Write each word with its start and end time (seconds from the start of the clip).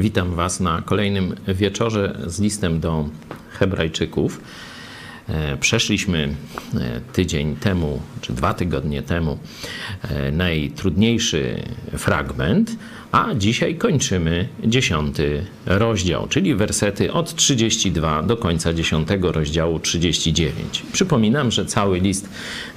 Witam 0.00 0.34
Was 0.34 0.60
na 0.60 0.82
kolejnym 0.82 1.34
wieczorze 1.48 2.18
z 2.26 2.40
listem 2.40 2.80
do 2.80 3.08
Hebrajczyków. 3.50 4.40
E, 5.28 5.56
przeszliśmy 5.56 6.28
e, 6.74 7.00
tydzień 7.12 7.56
temu, 7.56 8.02
czy 8.20 8.32
dwa 8.32 8.54
tygodnie 8.54 9.02
temu, 9.02 9.38
e, 10.02 10.30
najtrudniejszy 10.32 11.62
fragment, 11.96 12.76
a 13.12 13.34
dzisiaj 13.34 13.76
kończymy 13.76 14.48
dziesiąty 14.64 15.44
rozdział, 15.66 16.28
czyli 16.28 16.54
wersety 16.54 17.12
od 17.12 17.34
32 17.34 18.22
do 18.22 18.36
końca 18.36 18.72
dziesiątego 18.72 19.32
rozdziału 19.32 19.78
39. 19.78 20.82
Przypominam, 20.92 21.50
że 21.50 21.66
cały 21.66 22.00
list 22.00 22.28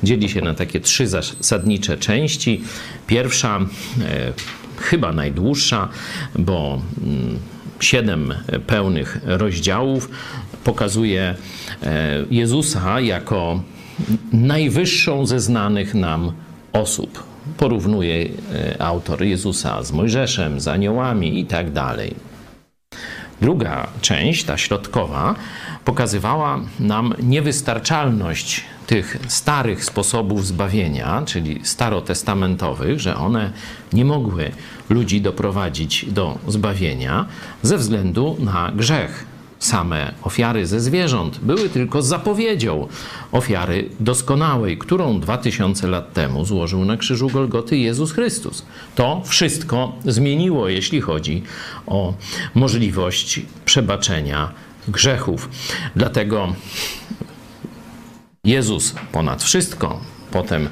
dzieli 0.04 0.30
się 0.30 0.42
na 0.42 0.54
takie 0.54 0.80
trzy 0.80 1.08
zasadnicze 1.08 1.98
części. 1.98 2.62
Pierwsza 3.08 3.60
chyba 4.82 5.14
najdłuższa, 5.14 5.90
bo 6.36 6.82
mm, 7.04 7.40
siedem 7.80 8.34
pełnych 8.68 9.20
rozdziałów 9.24 10.10
pokazuje 10.64 11.36
e, 11.84 12.26
Jezusa 12.32 13.02
jako 13.02 13.64
najwyższą 14.34 15.26
ze 15.26 15.40
znanych 15.40 15.94
nam 15.94 16.32
osób. 16.74 17.24
Porównuje 17.58 18.16
e, 18.26 18.82
autor 18.82 19.24
Jezusa 19.24 19.84
z 19.84 19.92
Mojżeszem, 19.92 20.60
z 20.60 20.68
aniołami 20.68 21.40
i 21.40 21.46
tak 21.46 21.72
dalej. 21.72 22.16
Druga 23.42 23.88
część, 24.02 24.44
ta 24.44 24.58
środkowa, 24.58 25.36
pokazywała 25.86 26.60
nam 26.80 27.14
niewystarczalność 27.24 28.64
tych 28.92 29.18
starych 29.28 29.86
sposobów 29.86 30.48
zbawienia, 30.48 31.24
czyli 31.26 31.60
starotestamentowych, 31.64 33.00
że 33.00 33.16
one 33.16 33.52
nie 33.94 34.06
mogły 34.06 34.52
ludzi 34.90 35.22
doprowadzić 35.22 36.06
do 36.06 36.38
zbawienia 36.48 37.26
ze 37.62 37.78
względu 37.78 38.38
na 38.40 38.72
grzech. 38.76 39.26
Same 39.60 40.14
ofiary 40.24 40.68
ze 40.68 40.80
zwierząt 40.80 41.40
były 41.40 41.70
tylko 41.70 42.02
zapowiedzią 42.02 42.88
ofiary 43.32 43.90
doskonałej, 44.00 44.78
którą 44.78 45.20
dwa 45.20 45.38
tysiące 45.38 45.88
lat 45.88 46.14
temu 46.14 46.46
złożył 46.46 46.86
na 46.86 46.98
krzyżu 46.98 47.30
Golgoty 47.30 47.78
Jezus 47.78 48.12
Chrystus. 48.12 48.66
To 48.96 49.22
wszystko 49.26 49.96
zmieniło, 50.06 50.70
jeśli 50.70 51.02
chodzi 51.02 51.44
o 51.88 52.14
możliwość 52.56 53.42
przebaczenia 53.66 54.52
grzechów. 54.88 55.50
Dlatego 55.96 56.56
Jezus 58.46 58.96
ponad 59.12 59.44
wszystko, 59.44 60.00
potem 60.32 60.70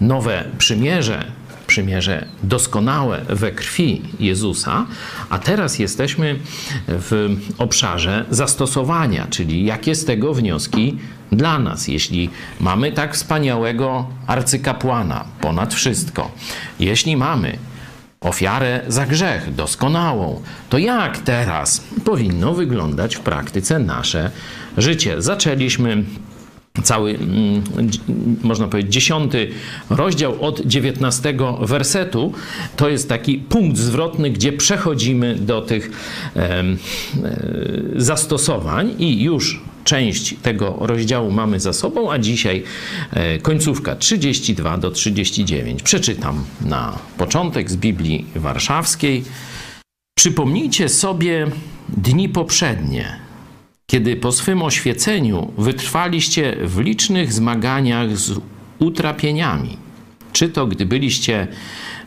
nowe 0.00 0.44
przymierze, 0.58 1.24
przymierze 1.66 2.26
doskonałe 2.42 3.20
we 3.28 3.52
krwi 3.52 4.02
Jezusa, 4.20 4.86
a 5.30 5.38
teraz 5.38 5.78
jesteśmy 5.78 6.38
w 6.88 7.36
obszarze 7.58 8.24
zastosowania, 8.30 9.26
czyli 9.30 9.64
jakie 9.64 9.94
z 9.94 10.04
tego 10.04 10.34
wnioski 10.34 10.98
dla 11.32 11.58
nas, 11.58 11.88
jeśli 11.88 12.30
mamy 12.60 12.92
tak 12.92 13.14
wspaniałego 13.14 14.06
arcykapłana 14.26 15.24
ponad 15.40 15.74
wszystko, 15.74 16.30
jeśli 16.80 17.16
mamy 17.16 17.58
ofiarę 18.20 18.80
za 18.88 19.06
grzech 19.06 19.54
doskonałą, 19.54 20.42
to 20.68 20.78
jak 20.78 21.18
teraz 21.18 21.84
powinno 22.04 22.54
wyglądać 22.54 23.16
w 23.16 23.20
praktyce 23.20 23.78
nasze 23.78 24.30
życie? 24.78 25.22
Zaczęliśmy 25.22 26.04
cały, 26.82 27.10
mm, 27.10 27.62
można 28.42 28.68
powiedzieć, 28.68 28.92
dziesiąty 28.92 29.48
rozdział 29.90 30.44
od 30.44 30.66
dziewiętnastego 30.66 31.52
wersetu. 31.52 32.32
To 32.76 32.88
jest 32.88 33.08
taki 33.08 33.38
punkt 33.38 33.78
zwrotny, 33.78 34.30
gdzie 34.30 34.52
przechodzimy 34.52 35.34
do 35.34 35.62
tych 35.62 35.90
e, 36.36 36.64
zastosowań 37.96 38.94
i 38.98 39.22
już 39.22 39.60
część 39.84 40.34
tego 40.42 40.76
rozdziału 40.80 41.30
mamy 41.30 41.60
za 41.60 41.72
sobą, 41.72 42.12
a 42.12 42.18
dzisiaj 42.18 42.62
e, 43.10 43.38
końcówka 43.38 43.96
32 43.96 44.78
do 44.78 44.90
39. 44.90 45.82
Przeczytam 45.82 46.44
na 46.60 46.98
początek 47.18 47.70
z 47.70 47.76
Biblii 47.76 48.26
Warszawskiej. 48.34 49.24
Przypomnijcie 50.18 50.88
sobie 50.88 51.46
dni 51.88 52.28
poprzednie 52.28 53.31
kiedy 53.92 54.16
po 54.16 54.32
swym 54.32 54.62
oświeceniu 54.62 55.52
wytrwaliście 55.58 56.56
w 56.64 56.78
licznych 56.78 57.32
zmaganiach 57.32 58.16
z 58.16 58.40
utrapieniami, 58.78 59.76
czy 60.32 60.48
to 60.48 60.66
gdy 60.66 60.86
byliście 60.86 61.48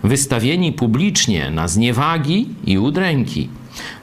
wystawieni 0.04 0.74
publicznie 0.74 1.52
na 1.52 1.68
zniewagi 1.68 2.50
i 2.66 2.78
udręki, 2.78 3.50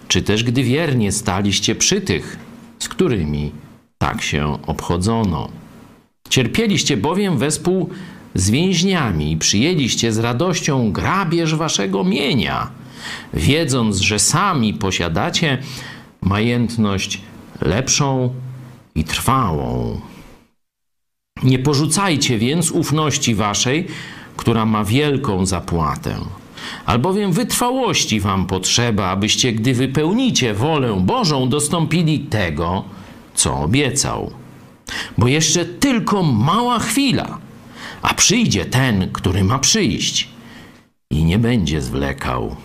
czy 0.09 0.23
też 0.23 0.45
gdy 0.45 0.63
wiernie 0.63 1.13
staliście 1.13 1.75
przy 1.75 2.01
tych, 2.01 2.37
z 2.79 2.89
którymi 2.89 3.53
tak 3.99 4.23
się 4.23 4.59
obchodzono. 4.67 5.49
Cierpieliście 6.29 6.97
bowiem 6.97 7.39
wespół 7.39 7.91
z 8.35 8.51
więźniami 8.51 9.33
i 9.33 9.37
przyjęliście 9.37 10.13
z 10.13 10.19
radością 10.19 10.93
grabież 10.93 11.55
waszego 11.55 12.05
mienia, 12.05 12.71
wiedząc, 13.35 13.97
że 13.97 14.19
sami 14.19 14.75
posiadacie 14.75 15.59
majętność 16.21 17.21
lepszą 17.65 18.35
i 18.95 19.05
trwałą. 19.05 20.01
Nie 21.43 21.59
porzucajcie 21.59 22.39
więc 22.39 22.71
ufności 22.71 23.35
waszej, 23.35 23.87
która 24.37 24.67
ma 24.67 24.85
wielką 24.85 25.47
zapłatę. 25.47 26.17
Albowiem 26.87 27.33
wytrwałości 27.33 28.21
wam 28.21 28.47
potrzeba, 28.47 29.09
abyście, 29.09 29.53
gdy 29.53 29.75
wypełnicie 29.75 30.55
wolę 30.55 31.01
Bożą, 31.01 31.49
dostąpili 31.49 32.21
tego, 32.21 32.85
co 33.35 33.61
obiecał. 33.61 34.31
Bo 35.19 35.29
jeszcze 35.29 35.65
tylko 35.65 36.23
mała 36.23 36.79
chwila, 36.79 37.39
a 38.03 38.15
przyjdzie 38.15 38.65
ten, 38.65 39.13
który 39.13 39.45
ma 39.45 39.59
przyjść 39.59 40.29
i 41.11 41.25
nie 41.25 41.39
będzie 41.39 41.83
zwlekał. 41.83 42.57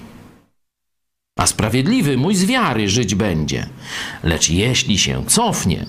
A 1.38 1.48
sprawiedliwy 1.48 2.18
mój 2.18 2.36
z 2.36 2.46
wiary 2.46 2.90
żyć 2.90 3.16
będzie. 3.16 3.70
Lecz 4.24 4.50
jeśli 4.50 4.98
się 4.98 5.25
cofnie, 5.28 5.86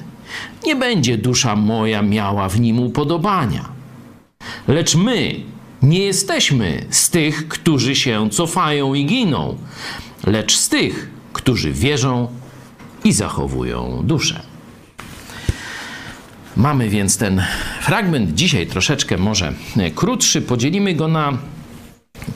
nie 0.67 0.77
będzie 0.77 1.19
dusza 1.19 1.57
moja 1.57 2.03
miała 2.03 2.49
w 2.49 2.61
nim 2.61 2.79
upodobania. 2.79 3.69
Lecz 4.69 4.95
my 4.95 5.35
nie 5.83 5.99
jesteśmy 5.99 6.85
z 6.91 7.11
tych, 7.11 7.49
którzy 7.49 7.97
się 7.97 8.31
cofają 8.31 8.95
i 8.95 9.07
giną, 9.07 9.57
lecz 10.27 10.57
z 10.57 10.69
tych, 10.69 11.11
którzy 11.33 11.73
wierzą 11.73 12.29
i 13.05 13.13
zachowują 13.13 14.03
duszę. 14.05 14.43
Mamy 16.57 16.89
więc 16.89 17.19
ten 17.19 17.43
fragment 17.81 18.35
dzisiaj 18.35 18.67
troszeczkę 18.67 19.17
może 19.17 19.53
krótszy. 19.95 20.43
Podzielimy 20.43 20.95
go 20.95 21.09
na 21.09 21.39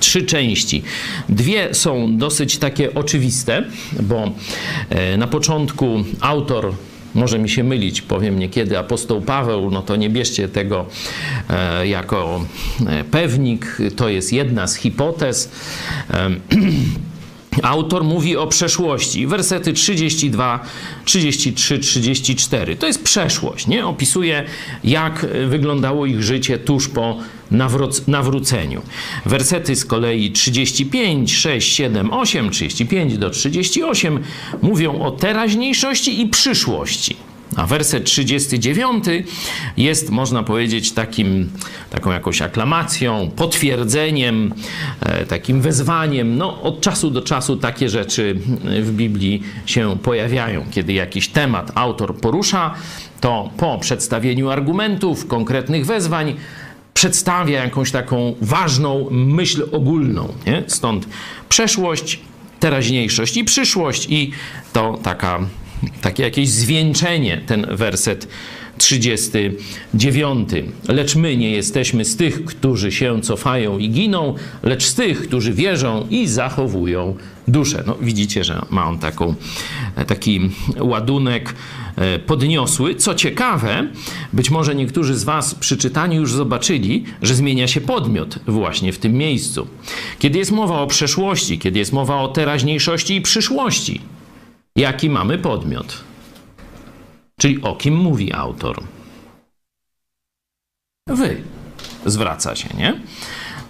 trzy 0.03 0.23
części. 0.23 0.83
Dwie 1.29 1.75
są 1.75 2.17
dosyć 2.17 2.59
takie 2.59 2.95
oczywiste, 2.95 3.65
bo 4.01 4.33
e, 4.91 5.17
na 5.17 5.27
początku 5.27 6.05
autor 6.21 6.75
może 7.15 7.39
mi 7.39 7.49
się 7.49 7.65
mylić, 7.65 8.03
powiem 8.03 8.39
niekiedy 8.39 8.79
apostoł 8.79 9.21
Paweł, 9.21 9.71
no 9.71 9.83
to 9.83 9.97
nie 9.97 10.11
bierzcie 10.11 10.49
tego 10.49 10.87
e, 11.51 11.87
jako 11.87 12.45
e, 12.87 13.05
pewnik, 13.05 13.79
to 13.97 14.09
jest 14.09 14.33
jedna 14.33 14.67
z 14.67 14.75
hipotez. 14.75 15.51
Autor 17.63 18.05
mówi 18.05 18.37
o 18.37 18.47
przeszłości. 18.47 19.27
Wersety 19.27 19.73
32, 19.73 20.61
33, 21.05 21.79
34. 21.79 22.77
To 22.77 22.87
jest 22.87 23.05
przeszłość, 23.05 23.67
nie? 23.67 23.87
Opisuje, 23.87 24.45
jak 24.85 25.27
wyglądało 25.49 26.07
ich 26.07 26.23
życie 26.23 26.59
tuż 26.59 26.89
po 26.89 27.19
nawróc 27.51 28.07
nawróceniu. 28.07 28.83
Wersety 29.27 29.77
z 29.77 29.85
kolei 29.85 30.33
35, 30.33 31.37
6, 31.37 31.77
7, 31.77 32.13
8, 32.13 32.51
35 32.51 33.19
do 33.19 33.31
38 33.31 34.21
mówią 34.63 35.01
o 35.01 35.11
teraźniejszości 35.11 36.21
i 36.21 36.29
przyszłości. 36.29 37.17
A 37.57 37.67
werset 37.67 38.05
39 38.05 39.05
jest, 39.77 40.11
można 40.11 40.43
powiedzieć, 40.43 40.93
takim, 40.93 41.51
taką 41.91 42.11
jakąś 42.11 42.43
aklamacją, 42.43 43.31
potwierdzeniem, 43.37 44.55
e, 45.01 45.27
takim 45.27 45.61
wezwaniem. 45.61 46.37
No, 46.37 46.63
od 46.63 46.81
czasu 46.81 47.11
do 47.11 47.23
czasu 47.23 47.57
takie 47.57 47.89
rzeczy 47.89 48.39
w 48.81 48.91
Biblii 48.93 49.43
się 49.67 49.97
pojawiają. 50.03 50.65
Kiedy 50.71 50.93
jakiś 50.93 51.29
temat 51.29 51.73
autor 51.75 52.17
porusza, 52.17 52.75
to 53.21 53.51
po 53.57 53.79
przedstawieniu 53.79 54.51
argumentów, 54.51 55.27
konkretnych 55.27 55.87
wezwań, 55.87 56.35
przedstawia 56.95 57.65
jakąś 57.65 57.91
taką 57.91 58.35
ważną 58.41 59.07
myśl 59.11 59.69
ogólną. 59.73 60.29
Nie? 60.47 60.63
Stąd 60.67 61.09
przeszłość, 61.49 62.21
teraźniejszość 62.61 63.37
i 63.37 63.45
przyszłość, 63.45 64.07
i 64.11 64.31
to 64.73 64.99
taka 65.03 65.41
takie 66.03 66.23
jakieś 66.23 66.49
zwieńczenie, 66.49 67.41
ten 67.47 67.67
werset 67.71 68.29
39. 68.79 70.49
Lecz 70.89 71.17
my 71.17 71.37
nie 71.37 71.51
jesteśmy 71.51 72.05
z 72.05 72.17
tych, 72.17 72.45
którzy 72.45 72.93
się 72.93 73.23
cofają 73.23 73.79
i 73.79 73.91
giną, 73.91 74.35
lecz 74.63 74.85
z 74.85 74.95
tych, 74.95 75.23
którzy 75.23 75.53
wierzą 75.53 76.07
i 76.11 76.27
zachowują 76.27 77.17
duszę. 77.49 77.85
No, 77.87 77.97
widzicie, 78.01 78.45
że 78.45 78.63
ma 78.71 78.89
on 78.89 78.99
taką, 78.99 79.35
taki 80.07 80.41
ładunek 80.81 81.55
e, 81.97 82.19
podniosły. 82.19 82.95
Co 82.95 83.15
ciekawe, 83.15 83.87
być 84.33 84.51
może 84.51 84.75
niektórzy 84.75 85.15
z 85.15 85.25
Was 85.25 85.55
przy 85.55 85.77
czytaniu 85.77 86.21
już 86.21 86.33
zobaczyli, 86.33 87.05
że 87.23 87.35
zmienia 87.35 87.69
się 87.69 87.81
podmiot 87.81 88.39
właśnie 88.47 88.93
w 88.93 88.99
tym 88.99 89.13
miejscu. 89.13 89.67
Kiedy 90.19 90.39
jest 90.39 90.53
mowa 90.53 90.81
o 90.81 90.87
przeszłości, 90.87 91.59
kiedy 91.59 91.79
jest 91.79 91.93
mowa 91.93 92.21
o 92.21 92.29
teraźniejszości 92.29 93.17
i 93.17 93.21
przyszłości, 93.21 94.01
jaki 94.77 95.11
mamy 95.11 95.39
podmiot? 95.39 96.05
Czyli 97.41 97.63
o 97.63 97.77
kim 97.77 97.97
mówi 97.97 98.33
autor? 98.33 98.83
Wy. 101.07 101.43
Zwraca 102.07 102.57
się, 102.57 102.69
nie? 102.79 103.01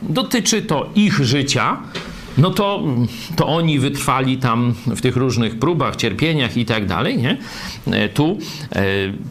Dotyczy 0.03 0.63
to 0.63 0.91
ich 0.95 1.25
życia, 1.25 1.83
no 2.39 2.51
to, 2.51 2.83
to 3.37 3.47
oni 3.47 3.79
wytrwali 3.79 4.39
tam 4.39 4.75
w 4.87 5.01
tych 5.01 5.17
różnych 5.17 5.59
próbach, 5.59 5.97
cierpieniach 5.97 6.57
i 6.57 6.65
tak 6.65 6.87
dalej, 6.87 7.19
nie? 7.19 7.37
E, 7.91 8.09
tu 8.09 8.39
e, 8.73 8.85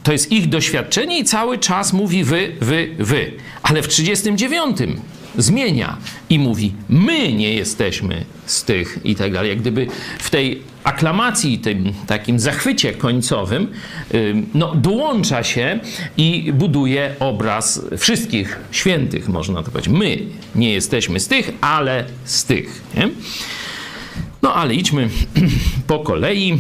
to 0.04 0.12
jest 0.12 0.32
ich 0.32 0.50
doświadczenie 0.50 1.20
i 1.20 1.24
cały 1.24 1.58
czas 1.58 1.94
mówi 1.94 2.24
wy, 2.24 2.56
wy, 2.62 2.96
wy. 3.00 3.34
Ale 3.64 3.82
w 3.82 3.88
39 3.88 4.78
zmienia 5.38 5.98
i 6.30 6.40
mówi 6.40 6.74
my 6.90 7.34
nie 7.34 7.54
jesteśmy 7.54 8.26
z 8.46 8.64
tych 8.64 9.00
i 9.04 9.16
tak 9.16 9.34
dalej. 9.34 9.50
Jak 9.50 9.60
gdyby 9.60 9.88
w 10.20 10.30
tej 10.30 10.62
aklamacji, 10.84 11.60
tym 11.60 11.94
takim 12.08 12.40
zachwycie 12.40 12.94
końcowym, 12.94 13.68
no, 14.54 14.76
dołącza 14.76 15.44
się 15.44 15.80
i 16.18 16.54
buduje 16.54 17.16
obraz 17.20 17.82
wszystkich 17.98 18.60
świętych, 18.72 19.30
można 19.30 19.64
to 19.64 19.72
powiedzieć. 19.72 19.94
My 19.94 20.18
nie 20.56 20.74
jesteśmy 20.74 21.20
z 21.20 21.28
tych, 21.28 21.52
ale 21.62 22.06
z 22.26 22.46
tych. 22.46 22.82
Nie? 22.96 23.10
No 24.42 24.54
ale 24.54 24.76
idźmy 24.76 25.10
po 25.88 26.00
kolei. 26.00 26.60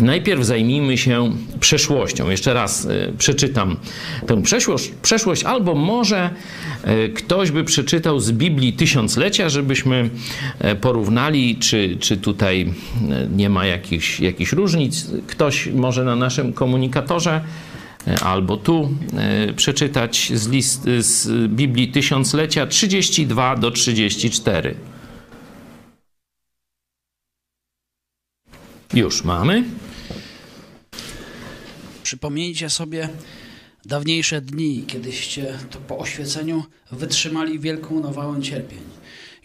Najpierw 0.00 0.44
zajmijmy 0.44 0.98
się 0.98 1.32
przeszłością. 1.60 2.30
Jeszcze 2.30 2.54
raz 2.54 2.86
e, 2.86 3.12
przeczytam 3.18 3.76
tę 4.26 4.42
przeszłość, 4.42 4.92
przeszłość, 5.02 5.44
albo 5.44 5.74
może 5.74 6.30
e, 6.82 7.08
ktoś 7.08 7.50
by 7.50 7.64
przeczytał 7.64 8.20
z 8.20 8.32
Biblii 8.32 8.72
tysiąclecia, 8.72 9.48
żebyśmy 9.48 10.10
e, 10.58 10.76
porównali, 10.76 11.56
czy, 11.56 11.96
czy 12.00 12.16
tutaj 12.16 12.74
nie 13.36 13.50
ma 13.50 13.66
jakichś, 13.66 14.20
jakichś 14.20 14.52
różnic. 14.52 15.10
Ktoś 15.26 15.66
może 15.66 16.04
na 16.04 16.16
naszym 16.16 16.52
komunikatorze 16.52 17.40
albo 18.22 18.56
tu 18.56 18.94
przeczytać 19.56 20.32
z, 20.34 20.48
list, 20.48 20.84
z 20.98 21.48
Biblii 21.48 21.88
tysiąclecia 21.88 22.66
32 22.66 23.56
do 23.56 23.70
34. 23.70 24.74
Już 28.94 29.24
mamy. 29.24 29.64
Przypomnijcie 32.10 32.70
sobie 32.70 33.08
dawniejsze 33.84 34.40
dni, 34.40 34.84
kiedyście 34.86 35.58
to 35.70 35.78
po 35.78 35.98
oświeceniu 35.98 36.64
wytrzymali 36.92 37.58
wielką 37.58 38.00
nawałę 38.00 38.42
cierpień. 38.42 38.78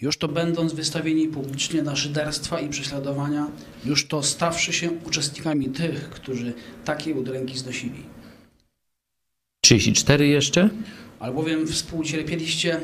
Już 0.02 0.18
to 0.18 0.28
będąc 0.28 0.74
wystawieni 0.74 1.28
publicznie 1.28 1.82
na 1.82 1.96
szyderstwa 1.96 2.60
i 2.60 2.70
prześladowania, 2.70 3.48
już 3.86 4.08
to 4.08 4.24
stawszy 4.24 4.74
się 4.74 4.92
uczestnikami 4.92 5.70
tych, 5.70 6.10
którzy 6.10 6.54
takie 6.86 7.14
udręki 7.14 7.58
znosili. 7.58 8.04
34 9.62 10.28
jeszcze? 10.28 10.70
Albowiem 11.20 11.68
współcierpieliście 11.68 12.80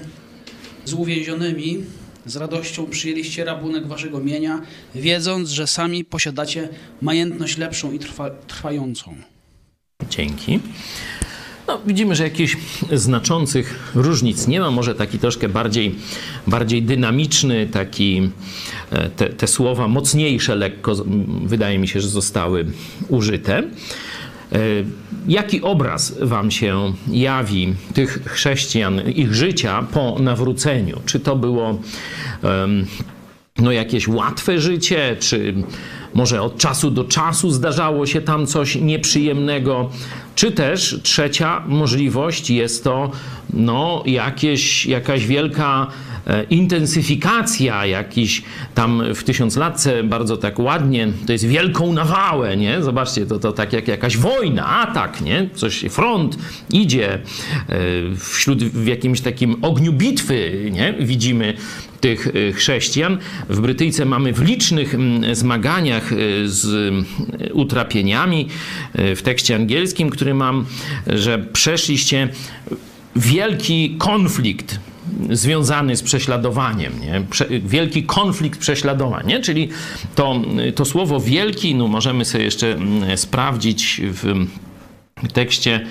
z 0.85 0.93
uwięzionymi, 0.93 1.83
z 2.25 2.35
radością 2.35 2.85
przyjęliście 2.85 3.45
rabunek 3.45 3.87
waszego 3.87 4.19
mienia, 4.19 4.61
wiedząc, 4.95 5.49
że 5.49 5.67
sami 5.67 6.05
posiadacie 6.05 6.69
majętność 7.01 7.57
lepszą 7.57 7.91
i 7.91 7.99
trwa, 7.99 8.29
trwającą. 8.29 9.31
Dzięki. 10.09 10.59
No, 11.67 11.79
widzimy, 11.85 12.15
że 12.15 12.23
jakichś 12.23 12.57
znaczących 12.93 13.91
różnic 13.95 14.47
nie 14.47 14.59
ma. 14.59 14.71
Może 14.71 14.95
taki 14.95 15.19
troszkę 15.19 15.49
bardziej, 15.49 15.95
bardziej 16.47 16.83
dynamiczny, 16.83 17.67
taki 17.67 18.31
e, 18.91 19.09
te, 19.09 19.29
te 19.29 19.47
słowa 19.47 19.87
mocniejsze 19.87 20.55
lekko 20.55 20.95
wydaje 21.43 21.79
mi 21.79 21.87
się, 21.87 22.01
że 22.01 22.07
zostały 22.07 22.65
użyte. 23.07 23.57
E, 23.57 23.63
jaki 25.27 25.61
obraz 25.61 26.15
Wam 26.21 26.51
się 26.51 26.93
jawi 27.11 27.73
tych 27.93 28.23
chrześcijan, 28.25 29.01
ich 29.01 29.33
życia 29.33 29.87
po 29.93 30.17
nawróceniu? 30.19 31.01
Czy 31.05 31.19
to 31.19 31.35
było 31.35 31.79
no, 33.57 33.71
jakieś 33.71 34.07
łatwe 34.07 34.59
życie, 34.59 35.15
czy 35.19 35.53
może 36.13 36.41
od 36.41 36.57
czasu 36.57 36.91
do 36.91 37.03
czasu 37.03 37.51
zdarzało 37.51 38.05
się 38.05 38.21
tam 38.21 38.47
coś 38.47 38.75
nieprzyjemnego, 38.75 39.89
czy 40.35 40.51
też 40.51 40.99
trzecia 41.03 41.63
możliwość 41.67 42.49
jest 42.49 42.83
to 42.83 43.11
no, 43.53 44.03
jakieś, 44.05 44.85
jakaś 44.85 45.25
wielka 45.25 45.87
e, 46.27 46.43
intensyfikacja, 46.43 47.85
jakiś 47.85 48.43
tam 48.75 49.03
w 49.15 49.23
tysiąclatce 49.23 50.03
bardzo 50.03 50.37
tak 50.37 50.59
ładnie, 50.59 51.07
to 51.25 51.31
jest 51.31 51.45
wielką 51.45 51.93
nawałę, 51.93 52.57
nie? 52.57 52.83
Zobaczcie, 52.83 53.25
to, 53.25 53.39
to 53.39 53.51
tak 53.51 53.73
jak 53.73 53.87
jakaś 53.87 54.17
wojna, 54.17 54.67
atak, 54.67 55.21
nie? 55.21 55.49
Coś, 55.55 55.85
front 55.89 56.37
idzie 56.69 57.13
e, 57.13 57.19
wśród, 58.15 58.63
w 58.63 58.85
jakimś 58.87 59.21
takim 59.21 59.55
ogniu 59.61 59.93
bitwy, 59.93 60.69
nie? 60.71 60.93
Widzimy 60.99 61.53
tych 62.01 62.27
e, 62.27 62.51
chrześcijan. 62.51 63.17
W 63.49 63.59
Brytyjce 63.59 64.05
mamy 64.05 64.33
w 64.33 64.41
licznych 64.41 64.95
zmaganiach 65.33 66.11
z 66.45 66.93
utrapieniami 67.53 68.47
w 68.93 69.21
tekście 69.23 69.55
angielskim, 69.55 70.09
który 70.09 70.33
mam, 70.33 70.65
że 71.07 71.39
przeszliście 71.39 72.29
wielki 73.15 73.95
konflikt 73.97 74.79
związany 75.29 75.95
z 75.95 76.03
prześladowaniem, 76.03 76.93
nie? 77.01 77.21
Prze 77.29 77.45
wielki 77.49 78.03
konflikt 78.03 78.59
prześladowań, 78.59 79.27
nie? 79.27 79.39
czyli 79.39 79.69
to, 80.15 80.41
to 80.75 80.85
słowo 80.85 81.19
wielki, 81.19 81.75
no 81.75 81.87
możemy 81.87 82.25
sobie 82.25 82.43
jeszcze 82.43 82.73
mm, 82.73 83.17
sprawdzić 83.17 84.01
w 84.03 84.45
tekście 85.33 85.85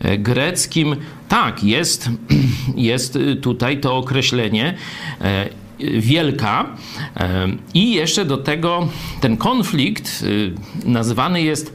e, 0.00 0.18
greckim. 0.18 0.96
Tak, 1.28 1.64
jest, 1.64 2.10
jest 2.76 3.18
tutaj 3.42 3.80
to 3.80 3.96
określenie 3.96 4.74
e, 5.20 5.48
wielka 5.80 6.76
e, 7.16 7.48
i 7.74 7.92
jeszcze 7.92 8.24
do 8.24 8.36
tego 8.36 8.88
ten 9.20 9.36
konflikt 9.36 10.24
nazywany 10.84 11.42
jest 11.42 11.74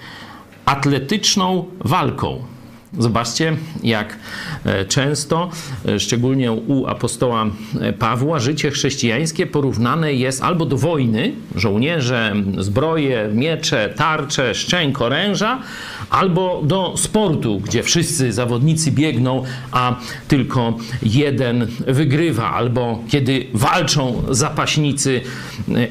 atletyczną 0.65 1.65
walką. 1.79 2.56
Zobaczcie, 3.00 3.58
jak 3.84 4.17
e, 4.65 4.86
często, 4.86 5.50
e, 5.86 6.00
szczególnie 6.00 6.51
u 6.51 6.86
apostoła 6.88 7.46
e, 7.82 7.94
Pawła, 7.94 8.39
życie 8.39 8.72
chrześcijańskie 8.72 9.48
porównane 9.48 10.13
jest 10.13 10.44
albo 10.44 10.65
do 10.65 10.77
wojny, 10.77 11.32
żołnierze, 11.56 12.34
zbroje, 12.58 13.29
miecze, 13.34 13.94
tarcze, 13.96 14.56
szczęk, 14.56 15.01
oręża, 15.01 15.62
albo 16.10 16.62
do 16.63 16.94
sportu, 16.98 17.60
gdzie 17.60 17.84
wszyscy 17.84 18.34
zawodnicy 18.34 18.91
biegną, 18.91 19.44
a 19.72 19.96
tylko 20.27 20.77
jeden 21.03 21.67
wygrywa, 21.88 22.53
albo 22.53 23.00
kiedy 23.10 23.48
walczą 23.53 24.24
zapaśnicy 24.29 25.22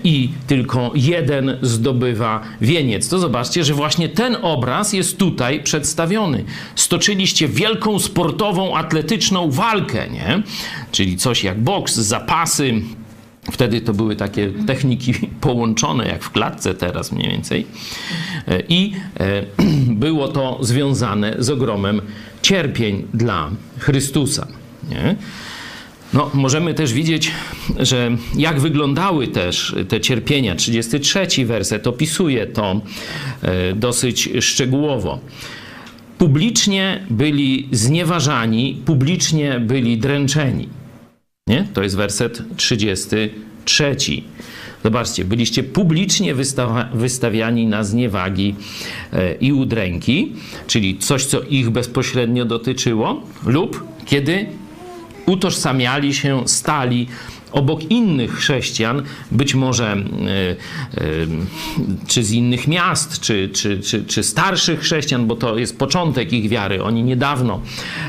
i 0.05 0.31
tylko 0.47 0.91
jeden 0.95 1.59
zdobywa 1.63 2.41
wieniec. 2.61 3.09
To 3.09 3.19
zobaczcie, 3.19 3.65
że 3.65 3.75
właśnie 3.75 4.09
ten 4.09 4.37
obraz 4.43 4.93
jest 4.93 5.19
tutaj 5.19 5.63
przedstawiony 5.63 6.45
stoczyliście 6.87 7.49
wielką 7.49 7.99
sportową, 7.99 8.77
atletyczną 8.77 9.51
walkę, 9.51 10.11
nie? 10.11 10.43
Czyli 10.93 11.17
coś 11.17 11.45
jak 11.45 11.61
boks, 11.61 11.95
zapasy. 11.95 12.83
Wtedy 13.53 13.81
to 13.81 13.95
były 13.95 14.17
takie 14.17 14.53
techniki 14.67 15.15
połączone, 15.41 16.09
jak 16.09 16.23
w 16.23 16.31
klatce 16.31 16.75
teraz 16.75 17.13
mniej 17.13 17.31
więcej. 17.31 17.67
E, 18.49 18.63
I 18.69 18.93
e, 19.21 19.43
było 20.05 20.29
to 20.29 20.59
związane 20.61 21.35
z 21.39 21.51
ogromem 21.51 22.01
cierpień 22.43 23.07
dla 23.15 23.51
Chrystusa. 23.79 24.47
Nie? 24.91 25.17
No, 26.13 26.31
możemy 26.35 26.75
też 26.75 26.93
widzieć, 26.93 27.31
że 27.79 28.11
jak 28.37 28.61
wyglądały 28.61 29.29
też 29.29 29.75
te 29.89 30.01
cierpienia. 30.01 30.55
33 30.55 31.47
werset 31.47 31.87
opisuje 31.87 32.47
to 32.47 32.81
e, 33.43 33.75
dosyć 33.75 34.29
szczegółowo 34.41 35.19
publicznie 36.19 37.07
byli 37.11 37.69
znieważani, 37.73 38.83
publicznie 38.85 39.61
byli 39.61 39.99
dręczeni. 39.99 40.69
Nie? 41.49 41.67
To 41.75 41.83
jest 41.83 41.97
werset 41.97 42.43
33. 42.57 43.97
Zobaczcie, 44.85 45.25
byliście 45.25 45.63
publicznie 45.63 46.35
wystawa, 46.35 46.89
wystawiani 46.95 47.67
na 47.67 47.85
zniewagi 47.85 48.55
e, 49.13 49.35
i 49.35 49.53
udręki, 49.53 50.33
czyli 50.67 50.99
coś, 50.99 51.25
co 51.25 51.43
ich 51.43 51.71
bezpośrednio 51.71 52.45
dotyczyło, 52.45 53.23
lub 53.47 53.85
kiedy 54.05 54.47
utożsamiali 55.27 56.15
się, 56.15 56.43
stali 56.49 57.07
obok 57.53 57.91
innych 57.91 58.35
chrześcijan, 58.35 59.03
być 59.31 59.55
może 59.55 59.87
e, 59.87 59.97
e, 59.97 60.57
czy 62.07 62.23
z 62.23 62.33
innych 62.33 62.69
miast, 62.69 63.21
czy, 63.21 63.49
czy, 63.49 63.81
czy, 63.81 64.05
czy 64.05 64.23
starszych 64.23 64.81
chrześcijan, 64.81 65.27
bo 65.27 65.37
to 65.37 65.59
jest 65.59 65.79
początek 65.79 66.33
ich 66.33 66.49
wiary. 66.49 66.83
Oni 66.83 67.03
niedawno 67.03 67.61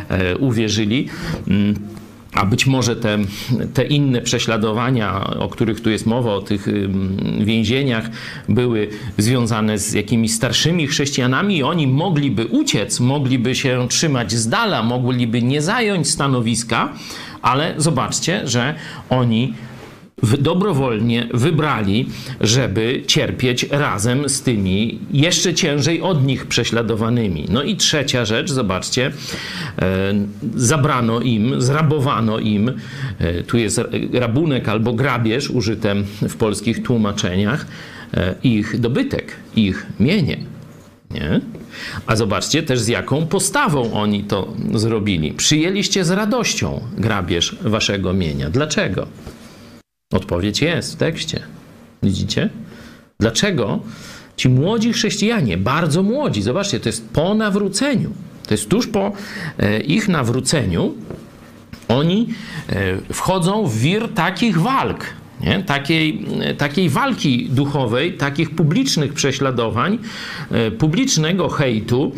e, 0.09 0.37
uwierzyli. 0.37 1.09
Mm, 1.47 1.75
a 2.33 2.45
być 2.45 2.65
może 2.65 2.95
te, 2.95 3.17
te 3.73 3.83
inne 3.83 4.21
prześladowania, 4.21 5.23
o 5.39 5.49
których 5.49 5.81
tu 5.81 5.89
jest 5.89 6.05
mowa, 6.05 6.33
o 6.33 6.41
tych 6.41 6.67
więzieniach, 7.39 8.09
były 8.49 8.89
związane 9.17 9.79
z 9.79 9.93
jakimiś 9.93 10.33
starszymi 10.33 10.87
chrześcijanami 10.87 11.57
i 11.57 11.63
oni 11.63 11.87
mogliby 11.87 12.45
uciec, 12.45 12.99
mogliby 12.99 13.55
się 13.55 13.87
trzymać 13.89 14.31
z 14.31 14.49
dala, 14.49 14.83
mogliby 14.83 15.41
nie 15.41 15.61
zająć 15.61 16.09
stanowiska, 16.09 16.93
ale 17.41 17.73
zobaczcie, 17.77 18.47
że 18.47 18.75
oni 19.09 19.53
dobrowolnie 20.39 21.27
wybrali, 21.33 22.09
żeby 22.41 23.03
cierpieć 23.07 23.63
razem 23.69 24.29
z 24.29 24.41
tymi 24.41 24.99
jeszcze 25.11 25.53
ciężej 25.53 26.01
od 26.01 26.25
nich 26.25 26.45
prześladowanymi. 26.45 27.45
No 27.49 27.63
i 27.63 27.75
trzecia 27.75 28.25
rzecz, 28.25 28.51
zobaczcie, 28.51 29.11
e, 29.81 30.13
zabrano 30.55 31.19
im, 31.19 31.61
zrabowano 31.61 32.39
im, 32.39 32.71
e, 33.19 33.43
tu 33.43 33.57
jest 33.57 33.81
rabunek 34.13 34.69
albo 34.69 34.93
grabież 34.93 35.49
użyte 35.49 35.95
w 36.21 36.35
polskich 36.35 36.83
tłumaczeniach, 36.83 37.65
e, 38.13 38.35
ich 38.43 38.79
dobytek, 38.79 39.35
ich 39.55 39.85
mienie. 39.99 40.37
Nie? 41.11 41.41
A 42.07 42.15
zobaczcie 42.15 42.63
też 42.63 42.79
z 42.79 42.87
jaką 42.87 43.27
postawą 43.27 43.93
oni 43.93 44.23
to 44.23 44.53
zrobili. 44.73 45.31
Przyjęliście 45.31 46.05
z 46.05 46.11
radością 46.11 46.81
grabież 46.97 47.55
waszego 47.61 48.13
mienia. 48.13 48.49
Dlaczego? 48.49 49.07
Odpowiedź 50.13 50.61
jest 50.61 50.93
w 50.93 50.95
tekście. 50.95 51.43
Widzicie? 52.03 52.49
Dlaczego 53.19 53.79
ci 54.37 54.49
młodzi 54.49 54.93
chrześcijanie, 54.93 55.57
bardzo 55.57 56.03
młodzi, 56.03 56.41
zobaczcie, 56.41 56.79
to 56.79 56.89
jest 56.89 57.09
po 57.09 57.35
nawróceniu, 57.35 58.11
to 58.47 58.53
jest 58.53 58.69
tuż 58.69 58.87
po 58.87 59.11
e, 59.59 59.79
ich 59.79 60.07
nawróceniu, 60.07 60.93
oni 61.87 62.27
e, 62.69 63.13
wchodzą 63.13 63.67
w 63.67 63.77
wir 63.77 64.13
takich 64.13 64.61
walk, 64.61 65.05
nie? 65.41 65.63
Takiej, 65.63 66.25
takiej 66.57 66.89
walki 66.89 67.49
duchowej, 67.49 68.13
takich 68.13 68.55
publicznych 68.55 69.13
prześladowań, 69.13 69.99
e, 70.51 70.71
publicznego 70.71 71.49
hejtu, 71.49 72.11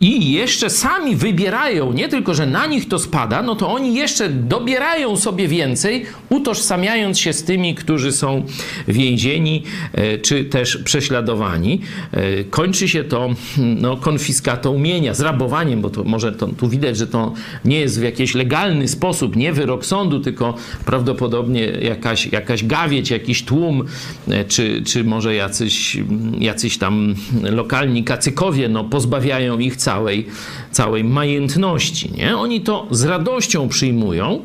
i 0.00 0.32
jeszcze 0.32 0.70
sami 0.70 1.16
wybierają, 1.16 1.92
nie 1.92 2.08
tylko, 2.08 2.34
że 2.34 2.46
na 2.46 2.66
nich 2.66 2.88
to 2.88 2.98
spada, 2.98 3.42
no 3.42 3.54
to 3.54 3.72
oni 3.72 3.94
jeszcze 3.94 4.28
dobierają 4.28 5.16
sobie 5.16 5.48
więcej, 5.48 6.06
utożsamiając 6.28 7.18
się 7.18 7.32
z 7.32 7.44
tymi, 7.44 7.74
którzy 7.74 8.12
są 8.12 8.44
więzieni 8.88 9.62
e, 9.92 10.18
czy 10.18 10.44
też 10.44 10.76
prześladowani. 10.76 11.80
E, 12.12 12.44
kończy 12.44 12.88
się 12.88 13.04
to 13.04 13.30
no, 13.58 13.96
konfiskatą 13.96 14.78
mienia, 14.78 15.14
zrabowaniem, 15.14 15.80
bo 15.80 15.90
to 15.90 16.04
może 16.04 16.32
to, 16.32 16.46
tu 16.46 16.68
widać, 16.68 16.96
że 16.96 17.06
to 17.06 17.32
nie 17.64 17.80
jest 17.80 18.00
w 18.00 18.02
jakiś 18.02 18.34
legalny 18.34 18.88
sposób, 18.88 19.36
nie 19.36 19.52
wyrok 19.52 19.86
sądu, 19.86 20.20
tylko 20.20 20.54
prawdopodobnie 20.84 21.64
jakaś, 21.64 22.26
jakaś 22.26 22.64
gawieć, 22.64 23.10
jakiś 23.10 23.44
tłum, 23.44 23.84
e, 24.28 24.44
czy, 24.44 24.82
czy 24.86 25.04
może 25.04 25.34
jacyś, 25.34 25.96
jacyś 26.38 26.78
tam 26.78 27.14
lokalni 27.42 28.04
kacykowie 28.04 28.68
no, 28.68 28.84
pozbawiają 28.84 29.58
ich 29.58 29.76
całej, 29.86 30.26
całej 30.70 31.04
majętności. 31.04 32.12
Nie? 32.12 32.36
Oni 32.36 32.60
to 32.60 32.86
z 32.90 33.04
radością 33.04 33.68
przyjmują. 33.68 34.42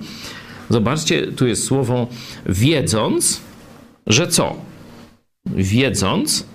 Zobaczcie, 0.70 1.28
tu 1.28 1.48
jest 1.48 1.64
słowo 1.64 2.08
wiedząc, 2.46 3.42
że 4.08 4.28
co? 4.28 4.56
Wiedząc, 5.46 6.46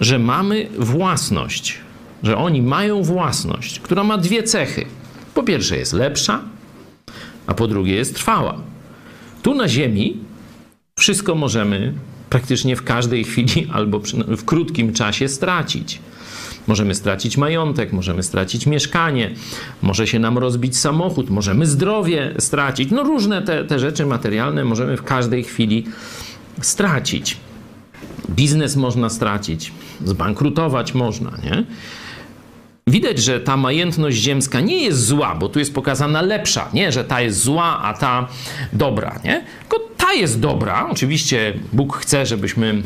że 0.00 0.18
mamy 0.18 0.68
własność, 0.78 1.80
że 2.22 2.36
oni 2.36 2.62
mają 2.62 3.02
własność, 3.02 3.80
która 3.80 4.04
ma 4.04 4.18
dwie 4.18 4.42
cechy. 4.42 4.86
Po 5.34 5.42
pierwsze 5.42 5.76
jest 5.76 5.92
lepsza, 5.92 6.40
a 7.46 7.54
po 7.54 7.66
drugie 7.66 7.94
jest 7.94 8.14
trwała. 8.14 8.56
Tu 9.42 9.54
na 9.54 9.68
ziemi 9.68 10.16
wszystko 10.98 11.34
możemy 11.34 11.94
praktycznie 12.30 12.76
w 12.76 12.82
każdej 12.82 13.24
chwili 13.24 13.68
albo 13.72 14.00
w 14.28 14.44
krótkim 14.44 14.92
czasie 14.92 15.28
stracić. 15.28 15.98
Możemy 16.66 16.94
stracić 16.94 17.36
majątek, 17.36 17.92
możemy 17.92 18.22
stracić 18.22 18.66
mieszkanie, 18.66 19.30
może 19.82 20.06
się 20.06 20.18
nam 20.18 20.38
rozbić 20.38 20.78
samochód, 20.78 21.30
możemy 21.30 21.66
zdrowie 21.66 22.34
stracić. 22.38 22.90
No 22.90 23.02
różne 23.02 23.42
te, 23.42 23.64
te 23.64 23.78
rzeczy 23.78 24.06
materialne 24.06 24.64
możemy 24.64 24.96
w 24.96 25.02
każdej 25.02 25.44
chwili 25.44 25.86
stracić. 26.60 27.36
Biznes 28.30 28.76
można 28.76 29.10
stracić, 29.10 29.72
zbankrutować 30.04 30.94
można, 30.94 31.32
nie? 31.44 31.64
Widać, 32.90 33.18
że 33.18 33.40
ta 33.40 33.56
majętność 33.56 34.16
ziemska 34.16 34.60
nie 34.60 34.84
jest 34.84 35.04
zła, 35.06 35.34
bo 35.34 35.48
tu 35.48 35.58
jest 35.58 35.74
pokazana 35.74 36.22
lepsza, 36.22 36.68
nie, 36.72 36.92
że 36.92 37.04
ta 37.04 37.20
jest 37.20 37.38
zła, 37.40 37.82
a 37.82 37.94
ta 37.94 38.28
dobra, 38.72 39.20
nie? 39.24 39.44
Tylko 39.60 39.88
ta 39.96 40.12
jest 40.12 40.40
dobra. 40.40 40.88
Oczywiście 40.90 41.54
Bóg 41.72 41.96
chce, 41.96 42.26
żebyśmy 42.26 42.66
e, 42.68 42.82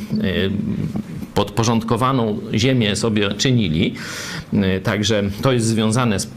podporządkowaną 1.35 2.41
ziemię 2.55 2.97
sobie 2.97 3.35
czynili. 3.35 3.95
E, 4.53 4.81
także 4.81 5.23
to 5.43 5.53
jest 5.53 5.67
związane 5.67 6.21
z 6.21 6.31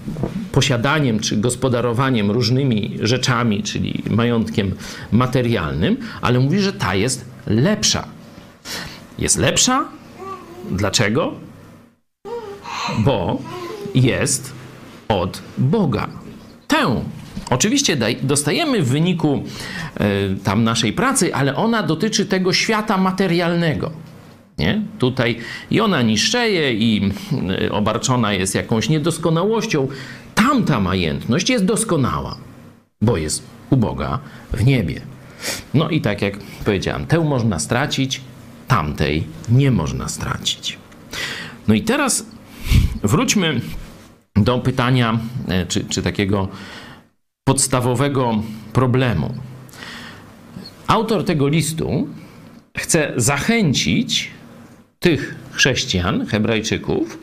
posiadaniem 0.52 1.20
czy 1.20 1.38
gospodarowaniem 1.38 2.32
różnymi 2.32 2.98
rzeczami, 3.02 3.64
czyli 3.64 4.04
majątkiem 4.10 4.76
materialnym, 5.12 5.98
ale 6.22 6.40
mówi, 6.40 6.60
że 6.60 6.74
ta 6.74 6.96
jest 6.96 7.26
lepsza. 7.48 8.08
Jest 9.20 9.38
lepsza? 9.38 9.86
Dlaczego? 10.72 11.53
Bo 12.98 13.42
jest 13.96 14.54
od 15.08 15.42
Boga. 15.58 16.08
Tę 16.68 17.04
Oczywiście 17.50 17.98
dostajemy 18.24 18.82
w 18.82 18.88
wyniku 18.88 19.44
e, 19.96 20.06
tam 20.44 20.64
naszej 20.64 20.94
pracy, 20.94 21.36
ale 21.36 21.56
ona 21.56 21.84
dotyczy 21.84 22.26
tego 22.26 22.54
świata 22.54 22.98
materialnego. 22.98 23.92
Nie? 24.58 24.82
Tutaj 25.00 25.38
i 25.72 25.82
ona 25.82 26.02
niszczeje 26.02 26.74
i 26.74 27.12
e, 27.64 27.72
obarczona 27.72 28.34
jest 28.34 28.56
jakąś 28.56 28.90
niedoskonałością. 28.90 29.88
Tamta 30.36 30.80
majętność 30.80 31.50
jest 31.50 31.66
doskonała, 31.66 32.38
bo 33.02 33.18
jest 33.18 33.44
u 33.70 33.78
Boga 33.78 34.20
w 34.54 34.66
niebie. 34.66 35.02
No 35.74 35.90
i 35.90 36.02
tak 36.02 36.22
jak 36.22 36.38
powiedziałem, 36.66 37.06
tę 37.06 37.20
można 37.20 37.60
stracić, 37.60 38.22
tamtej 38.68 39.24
nie 39.50 39.72
można 39.72 40.08
stracić. 40.08 40.78
No 41.68 41.74
i 41.74 41.82
teraz 41.82 42.26
wróćmy 43.04 43.62
do 44.36 44.60
pytania, 44.60 45.20
e, 45.48 45.66
czy, 45.66 45.86
czy 45.86 46.02
takiego 46.02 46.48
podstawowego 47.44 48.44
problemu. 48.74 49.34
Autor 50.88 51.26
tego 51.26 51.48
listu 51.48 52.08
chce 52.78 53.14
zachęcić 53.16 54.32
tych 55.00 55.36
chrześcijan, 55.52 56.26
Hebrajczyków, 56.26 57.18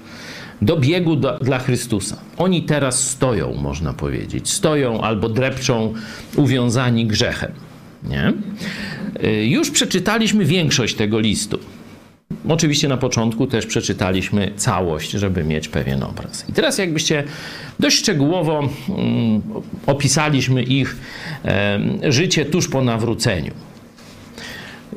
do 0.63 0.77
biegu 0.77 1.17
do, 1.17 1.39
dla 1.39 1.59
Chrystusa. 1.59 2.17
Oni 2.39 2.63
teraz 2.63 3.11
stoją, 3.11 3.55
można 3.55 3.93
powiedzieć. 3.93 4.51
Stoją 4.51 5.01
albo 5.01 5.29
drepczą 5.29 5.95
uwiązani 6.37 7.07
grzechem. 7.07 7.53
Nie? 8.03 8.33
Y, 9.25 9.47
już 9.47 9.71
przeczytaliśmy 9.71 10.45
większość 10.45 10.95
tego 10.95 11.21
listu. 11.21 11.59
Oczywiście 12.49 12.89
na 12.89 12.97
początku 12.97 13.47
też 13.47 13.67
przeczytaliśmy 13.67 14.53
całość, 14.57 15.11
żeby 15.11 15.45
mieć 15.45 15.69
pewien 15.69 16.03
obraz. 16.03 16.49
I 16.49 16.53
teraz 16.53 16.79
jakbyście 16.79 17.25
dość 17.81 17.97
szczegółowo 17.97 18.69
mm, 18.89 19.43
opisaliśmy 19.87 20.63
ich 20.63 20.97
życie 22.09 22.45
tuż 22.45 22.69
po 22.69 22.85
nawróceniu. 22.85 23.53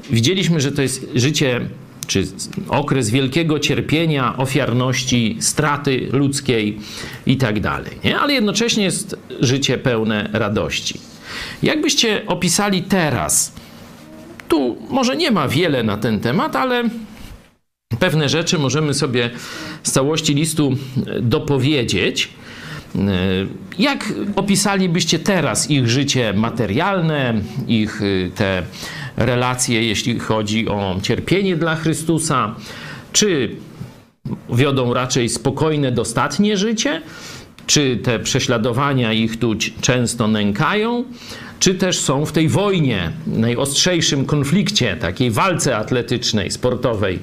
Widzieliśmy, 0.10 0.62
że 0.62 0.72
to 0.72 0.82
jest 0.82 1.08
życie 1.16 1.62
czy 2.08 2.28
okres 2.70 3.10
wielkiego 3.10 3.60
cierpienia, 3.60 4.38
ofiarności, 4.38 5.38
straty 5.40 6.08
ludzkiej 6.12 6.80
i 7.26 7.38
tak 7.38 7.60
dalej. 7.60 7.92
Ale 8.20 8.34
jednocześnie 8.34 8.84
jest 8.84 9.16
życie 9.40 9.78
pełne 9.78 10.30
radości. 10.34 11.00
Jakbyście 11.64 12.22
opisali 12.28 12.82
teraz, 12.82 13.54
tu 14.48 14.78
może 14.90 15.16
nie 15.16 15.32
ma 15.32 15.48
wiele 15.48 15.84
na 15.84 15.98
ten 15.98 16.20
temat, 16.20 16.56
ale 16.56 16.84
pewne 18.00 18.30
rzeczy 18.30 18.60
możemy 18.60 18.94
sobie 18.94 19.30
z 19.84 19.92
całości 19.92 20.34
listu 20.34 20.72
e, 21.08 21.22
dopowiedzieć. 21.22 22.30
Jak 23.80 24.14
opisalibyście 24.36 25.20
teraz 25.20 25.72
ich 25.72 25.90
życie 25.90 26.34
materialne, 26.34 27.42
ich 27.68 28.02
te 28.36 28.64
relacje, 29.18 29.84
jeśli 29.84 30.20
chodzi 30.20 30.68
o 30.68 30.96
cierpienie 31.02 31.56
dla 31.56 31.76
Chrystusa? 31.76 32.56
Czy 33.12 33.56
wiodą 34.50 34.94
raczej 34.94 35.30
spokojne, 35.30 35.92
dostatnie 35.92 36.58
życie? 36.58 37.02
Czy 37.68 37.98
te 37.98 38.20
prześladowania 38.20 39.14
ich 39.14 39.40
tu 39.40 39.56
często 39.82 40.28
nękają? 40.28 41.04
Czy 41.60 41.76
też 41.76 42.00
są 42.00 42.26
w 42.26 42.32
tej 42.32 42.50
wojnie, 42.50 43.12
najostrzejszym 43.28 44.26
konflikcie, 44.26 44.96
takiej 44.96 45.32
walce 45.32 45.78
atletycznej, 45.78 46.52
sportowej 46.52 47.20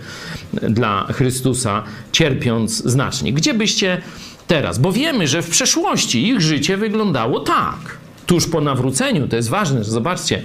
dla 0.52 1.06
Chrystusa, 1.12 1.82
cierpiąc 2.12 2.76
znacznie? 2.76 3.32
Gdzie 3.32 3.54
byście 3.54 4.02
teraz? 4.46 4.78
Bo 4.78 4.92
wiemy, 4.92 5.28
że 5.28 5.42
w 5.42 5.50
przeszłości 5.50 6.28
ich 6.28 6.40
życie 6.40 6.76
wyglądało 6.76 7.40
tak 7.40 7.99
tuż 8.30 8.46
po 8.46 8.60
nawróceniu. 8.60 9.28
To 9.28 9.36
jest 9.36 9.48
ważne, 9.48 9.84
że 9.84 9.90
zobaczcie, 9.90 10.42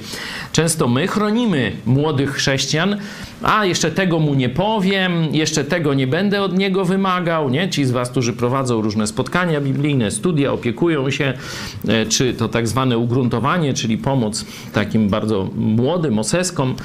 często 0.51 0.87
my 0.87 1.07
chronimy 1.07 1.71
młodych 1.85 2.31
chrześcijan, 2.33 2.97
a 3.43 3.65
jeszcze 3.65 3.91
tego 3.91 4.19
mu 4.19 4.33
nie 4.33 4.49
powiem, 4.49 5.35
jeszcze 5.35 5.63
tego 5.63 5.93
nie 5.93 6.07
będę 6.07 6.41
od 6.41 6.57
niego 6.57 6.85
wymagał, 6.85 7.49
nie? 7.49 7.69
Ci 7.69 7.85
z 7.85 7.91
was, 7.91 8.09
którzy 8.09 8.33
prowadzą 8.33 8.81
różne 8.81 9.07
spotkania 9.07 9.61
biblijne, 9.61 10.11
studia, 10.11 10.53
opiekują 10.53 11.11
się, 11.11 11.33
e, 11.87 12.05
czy 12.05 12.33
to 12.33 12.49
tak 12.49 12.67
zwane 12.67 12.97
ugruntowanie, 12.97 13.73
czyli 13.73 13.97
pomoc 13.97 14.45
takim 14.73 15.09
bardzo 15.09 15.49
młodym 15.55 16.19
oseskom 16.19 16.75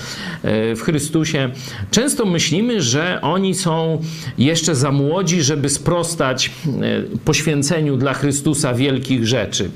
e, 0.42 0.74
w 0.74 0.82
Chrystusie. 0.82 1.50
Często 1.90 2.24
myślimy, 2.24 2.82
że 2.82 3.20
oni 3.22 3.54
są 3.54 4.00
jeszcze 4.38 4.74
za 4.74 4.92
młodzi, 4.92 5.42
żeby 5.42 5.68
sprostać 5.68 6.50
e, 6.66 7.02
poświęceniu 7.24 7.96
dla 7.96 8.14
Chrystusa 8.14 8.74
wielkich 8.74 9.26
rzeczy. 9.26 9.70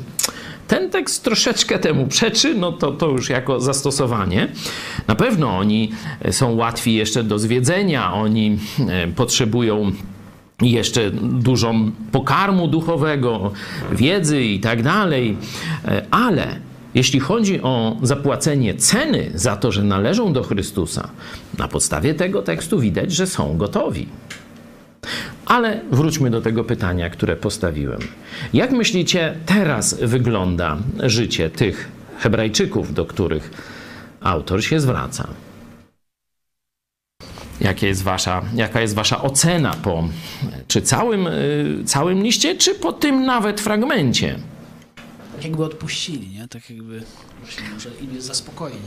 Ten 0.69 0.91
tekst 0.91 1.25
troszeczkę 1.25 1.79
temu 1.79 2.07
przeczy, 2.07 2.55
no 2.55 2.73
to, 2.73 2.93
to 2.93 3.09
już 3.09 3.29
jako 3.29 3.61
zastosowanie. 3.61 4.49
Na 5.09 5.15
pewno 5.15 5.59
oni 5.59 5.93
są 6.31 6.55
łatwi 6.55 6.95
jeszcze 6.95 7.25
do 7.25 7.39
zwiedzenia, 7.39 8.15
oni 8.15 8.59
e, 8.89 9.09
potrzebują 9.09 9.93
jeszcze 10.63 11.11
dużą 11.23 11.91
pokarmu 12.13 12.69
duchowego, 12.69 13.53
wiedzy 13.93 14.43
i 14.45 14.61
tak 14.61 14.83
dalej, 14.83 15.37
e, 15.85 16.07
ale 16.11 16.47
jeśli 16.95 17.21
chodzi 17.21 17.63
o 17.63 17.97
zapłacenie 18.03 18.75
ceny 18.75 19.31
za 19.35 19.57
to, 19.57 19.73
że 19.73 19.83
należą 19.85 20.33
do 20.33 20.43
Chrystusa, 20.43 21.09
na 21.59 21.69
podstawie 21.69 22.15
tego 22.15 22.43
tekstu 22.43 22.81
widać, 22.81 23.13
że 23.13 23.27
są 23.27 23.57
gotowi. 23.57 24.07
Ale 25.47 25.81
wróćmy 25.91 26.31
do 26.31 26.41
tego 26.41 26.65
pytania, 26.65 27.11
które 27.11 27.37
postawiłem. 27.37 28.01
Jak 28.53 28.73
myślicie, 28.73 29.35
teraz 29.47 29.95
wygląda 30.01 30.77
życie 31.03 31.51
tych 31.51 31.89
Hebrajczyków, 32.19 32.95
do 32.95 33.07
których 33.07 33.51
autor 34.21 34.65
się 34.65 34.81
zwraca? 34.81 35.29
Jakie 37.61 37.87
jest 37.87 38.03
wasza, 38.03 38.43
jaka 38.55 38.81
jest 38.81 38.95
wasza 38.95 39.23
ocena 39.23 39.75
po 39.83 40.09
czy 40.69 40.83
całym, 40.83 41.27
y, 41.27 41.83
całym 41.85 42.23
liście, 42.23 42.57
czy 42.57 42.75
po 42.75 42.93
tym 42.93 43.25
nawet 43.25 43.61
fragmencie? 43.61 44.39
Tak 45.35 45.45
jakby 45.45 45.65
odpuścili, 45.65 46.29
nie? 46.29 46.49
Tak 46.49 46.71
jakby 46.71 47.03
że 47.79 47.89
im 48.05 48.15
jest 48.15 48.27
za 48.27 48.35
spokojnie. 48.35 48.79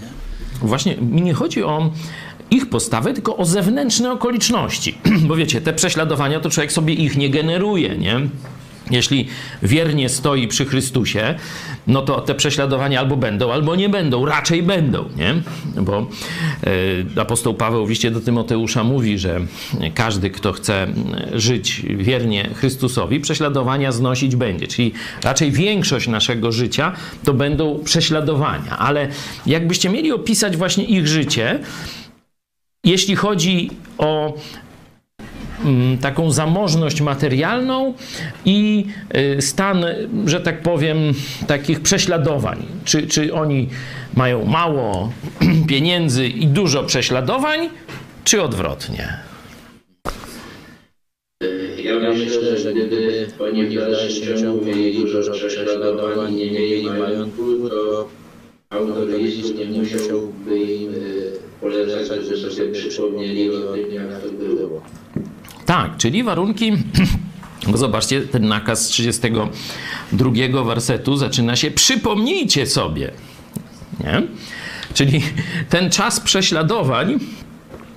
Właśnie 0.61 0.97
mi 0.97 1.21
nie 1.21 1.33
chodzi 1.33 1.63
o 1.63 1.91
ich 2.51 2.69
postawę, 2.69 3.13
tylko 3.13 3.37
o 3.37 3.45
zewnętrzne 3.45 4.11
okoliczności. 4.11 4.97
Bo 5.27 5.35
wiecie, 5.35 5.61
te 5.61 5.73
prześladowania 5.73 6.39
to 6.39 6.49
człowiek 6.49 6.71
sobie 6.71 6.93
ich 6.93 7.17
nie 7.17 7.29
generuje, 7.29 7.97
nie? 7.97 8.29
Jeśli 8.91 9.27
wiernie 9.63 10.10
stoi 10.10 10.48
przy 10.48 10.65
Chrystusie, 10.65 11.36
no 11.88 12.01
to 12.01 12.22
te 12.22 12.36
prześladowania 12.36 13.00
albo 13.00 13.17
będą, 13.17 13.51
albo 13.51 13.75
nie 13.75 13.89
będą, 13.89 14.25
raczej 14.25 14.63
będą, 14.63 15.06
nie? 15.17 15.36
Bo 15.82 16.08
e, 17.17 17.22
apostoł 17.22 17.53
Paweł 17.53 17.86
w 17.86 17.89
liście 17.89 18.12
do 18.12 18.20
Tymoteusza 18.22 18.84
mówi, 18.84 19.17
że 19.17 19.39
każdy, 19.93 20.30
kto 20.30 20.54
chce 20.54 20.88
żyć 21.34 21.82
wiernie 21.89 22.50
Chrystusowi, 22.56 23.19
prześladowania 23.19 23.91
znosić 23.91 24.36
będzie. 24.36 24.67
Czyli 24.67 24.93
raczej 25.23 25.52
większość 25.52 26.08
naszego 26.08 26.52
życia 26.52 26.93
to 27.23 27.34
będą 27.34 27.80
prześladowania. 27.84 28.78
Ale 28.78 29.08
jakbyście 29.45 29.89
mieli 29.89 30.12
opisać 30.12 30.58
właśnie 30.58 30.84
ich 30.84 31.08
życie, 31.08 31.60
jeśli 32.84 33.15
chodzi 33.15 33.69
o 33.97 34.34
taką 36.02 36.32
zamożność 36.32 37.02
materialną 37.02 37.93
i 38.46 38.86
y, 39.38 39.41
stan, 39.41 39.86
że 40.26 40.41
tak 40.41 40.62
powiem, 40.62 40.98
takich 41.48 41.82
prześladowań. 41.82 42.65
Czy, 42.86 43.08
czy 43.08 43.34
oni 43.34 43.70
mają 44.15 44.46
mało 44.46 45.12
pieniędzy 45.70 46.28
i 46.28 46.48
dużo 46.48 46.84
prześladowań, 46.84 47.70
czy 48.24 48.41
odwrotnie? 48.41 49.28
Ja 51.84 52.13
myślę, 52.13 52.58
że 52.58 52.74
gdyby 52.74 53.28
oni 53.39 53.65
w 53.65 53.76
dalszym 53.76 54.38
ciągu 54.38 54.65
mieli 54.65 55.00
dużo 55.00 55.32
prześladowań 55.32 56.36
nie 56.36 56.52
mieli 56.52 56.86
majątku, 56.86 57.70
to 57.70 58.10
autor 58.70 59.08
listu 59.10 59.54
nie 59.54 59.82
musiałby 59.82 60.60
im 60.60 60.93
y, 60.93 61.32
polecać, 61.62 62.26
żeby 62.26 62.52
sobie 62.52 62.72
przypomnieli 62.72 63.50
o 63.50 63.74
tym, 63.74 63.93
jak 63.93 64.22
to 64.22 64.30
było. 64.30 64.82
Tak, 65.67 65.97
czyli 65.97 66.23
warunki. 66.23 66.71
Zobaczcie, 67.73 68.21
ten 68.21 68.47
nakaz 68.47 68.86
z 68.86 68.89
32 68.89 70.63
wersetu 70.63 71.17
zaczyna 71.17 71.56
się 71.56 71.71
przypomnijcie 71.71 72.65
sobie. 72.67 73.12
Nie? 73.99 74.23
Czyli 74.93 75.21
ten 75.69 75.89
czas 75.89 76.19
prześladowań 76.19 77.19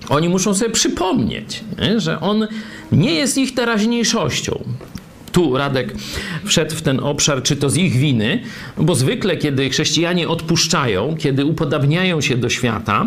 oni 0.09 0.28
muszą 0.28 0.54
sobie 0.54 0.70
przypomnieć, 0.70 1.64
nie? 1.78 2.00
że 2.00 2.20
on 2.20 2.48
nie 2.92 3.14
jest 3.14 3.38
ich 3.38 3.54
teraźniejszością 3.54 4.64
tu 5.32 5.56
Radek 5.56 5.94
wszedł 6.44 6.74
w 6.74 6.82
ten 6.82 7.00
obszar, 7.00 7.42
czy 7.42 7.56
to 7.56 7.70
z 7.70 7.76
ich 7.76 7.92
winy, 7.92 8.42
bo 8.78 8.94
zwykle, 8.94 9.36
kiedy 9.36 9.70
chrześcijanie 9.70 10.28
odpuszczają, 10.28 11.16
kiedy 11.18 11.44
upodabniają 11.44 12.20
się 12.20 12.36
do 12.36 12.48
świata, 12.48 13.06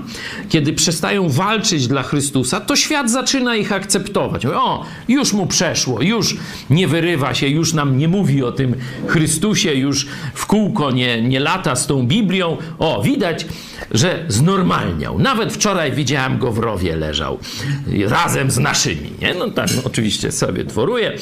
kiedy 0.50 0.74
przestają 0.74 1.30
walczyć 1.30 1.88
dla 1.88 2.04
Chrystusa, 2.04 2.62
to 2.62 2.76
świat 2.76 3.12
zaczyna 3.12 3.56
ich 3.56 3.72
akceptować. 3.72 4.46
O, 4.46 4.86
już 5.08 5.34
mu 5.34 5.48
przeszło, 5.48 6.02
już 6.02 6.38
nie 6.70 6.88
wyrywa 6.88 7.34
się, 7.34 7.48
już 7.48 7.74
nam 7.74 7.98
nie 7.98 8.08
mówi 8.08 8.44
o 8.44 8.52
tym 8.52 8.76
Chrystusie, 9.08 9.74
już 9.74 10.08
w 10.34 10.46
kółko 10.46 10.92
nie, 10.92 11.22
nie 11.22 11.40
lata 11.40 11.76
z 11.76 11.88
tą 11.88 12.08
Biblią. 12.08 12.58
O, 12.80 13.02
widać, 13.02 13.46
że 13.92 14.26
znormalniał. 14.28 15.20
Nawet 15.20 15.54
wczoraj 15.54 15.92
widziałem 15.92 16.38
go 16.38 16.52
w 16.52 16.60
rowie 16.60 16.96
leżał 16.96 17.40
razem 18.08 18.52
z 18.52 18.58
naszymi. 18.58 19.10
Nie? 19.22 19.34
No 19.34 19.50
tak, 19.50 19.70
no, 19.76 19.82
oczywiście 19.86 20.32
sobie 20.32 20.64
dworuje. 20.64 21.18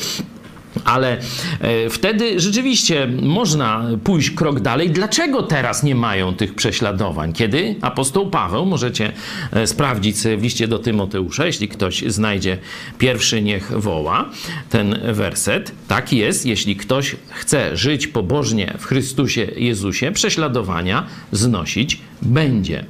Ale 0.86 1.18
e, 1.60 1.90
wtedy 1.90 2.40
rzeczywiście 2.40 3.08
można 3.22 3.88
pójść 4.04 4.32
krok 4.32 4.60
dalej. 4.60 4.90
Dlaczego 4.90 5.44
teraz 5.44 5.84
nie 5.84 5.96
mają 5.96 6.36
tych 6.36 6.56
prześladowań? 6.56 7.34
Kiedy 7.34 7.76
apostoł 7.82 8.30
Paweł, 8.30 8.66
możecie 8.66 9.12
e, 9.52 9.68
sprawdzić 9.68 10.16
w 10.38 10.44
liście 10.44 10.68
do 10.68 10.80
Tymoteusza, 10.80 11.46
jeśli 11.46 11.68
ktoś 11.68 12.04
znajdzie 12.08 12.58
pierwszy, 12.98 13.42
niech 13.42 13.72
woła 13.80 14.30
ten 14.70 15.00
werset. 15.14 15.72
Tak 15.88 16.14
jest, 16.14 16.46
jeśli 16.46 16.76
ktoś 16.76 17.16
chce 17.30 17.78
żyć 17.78 18.08
pobożnie 18.08 18.74
w 18.80 18.86
Chrystusie 18.86 19.48
Jezusie, 19.56 20.12
prześladowania 20.12 21.06
znosić 21.32 22.00
będzie. 22.22 22.86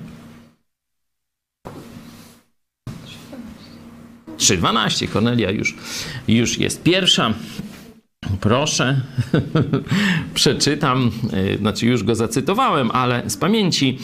3.12. 4.41 5.07
Kornelia 5.07 5.51
już, 5.51 5.75
już 6.27 6.57
jest 6.57 6.83
pierwsza. 6.83 7.33
Proszę, 8.39 9.01
przeczytam, 10.33 11.11
e, 11.33 11.57
znaczy 11.57 11.85
już 11.85 12.03
go 12.03 12.15
zacytowałem, 12.15 12.91
ale 12.91 13.29
z 13.29 13.37
pamięci 13.37 13.97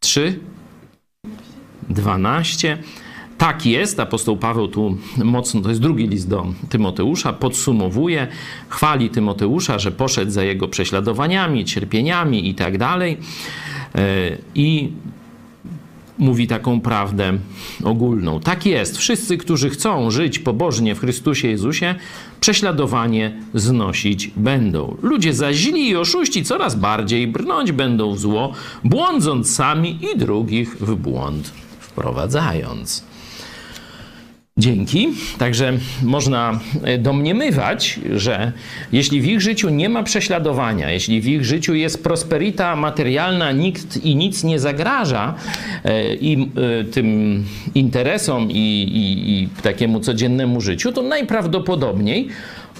3, 0.00 0.38
12. 1.88 2.78
Tak 3.38 3.66
jest, 3.66 4.00
apostoł 4.00 4.36
Paweł 4.36 4.68
tu 4.68 4.96
mocno, 5.24 5.60
to 5.60 5.68
jest 5.68 5.80
drugi 5.80 6.08
list 6.08 6.28
do 6.28 6.46
Tymoteusza, 6.68 7.32
podsumowuje, 7.32 8.26
chwali 8.68 9.10
Tymoteusza, 9.10 9.78
że 9.78 9.92
poszedł 9.92 10.30
za 10.30 10.42
jego 10.44 10.68
prześladowaniami, 10.68 11.64
cierpieniami 11.64 12.48
i 12.48 12.54
tak 12.54 12.78
dalej. 12.78 13.18
E, 13.94 14.36
I 14.54 14.92
mówi 16.18 16.46
taką 16.46 16.80
prawdę 16.80 17.38
ogólną. 17.84 18.40
Tak 18.40 18.66
jest. 18.66 18.98
Wszyscy, 18.98 19.36
którzy 19.38 19.70
chcą 19.70 20.10
żyć 20.10 20.38
pobożnie 20.38 20.94
w 20.94 21.00
Chrystusie 21.00 21.48
Jezusie, 21.48 21.94
prześladowanie 22.40 23.40
znosić 23.54 24.30
będą. 24.36 24.96
Ludzie 25.02 25.34
zaś 25.34 25.56
źli 25.56 25.88
i 25.88 25.96
oszuści 25.96 26.44
coraz 26.44 26.74
bardziej 26.74 27.26
brnąć 27.26 27.72
będą 27.72 28.14
w 28.14 28.18
zło, 28.18 28.52
błądząc 28.84 29.54
sami 29.54 29.98
i 30.12 30.18
drugich 30.18 30.76
w 30.80 30.94
błąd 30.94 31.52
wprowadzając. 31.80 33.13
Dzięki. 34.58 35.08
Także 35.38 35.72
można 36.02 36.60
e, 36.82 36.98
domniemywać, 36.98 38.00
że 38.16 38.52
jeśli 38.92 39.20
w 39.20 39.26
ich 39.26 39.40
życiu 39.40 39.68
nie 39.68 39.88
ma 39.88 40.02
prześladowania, 40.02 40.90
jeśli 40.90 41.20
w 41.20 41.26
ich 41.26 41.44
życiu 41.44 41.74
jest 41.74 42.02
prosperita 42.02 42.76
materialna, 42.76 43.52
nikt 43.52 43.96
i 43.96 44.16
nic 44.16 44.44
nie 44.44 44.58
zagraża 44.58 45.34
e, 45.84 46.14
im, 46.14 46.52
e, 46.80 46.84
tym 46.84 47.44
interesom 47.74 48.50
i, 48.50 48.54
i, 48.54 49.32
i 49.32 49.48
takiemu 49.62 50.00
codziennemu 50.00 50.60
życiu, 50.60 50.92
to 50.92 51.02
najprawdopodobniej 51.02 52.28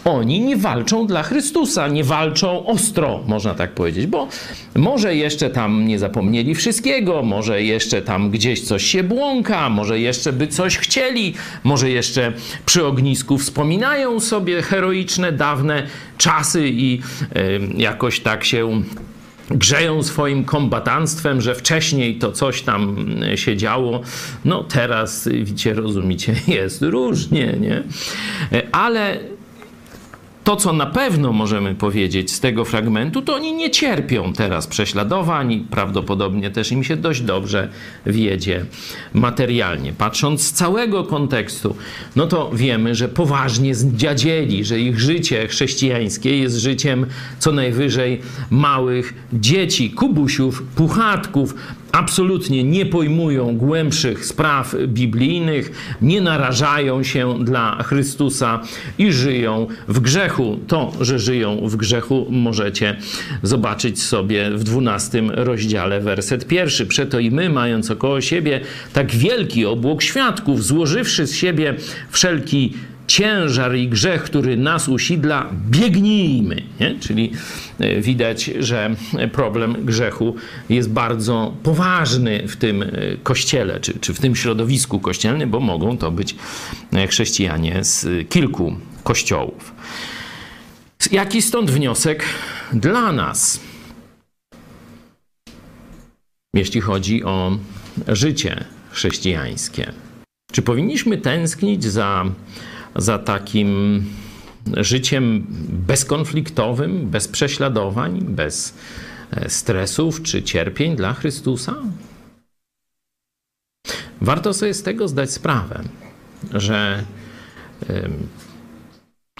oni 0.05 0.41
nie 0.41 0.57
walczą 0.57 1.07
dla 1.07 1.23
Chrystusa, 1.23 1.89
nie 1.89 2.05
walczą 2.05 2.67
ostro, 2.67 3.21
można 3.27 3.55
tak 3.55 3.73
powiedzieć, 3.73 4.07
bo 4.07 4.29
może 4.75 5.17
jeszcze 5.17 5.51
tam 5.51 5.87
nie 5.87 5.99
zapomnieli 5.99 6.55
wszystkiego, 6.55 7.23
może 7.23 7.63
jeszcze 7.63 8.03
tam 8.03 8.31
gdzieś 8.31 8.61
coś 8.61 8.85
się 8.85 9.03
błąka, 9.03 9.69
może 9.69 10.01
jeszcze 10.01 10.33
by 10.33 10.47
coś 10.47 10.79
chcieli, 10.79 11.35
może 11.65 11.91
jeszcze 11.91 12.33
przy 12.67 12.87
ognisku 12.87 13.39
wspominają 13.39 14.21
sobie 14.21 14.63
heroiczne, 14.63 15.33
dawne 15.33 15.87
czasy 16.19 16.69
i 16.69 17.01
jakoś 17.77 18.21
tak 18.21 18.45
się 18.45 18.83
grzeją 19.51 20.03
swoim 20.03 20.45
kombatanstwem, 20.45 21.41
że 21.41 21.55
wcześniej 21.55 22.19
to 22.19 22.33
coś 22.33 22.63
tam 22.63 23.07
się 23.35 23.57
działo. 23.57 24.01
No 24.45 24.65
teraz, 24.65 25.29
widzicie, 25.29 25.75
rozumicie, 25.75 26.35
jest 26.59 26.83
różnie, 26.83 27.57
nie? 27.61 27.83
Ale 28.73 29.19
to, 30.45 30.57
co 30.57 30.73
na 30.73 30.87
pewno 30.87 31.33
możemy 31.33 31.75
powiedzieć 31.75 32.33
z 32.33 32.41
tego 32.41 32.65
fragmentu, 32.65 33.23
to 33.23 33.35
oni 33.35 33.55
nie 33.55 33.71
cierpią 33.71 34.33
teraz 34.33 34.67
prześladowań, 34.67 35.67
prawdopodobnie 35.71 36.51
też 36.51 36.73
im 36.73 36.85
się 36.85 36.97
dość 36.97 37.21
dobrze 37.21 37.69
wiedzie 38.07 38.65
materialnie. 39.15 39.93
Patrząc 39.93 40.43
z 40.43 40.53
całego 40.53 41.05
kontekstu, 41.05 41.77
no 42.17 42.27
to 42.27 42.51
wiemy, 42.55 42.95
że 42.95 43.09
poważnie 43.09 43.75
zdziadzieli, 43.75 44.65
że 44.65 44.81
ich 44.81 45.01
życie 45.01 45.49
chrześcijańskie 45.49 46.39
jest 46.39 46.57
życiem 46.57 47.07
co 47.39 47.53
najwyżej 47.53 48.21
małych 48.51 49.15
dzieci, 49.33 49.91
kubusiów, 49.91 50.63
puchatków, 50.63 51.55
absolutnie 51.95 52.65
nie 52.65 52.87
pojmują 52.87 53.57
głębszych 53.57 54.27
spraw 54.27 54.75
biblijnych, 54.87 55.97
nie 56.03 56.21
narażają 56.21 57.03
się 57.03 57.45
dla 57.45 57.83
Chrystusa 57.83 58.61
i 58.99 59.13
żyją 59.13 59.67
w 59.89 60.01
grzechu. 60.01 60.59
To, 60.67 60.93
że 61.01 61.19
żyją 61.19 61.69
w 61.69 61.77
grzechu, 61.77 62.27
możecie 62.31 62.97
zobaczyć 63.43 64.03
sobie 64.03 64.51
w 64.51 64.65
12 64.65 65.23
rozdziale, 65.31 66.01
werset 66.01 66.47
pierwszy. 66.47 66.87
Przeto 66.87 67.19
i 67.19 67.31
my, 67.31 67.51
mając 67.51 67.91
około 67.91 68.21
siebie 68.21 68.61
tak 68.93 69.13
wielki 69.13 69.67
obłok 69.67 70.03
świadków, 70.03 70.65
złożywszy 70.65 71.27
z 71.27 71.35
siebie 71.35 71.75
wszelki 72.11 72.73
ciężar 73.15 73.77
i 73.77 73.89
grzech, 73.89 74.23
który 74.23 74.57
nas 74.57 74.89
usidla, 74.89 75.51
biegnijmy. 75.71 76.63
Nie? 76.81 76.95
Czyli 77.01 77.33
e, 77.79 78.01
widać, 78.01 78.45
że 78.45 78.97
problem 79.33 79.77
grzechu 79.85 80.35
jest 80.69 80.91
bardzo 80.91 81.55
poważny 81.63 82.49
w 82.49 82.57
tym 82.57 82.83
e, 82.83 82.89
kościele, 83.23 83.81
czy, 83.81 83.99
czy 83.99 84.15
w 84.15 84.21
tym 84.21 84.37
środowisku 84.37 85.01
kościelnym, 85.01 85.51
bo 85.51 85.61
mogą 85.61 85.99
to 85.99 86.11
być 86.11 86.37
e, 86.93 87.07
chrześcijanie 87.07 87.85
z 87.85 88.29
kilku 88.29 88.77
kościołów. 89.05 89.75
Jaki 91.13 91.43
stąd 91.43 91.71
wniosek 91.71 92.25
dla 92.73 93.13
nas, 93.13 93.61
jeśli 96.55 96.81
chodzi 96.81 97.25
o 97.25 97.59
życie 98.09 98.65
chrześcijańskie? 98.91 99.93
Czy 100.53 100.63
powinniśmy 100.63 101.19
tęsknić 101.19 101.85
za 101.85 102.25
za 102.97 103.19
takim 103.19 104.03
życiem 104.77 105.47
bezkonfliktowym, 105.69 107.11
bez 107.11 107.29
prześladowań, 107.29 108.21
bez 108.23 108.75
e, 109.31 109.51
stresów 109.51 110.23
czy 110.23 110.43
cierpień 110.43 110.97
dla 110.97 111.15
Chrystusa? 111.15 111.75
Warto 114.21 114.55
sobie 114.55 114.75
z 114.75 114.83
tego 114.83 115.09
zdać 115.09 115.31
sprawę, 115.31 115.83
że 116.53 117.05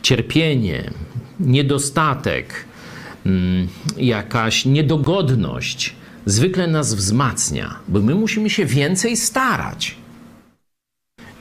cierpienie, 0.03 0.91
niedostatek, 1.41 2.65
mm, 3.27 3.69
jakaś 3.97 4.65
niedogodność 4.65 5.95
zwykle 6.27 6.67
nas 6.67 6.95
wzmacnia, 6.95 7.75
bo 7.89 8.01
my 8.01 8.15
musimy 8.15 8.51
się 8.51 8.67
więcej 8.67 9.17
starać. 9.17 9.97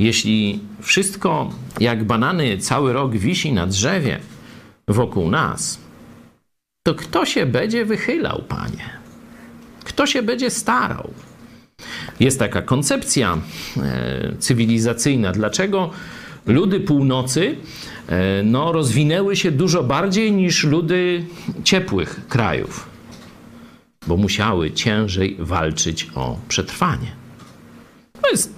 Jeśli 0.04 0.60
wszystko 0.82 1.50
jak 1.80 2.04
banany 2.04 2.58
cały 2.58 2.94
rok 2.94 3.16
wisi 3.16 3.54
na 3.54 3.68
drzewie 3.68 4.20
wokół 4.88 5.30
nas, 5.32 5.80
to 6.84 6.96
kto 6.96 7.26
się 7.26 7.46
będzie 7.46 7.86
wychylał, 7.86 8.42
panie? 8.48 8.90
Kto 9.84 10.06
się 10.08 10.22
będzie 10.22 10.50
starał? 10.50 11.14
Jest 12.20 12.40
taka 12.40 12.62
koncepcja 12.62 13.38
e, 13.78 14.36
cywilizacyjna. 14.40 15.32
Dlaczego 15.32 15.90
ludy 16.46 16.80
północy 16.80 17.56
e, 18.08 18.44
no, 18.44 18.72
rozwinęły 18.72 19.36
się 19.36 19.52
dużo 19.52 19.84
bardziej 19.84 20.32
niż 20.32 20.64
ludy 20.64 21.26
ciepłych 21.64 22.28
krajów? 22.28 22.90
Bo 24.08 24.18
musiały 24.18 24.72
ciężej 24.72 25.38
walczyć 25.40 26.08
o 26.16 26.38
przetrwanie. 26.48 27.12
To 28.22 28.30
jest 28.30 28.56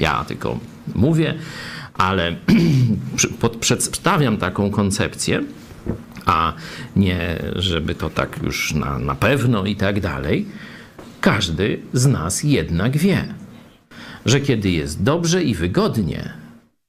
ja 0.00 0.24
tylko 0.24 0.58
mówię, 0.94 1.34
ale 1.94 2.36
przedstawiam 3.60 4.36
taką 4.36 4.70
koncepcję, 4.70 5.42
a 6.26 6.52
nie 6.96 7.38
żeby 7.56 7.94
to 7.94 8.10
tak 8.10 8.40
już 8.42 8.74
na, 8.74 8.98
na 8.98 9.14
pewno 9.14 9.64
i 9.64 9.76
tak 9.76 10.00
dalej. 10.00 10.46
Każdy 11.20 11.80
z 11.92 12.06
nas 12.06 12.42
jednak 12.42 12.96
wie, 12.96 13.34
że 14.26 14.40
kiedy 14.40 14.70
jest 14.70 15.02
dobrze 15.02 15.42
i 15.42 15.54
wygodnie, 15.54 16.32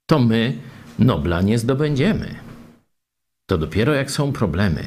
to 0.05 0.19
my 0.19 0.53
Nobla 0.99 1.41
nie 1.41 1.59
zdobędziemy. 1.59 2.35
To 3.45 3.57
dopiero 3.57 3.93
jak 3.93 4.11
są 4.11 4.31
problemy, 4.31 4.83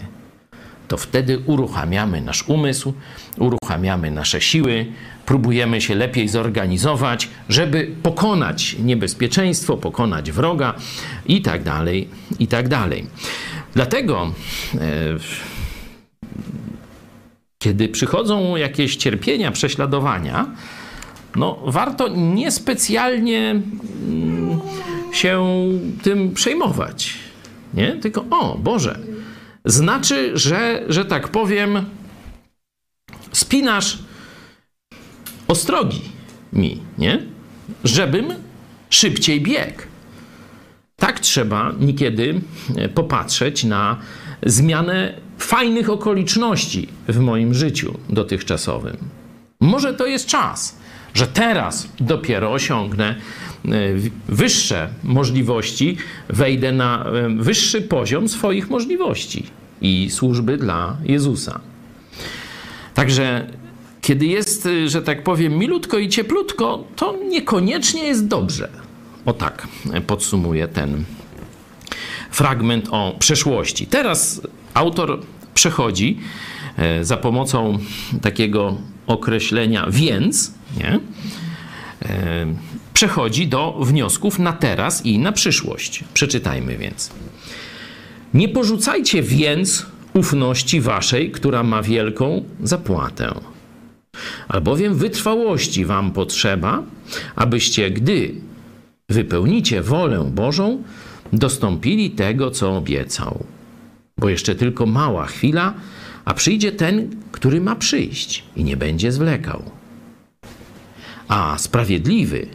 to 0.89 0.97
wtedy 0.97 1.39
uruchamiamy 1.47 2.21
nasz 2.21 2.49
umysł, 2.49 2.93
uruchamiamy 3.39 4.11
nasze 4.11 4.41
siły, 4.41 4.87
próbujemy 5.27 5.81
się 5.81 5.95
lepiej 5.95 6.29
zorganizować, 6.29 7.29
żeby 7.49 7.91
pokonać 8.03 8.77
niebezpieczeństwo, 8.79 9.77
pokonać 9.77 10.33
wroga 10.33 10.75
i 11.27 11.43
tak 11.43 11.63
dalej, 11.63 12.09
i 12.39 12.47
tak 12.47 12.69
dalej. 12.69 13.07
Dlatego 13.75 14.33
e, 14.75 14.79
kiedy 17.59 17.89
przychodzą 17.89 18.57
jakieś 18.57 18.97
cierpienia, 18.97 19.53
prześladowania, 19.53 20.47
no 21.37 21.59
warto 21.67 22.09
niespecjalnie 22.09 23.51
mm, 23.51 24.61
się 25.13 25.45
tym 26.03 26.35
przejmować. 26.35 27.15
Nie? 27.75 27.93
Tylko, 27.93 28.25
o 28.31 28.59
Boże, 28.59 28.99
znaczy, 29.67 30.39
że, 30.39 30.85
że 30.89 31.05
tak 31.05 31.29
powiem, 31.29 31.85
spinasz 33.33 33.99
ostrogi 35.49 36.03
mi, 36.53 36.83
nie? 36.99 37.23
Żebym 37.85 38.35
szybciej 38.91 39.41
biegł. 39.41 39.83
Tak 40.97 41.21
trzeba 41.21 41.73
niekiedy 41.81 42.41
e, 42.77 42.89
popatrzeć 42.89 43.65
na 43.65 43.97
zmianę 44.47 45.15
fajnych 45.39 45.91
okoliczności 45.91 46.89
w 47.09 47.19
moim 47.19 47.55
życiu 47.55 47.99
dotychczasowym. 48.09 48.97
Może 49.61 49.95
to 49.95 50.07
jest 50.07 50.27
czas, 50.27 50.79
że 51.15 51.27
teraz 51.27 51.89
dopiero 52.01 52.53
osiągnę 52.53 53.09
e, 53.09 53.71
wyższe 54.29 54.89
możliwości, 55.05 55.97
wejdę 56.29 56.73
na 56.73 57.05
e, 57.05 57.29
wyższy 57.29 57.83
poziom 57.83 58.29
swoich 58.29 58.71
możliwości 58.71 59.47
i 59.81 60.11
służby 60.11 60.57
dla 60.57 60.97
Jezusa. 61.05 61.61
Także 62.95 63.47
kiedy 64.01 64.27
jest, 64.27 64.69
że 64.87 65.03
tak 65.03 65.23
powiem, 65.23 65.59
milutko 65.59 65.99
i 65.99 66.09
cieplutko, 66.09 66.85
to 66.97 67.17
niekoniecznie 67.29 68.05
jest 68.05 68.27
dobrze. 68.27 68.69
O 69.25 69.33
tak 69.33 69.69
podsumuję 70.07 70.69
ten 70.69 71.05
fragment 72.31 72.89
o 72.91 73.17
przeszłości. 73.19 73.87
Teraz 73.87 74.41
autor 74.75 75.21
przechodzi 75.55 76.19
e, 76.77 77.05
za 77.05 77.17
pomocą 77.17 77.79
takiego 78.23 78.77
określenia 79.07 79.87
więc, 79.91 80.53
nie? 80.77 81.01
E, 82.03 82.47
przechodzi 82.95 83.47
do 83.49 83.73
wniosków 83.81 84.39
na 84.39 84.53
teraz 84.53 85.07
i 85.07 85.19
na 85.19 85.33
przyszłość. 85.33 86.05
Przeczytajmy 86.15 86.77
więc. 86.77 87.11
Nie 88.37 88.49
porzucajcie 88.49 89.23
więc 89.23 89.87
ufności 90.15 90.81
waszej, 90.81 91.31
która 91.31 91.63
ma 91.63 91.83
wielką 91.83 92.45
zapłatę. 92.63 93.35
Albowiem 94.49 94.95
wytrwałości 94.95 95.85
wam 95.85 96.13
potrzeba, 96.13 96.83
abyście, 97.37 97.91
gdy 97.91 98.35
wypełnicie 99.09 99.83
wolę 99.83 100.31
Bożą, 100.35 100.83
dostąpili 101.33 102.11
tego, 102.11 102.51
co 102.51 102.77
obiecał. 102.77 103.45
Bo 104.19 104.29
jeszcze 104.29 104.55
tylko 104.55 104.87
mała 104.87 105.27
chwila, 105.27 105.75
a 106.25 106.35
przyjdzie 106.35 106.73
ten, 106.73 107.11
który 107.33 107.61
ma 107.61 107.77
przyjść 107.77 108.45
i 108.57 108.65
nie 108.65 108.77
będzie 108.77 109.13
zwlekał. 109.13 109.63
A 111.29 111.59
sprawiedliwy 111.59 112.47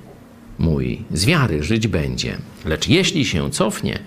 mój 0.59 1.01
z 1.13 1.25
wiary 1.25 1.63
żyć 1.63 1.87
będzie, 1.87 2.37
lecz 2.65 2.87
jeśli 2.87 3.25
się 3.25 3.51
cofnie, 3.51 3.99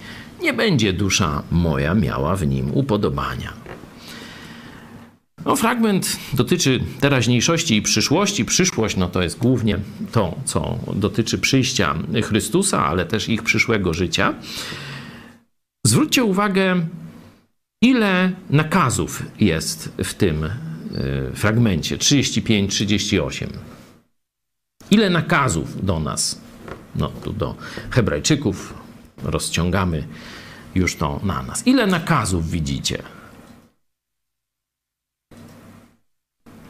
nie 0.44 0.52
będzie 0.52 0.92
dusza 0.92 1.42
moja 1.50 1.94
miała 1.94 2.37
w 2.37 2.46
nim 2.46 2.70
upodobania. 2.74 3.52
No, 5.44 5.57
fragment 5.57 6.16
dotyczy 6.33 6.80
teraźniejszości 7.00 7.76
i 7.76 7.83
przyszłości. 7.83 8.44
Przyszłość 8.44 8.96
no 8.96 9.09
to 9.09 9.22
jest 9.22 9.38
głównie 9.38 9.78
to, 10.12 10.35
co 10.44 10.78
dotyczy 10.94 11.38
przyjścia 11.38 11.94
Chrystusa, 12.24 12.87
ale 12.87 13.07
też 13.07 13.28
ich 13.28 13.42
przyszłego 13.42 13.94
życia. 13.94 14.35
Zwróćcie 15.87 16.24
uwagę, 16.24 16.87
ile 17.83 18.33
nakazów 18.50 19.22
jest 19.40 19.92
w 20.04 20.14
tym 20.14 20.44
y, 20.44 20.50
fragmencie 21.35 21.96
35-38. 21.98 23.46
Ile 24.90 25.11
nakazów 25.11 25.87
do 25.87 26.00
nas, 26.00 26.40
no 26.96 27.09
tu 27.09 27.33
do 27.33 27.54
Hebrajczyków, 27.90 28.84
rozciągamy 29.25 30.07
już 30.75 30.97
to 30.97 31.21
na 31.23 31.43
nas. 31.43 31.67
Ile 31.67 31.87
nakazów 31.87 32.51
widzicie? 32.51 33.03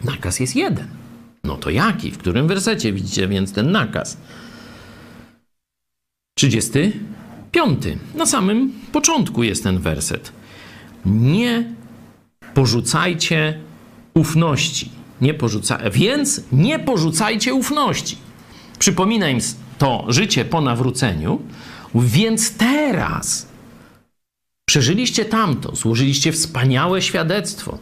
Nakaz 0.05 0.41
jest 0.41 0.57
jeden. 0.57 0.89
No 1.45 1.57
to 1.57 1.71
jaki? 1.71 2.11
W 2.11 2.19
którym 2.19 2.49
wersecie 2.49 2.93
widzicie 2.93 3.29
więc 3.29 3.53
ten 3.53 3.73
nakaz? 3.73 4.17
35. 6.39 7.85
Na 8.15 8.27
samym 8.27 8.73
początku 8.93 9.43
jest 9.43 9.63
ten 9.63 9.79
werset. 9.79 10.33
Nie 11.07 11.73
porzucajcie 12.55 13.61
ufności. 14.15 14.91
Nie 15.21 15.35
porzuca... 15.35 15.79
Więc 15.91 16.41
nie 16.53 16.79
porzucajcie 16.79 17.55
ufności. 17.55 18.17
Przypomina 18.79 19.29
im 19.29 19.39
to 19.79 20.05
życie 20.09 20.45
po 20.45 20.61
nawróceniu, 20.61 21.43
więc 21.95 22.57
teraz 22.57 23.47
przeżyliście 24.65 25.25
tamto, 25.25 25.77
złożyliście 25.77 26.33
wspaniałe 26.33 27.03
świadectwo. 27.03 27.79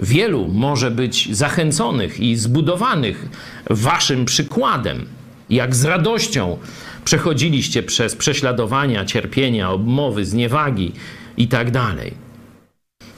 Wielu 0.00 0.48
może 0.48 0.90
być 0.90 1.36
zachęconych 1.36 2.20
i 2.20 2.36
zbudowanych 2.36 3.28
waszym 3.70 4.24
przykładem, 4.24 5.06
jak 5.50 5.74
z 5.74 5.84
radością 5.84 6.58
przechodziliście 7.04 7.82
przez 7.82 8.16
prześladowania, 8.16 9.04
cierpienia, 9.04 9.70
obmowy, 9.70 10.24
zniewagi 10.24 10.92
i 11.36 11.48
tak. 11.48 11.68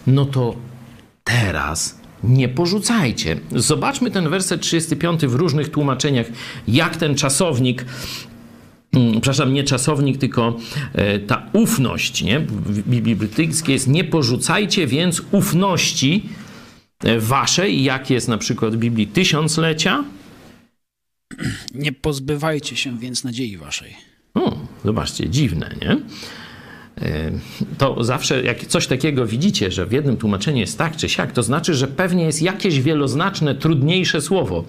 No 0.06 0.24
to 0.24 0.56
teraz 1.24 2.00
nie 2.24 2.48
porzucajcie. 2.48 3.36
Zobaczmy 3.52 4.10
ten 4.10 4.28
werset 4.28 4.60
35 4.60 5.26
w 5.26 5.34
różnych 5.34 5.70
tłumaczeniach, 5.70 6.26
jak 6.68 6.96
ten 6.96 7.14
czasownik 7.14 7.84
przepraszam, 9.12 9.54
nie 9.54 9.64
czasownik, 9.64 10.18
tylko 10.18 10.56
e, 10.92 11.18
ta 11.18 11.50
ufność, 11.52 12.22
nie? 12.22 12.40
W 12.40 12.88
Biblii 12.88 13.16
brytyjskiej 13.16 13.72
jest 13.72 13.88
nie 13.88 14.04
porzucajcie 14.04 14.86
więc 14.86 15.22
ufności 15.30 16.28
e, 17.04 17.18
waszej, 17.18 17.82
jak 17.82 18.10
jest 18.10 18.28
na 18.28 18.38
przykład 18.38 18.74
w 18.74 18.78
Biblii 18.78 19.06
tysiąclecia. 19.06 20.04
Nie 21.74 21.92
pozbywajcie 21.92 22.76
się 22.76 22.98
więc 22.98 23.24
nadziei 23.24 23.56
waszej. 23.56 23.94
O, 24.34 24.58
zobaczcie, 24.84 25.30
dziwne, 25.30 25.74
nie? 25.82 25.96
To 27.78 28.04
zawsze 28.04 28.42
jak 28.42 28.66
coś 28.66 28.86
takiego 28.86 29.26
widzicie, 29.26 29.70
że 29.70 29.86
w 29.86 29.92
jednym 29.92 30.16
tłumaczeniu 30.16 30.58
jest 30.58 30.78
tak 30.78 30.96
czy 30.96 31.08
siak, 31.08 31.32
to 31.32 31.42
znaczy, 31.42 31.74
że 31.74 31.88
pewnie 31.88 32.24
jest 32.24 32.42
jakieś 32.42 32.80
wieloznaczne, 32.80 33.54
trudniejsze 33.54 34.20
słowo 34.20 34.64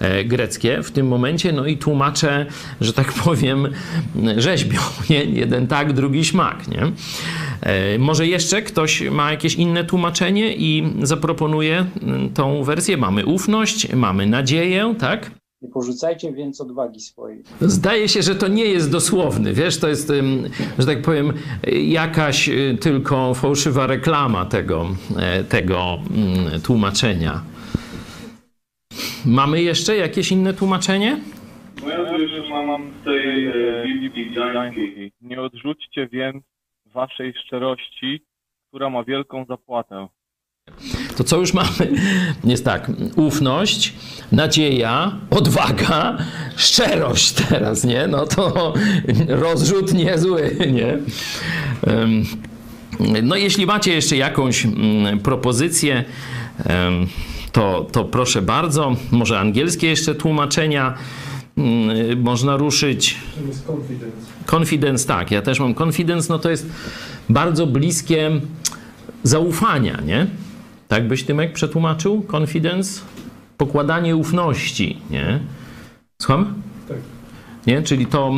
e, 0.00 0.24
greckie 0.24 0.82
w 0.82 0.90
tym 0.90 1.08
momencie, 1.08 1.52
no 1.52 1.66
i 1.66 1.76
tłumacze, 1.76 2.46
że 2.80 2.92
tak 2.92 3.12
powiem, 3.12 3.68
rzeźbią, 4.36 4.80
nie? 5.10 5.24
Jeden 5.24 5.66
tak, 5.66 5.92
drugi 5.92 6.24
śmak, 6.24 6.68
nie? 6.68 6.82
E, 7.60 7.98
może 7.98 8.26
jeszcze 8.26 8.62
ktoś 8.62 9.02
ma 9.02 9.30
jakieś 9.30 9.54
inne 9.54 9.84
tłumaczenie 9.84 10.56
i 10.56 10.92
zaproponuje 11.02 11.86
mm, 12.02 12.30
tą 12.30 12.64
wersję. 12.64 12.96
Mamy 12.96 13.26
ufność, 13.26 13.92
mamy 13.92 14.26
nadzieję, 14.26 14.94
tak? 14.98 15.37
Nie 15.62 15.68
porzucajcie 15.68 16.32
więc 16.32 16.60
odwagi 16.60 17.00
swojej. 17.00 17.42
Zdaje 17.60 18.08
się, 18.08 18.22
że 18.22 18.34
to 18.34 18.48
nie 18.48 18.64
jest 18.64 18.92
dosłowny. 18.92 19.52
Wiesz, 19.52 19.80
to 19.80 19.88
jest, 19.88 20.12
że 20.78 20.86
tak 20.86 21.02
powiem, 21.02 21.32
jakaś 21.82 22.48
y, 22.48 22.78
tylko 22.80 23.34
fałszywa 23.34 23.86
reklama 23.86 24.44
tego, 24.46 24.86
e, 25.18 25.44
tego 25.44 25.98
mm, 26.10 26.60
tłumaczenia. 26.60 27.42
Mamy 29.26 29.62
jeszcze 29.62 29.96
jakieś 29.96 30.32
inne 30.32 30.54
tłumaczenie? 30.54 31.20
No 31.82 31.88
ja 31.88 32.04
tu 32.04 32.22
jeszcze 32.22 32.50
mam 32.50 32.92
z 33.00 33.04
tej 33.04 33.46
e, 33.46 33.52
Biblii 33.84 34.30
Gdańskiej. 34.30 35.12
Nie 35.20 35.42
odrzućcie 35.42 36.08
więc 36.12 36.44
waszej 36.86 37.34
szczerości, 37.44 38.24
która 38.68 38.90
ma 38.90 39.04
wielką 39.04 39.44
zapłatę. 39.48 40.08
To 41.18 41.24
co 41.24 41.36
już 41.36 41.54
mamy? 41.54 41.92
Jest 42.44 42.64
tak, 42.64 42.90
ufność, 43.16 43.94
nadzieja, 44.32 45.12
odwaga, 45.30 46.18
szczerość 46.56 47.32
teraz, 47.32 47.84
nie? 47.84 48.06
No 48.06 48.26
to 48.26 48.74
rozrzut 49.28 49.94
niezły, 49.94 50.56
nie? 50.72 50.98
No 53.22 53.36
jeśli 53.36 53.66
macie 53.66 53.94
jeszcze 53.94 54.16
jakąś 54.16 54.66
mm, 54.66 55.18
propozycję, 55.18 56.04
to, 57.52 57.86
to 57.92 58.04
proszę 58.04 58.42
bardzo. 58.42 58.96
Może 59.10 59.40
angielskie 59.40 59.86
jeszcze 59.86 60.14
tłumaczenia 60.14 60.94
mm, 61.56 62.22
można 62.22 62.56
ruszyć. 62.56 63.16
Confidence. 63.66 64.16
Confidence, 64.56 65.08
tak. 65.08 65.30
Ja 65.30 65.42
też 65.42 65.60
mam 65.60 65.74
confidence, 65.82 66.26
no 66.32 66.38
to 66.38 66.50
jest 66.50 66.66
bardzo 67.28 67.66
bliskie 67.66 68.30
zaufania, 69.22 70.00
nie? 70.06 70.26
Tak 70.88 71.08
byś 71.08 71.24
Tymek 71.24 71.52
przetłumaczył? 71.52 72.26
Confidence? 72.32 73.00
Pokładanie 73.56 74.16
ufności, 74.16 74.98
nie? 75.10 75.40
Słucham? 76.22 76.54
Tak. 76.88 76.96
Nie? 77.66 77.82
Czyli 77.82 78.06
to 78.06 78.32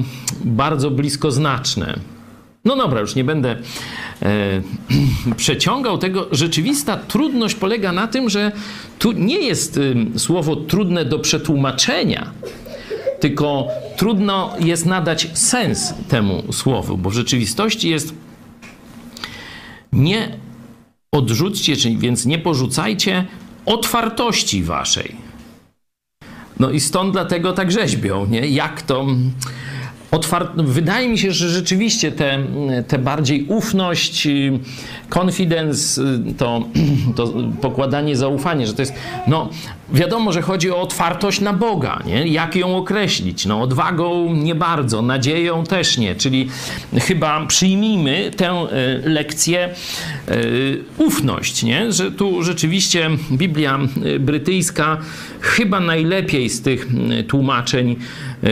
bardzo 0.44 0.90
bliskoznaczne. 0.90 1.98
No 2.64 2.76
dobra, 2.76 3.00
już 3.00 3.14
nie 3.14 3.24
będę 3.24 3.56
e, 4.22 4.62
przeciągał 5.36 5.98
tego. 5.98 6.28
Rzeczywista 6.32 6.96
trudność 6.96 7.54
polega 7.54 7.92
na 7.92 8.06
tym, 8.06 8.30
że 8.30 8.52
tu 8.98 9.12
nie 9.12 9.38
jest 9.38 9.78
e, 9.78 10.18
słowo 10.18 10.56
trudne 10.56 11.04
do 11.04 11.18
przetłumaczenia, 11.18 12.30
tylko 13.20 13.68
trudno 13.96 14.54
jest 14.60 14.86
nadać 14.86 15.28
sens 15.38 15.94
temu 16.08 16.52
słowu, 16.52 16.98
bo 16.98 17.10
w 17.10 17.14
rzeczywistości 17.14 17.90
jest 17.90 18.14
nie 19.92 20.38
odrzućcie, 21.14 21.76
czyli 21.76 21.98
więc 21.98 22.26
nie 22.26 22.38
porzucajcie 22.38 23.26
otwartości 23.66 24.62
waszej. 24.62 25.16
No 26.58 26.70
i 26.70 26.80
stąd 26.80 27.12
dlatego 27.12 27.52
tak 27.52 27.72
rzeźbią, 27.72 28.26
nie? 28.26 28.48
Jak 28.48 28.82
to 28.82 29.06
otwart... 30.10 30.56
Wydaje 30.56 31.08
mi 31.08 31.18
się, 31.18 31.32
że 31.32 31.48
rzeczywiście 31.48 32.12
te, 32.12 32.38
te 32.88 32.98
bardziej 32.98 33.46
ufność, 33.48 34.28
confidence, 35.18 36.02
to, 36.38 36.62
to 37.16 37.32
pokładanie 37.60 38.16
zaufania, 38.16 38.66
że 38.66 38.74
to 38.74 38.82
jest, 38.82 38.94
no 39.26 39.48
wiadomo, 39.92 40.33
że 40.33 40.42
chodzi 40.42 40.70
o 40.70 40.81
otwartość 40.81 41.40
na 41.40 41.53
Boga, 41.53 42.03
nie? 42.07 42.26
Jak 42.26 42.57
ją 42.57 42.76
określić? 42.76 43.46
No 43.46 43.62
odwagą 43.62 44.35
nie 44.35 44.55
bardzo, 44.55 45.03
nadzieją 45.03 45.64
też 45.64 45.98
nie, 45.98 46.14
czyli 46.14 46.48
chyba 47.00 47.46
przyjmijmy 47.46 48.31
tę 48.37 48.48
e, 48.48 48.68
lekcję 49.09 49.61
e, 49.64 49.74
ufność, 50.98 51.62
nie? 51.62 51.92
Że 51.92 52.12
tu 52.12 52.42
rzeczywiście 52.42 53.11
Biblia 53.33 53.79
e, 54.05 54.18
brytyjska 54.18 54.98
chyba 55.40 55.81
najlepiej 55.81 56.50
z 56.50 56.62
tych 56.62 56.88
tłumaczeń 57.29 57.96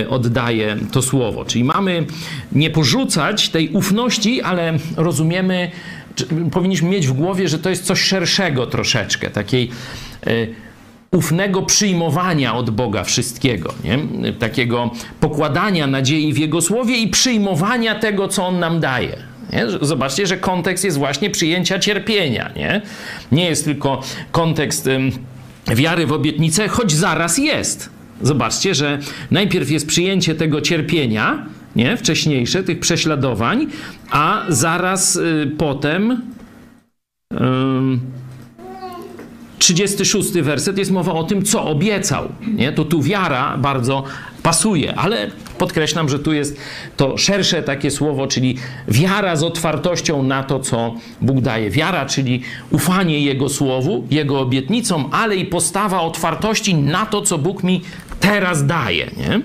oddaje 0.09 0.77
to 0.93 1.03
słowo. 1.03 1.45
Czyli 1.45 1.65
mamy 1.65 2.07
nie 2.53 2.71
porzucać 2.71 3.49
tej 3.49 3.69
ufności, 3.69 4.43
ale 4.43 4.79
rozumiemy, 4.97 5.71
powinniśmy 6.53 6.89
mieć 6.89 7.07
w 7.07 7.13
głowie, 7.13 7.49
że 7.49 7.59
to 7.59 7.71
jest 7.71 7.85
coś 7.85 8.01
szerszego 8.01 8.67
troszeczkę, 8.67 9.31
takiej 9.31 9.71
ufnego 11.11 11.63
przyjmowania 11.63 12.55
od 12.55 12.71
Boga 12.71 13.05
wszystkiego, 13.05 13.75
nie? 13.85 13.99
takiego 14.33 14.91
pokładania 15.21 15.87
nadziei 15.87 16.33
w 16.33 16.39
Jego 16.39 16.61
słowie 16.61 16.97
i 16.97 17.09
przyjmowania 17.09 17.95
tego, 17.95 18.29
co 18.29 18.47
On 18.47 18.59
nam 18.59 18.81
daje. 18.81 19.17
Nie? 19.53 19.67
Zobaczcie, 19.83 20.27
że 20.27 20.37
kontekst 20.37 20.85
jest 20.85 20.99
właśnie 20.99 21.31
przyjęcia 21.31 21.79
cierpienia. 21.79 22.51
Nie, 22.57 22.83
nie 23.33 23.45
jest 23.45 23.65
tylko 23.65 24.03
kontekst 24.33 24.87
ym, 24.87 25.11
wiary 25.75 26.07
w 26.07 26.13
obietnicę, 26.13 26.69
choć 26.69 26.93
zaraz 26.93 27.39
jest. 27.39 27.91
Zobaczcie, 28.23 28.75
że 28.75 28.99
najpierw 29.31 29.71
jest 29.71 29.87
przyjęcie 29.87 30.35
tego 30.35 30.61
cierpienia, 30.61 31.47
nie? 31.77 31.97
wcześniejsze, 31.97 32.63
tych 32.63 32.81
prześladowań, 32.81 33.67
a 34.11 34.45
zaraz 34.49 35.17
y, 35.17 35.51
potem. 35.59 36.23
Ym, 37.33 38.01
36 39.59 40.33
werset 40.33 40.79
jest 40.79 40.91
mowa 40.91 41.13
o 41.13 41.25
tym, 41.25 41.45
co 41.45 41.65
obiecał. 41.65 42.29
Nie? 42.55 42.73
To 42.73 42.85
tu 42.85 43.03
wiara 43.03 43.57
bardzo 43.59 44.05
pasuje, 44.43 44.95
ale 44.95 45.31
podkreślam, 45.59 46.09
że 46.09 46.19
tu 46.19 46.33
jest 46.33 46.57
to 46.97 47.17
szersze 47.17 47.63
takie 47.63 47.91
słowo, 47.91 48.27
czyli 48.27 48.57
wiara 48.89 49.37
z 49.37 49.43
otwartością 49.43 50.23
na 50.23 50.43
to, 50.43 50.61
co 50.61 50.95
Bóg 51.21 51.41
daje. 51.41 51.71
Wiara, 51.71 52.07
czyli 52.07 52.43
ufanie 52.71 53.21
Jego 53.21 53.49
słowu, 53.49 54.07
Jego 54.11 54.41
obietnicom, 54.41 55.09
ale 55.13 55.37
i 55.37 55.47
postawa 55.47 56.01
otwartości 56.01 56.75
na 56.75 57.07
to, 57.07 57.23
co 57.23 57.39
Bóg 57.39 57.63
mi 57.63 57.81
teraz 58.21 58.67
daje. 58.67 59.11
Nie? 59.17 59.41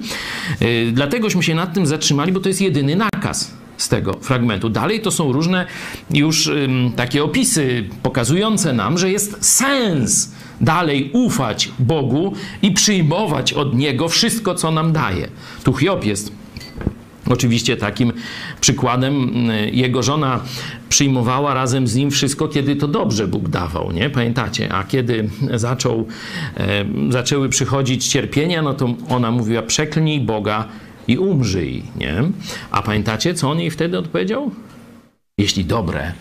Yy, 0.85 0.91
dlategośmy 0.91 1.43
się 1.43 1.55
nad 1.55 1.73
tym 1.73 1.85
zatrzymali, 1.85 2.31
bo 2.31 2.39
to 2.39 2.49
jest 2.49 2.61
jedyny 2.61 2.95
nakaz 2.95 3.62
z 3.77 3.89
tego 3.89 4.13
fragmentu. 4.13 4.69
Dalej 4.69 5.01
to 5.01 5.11
są 5.11 5.31
różne 5.31 5.65
już 6.09 6.47
ym, 6.47 6.91
takie 6.95 7.23
opisy 7.23 7.83
pokazujące 8.03 8.73
nam, 8.73 8.97
że 8.97 9.11
jest 9.11 9.45
sens 9.45 10.31
dalej 10.61 11.09
ufać 11.13 11.71
Bogu 11.79 12.33
i 12.61 12.71
przyjmować 12.71 13.53
od 13.53 13.75
Niego 13.75 14.09
wszystko, 14.09 14.55
co 14.55 14.71
nam 14.71 14.93
daje. 14.93 15.27
Tu 15.63 15.73
Hiob 15.73 16.05
jest 16.05 16.43
Oczywiście 17.29 17.77
takim 17.77 18.13
przykładem 18.61 19.31
jego 19.71 20.03
żona 20.03 20.39
przyjmowała 20.89 21.53
razem 21.53 21.87
z 21.87 21.95
nim 21.95 22.11
wszystko, 22.11 22.47
kiedy 22.47 22.75
to 22.75 22.87
dobrze 22.87 23.27
Bóg 23.27 23.49
dawał, 23.49 23.91
nie? 23.91 24.09
Pamiętacie? 24.09 24.73
A 24.73 24.83
kiedy 24.83 25.29
zaczął, 25.53 26.07
e, 26.57 26.85
zaczęły 27.09 27.49
przychodzić 27.49 28.07
cierpienia, 28.07 28.61
no 28.61 28.73
to 28.73 28.95
ona 29.09 29.31
mówiła 29.31 29.61
przeklnij 29.61 30.21
Boga 30.21 30.67
i 31.07 31.17
umrzyj, 31.17 31.83
nie? 31.95 32.23
A 32.71 32.81
pamiętacie, 32.81 33.33
co 33.33 33.51
on 33.51 33.59
jej 33.59 33.71
wtedy 33.71 33.97
odpowiedział? 33.97 34.51
Jeśli 35.37 35.65
dobre 35.65 36.13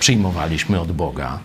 przyjmowaliśmy 0.00 0.80
od 0.80 0.92
Boga, 0.92 1.38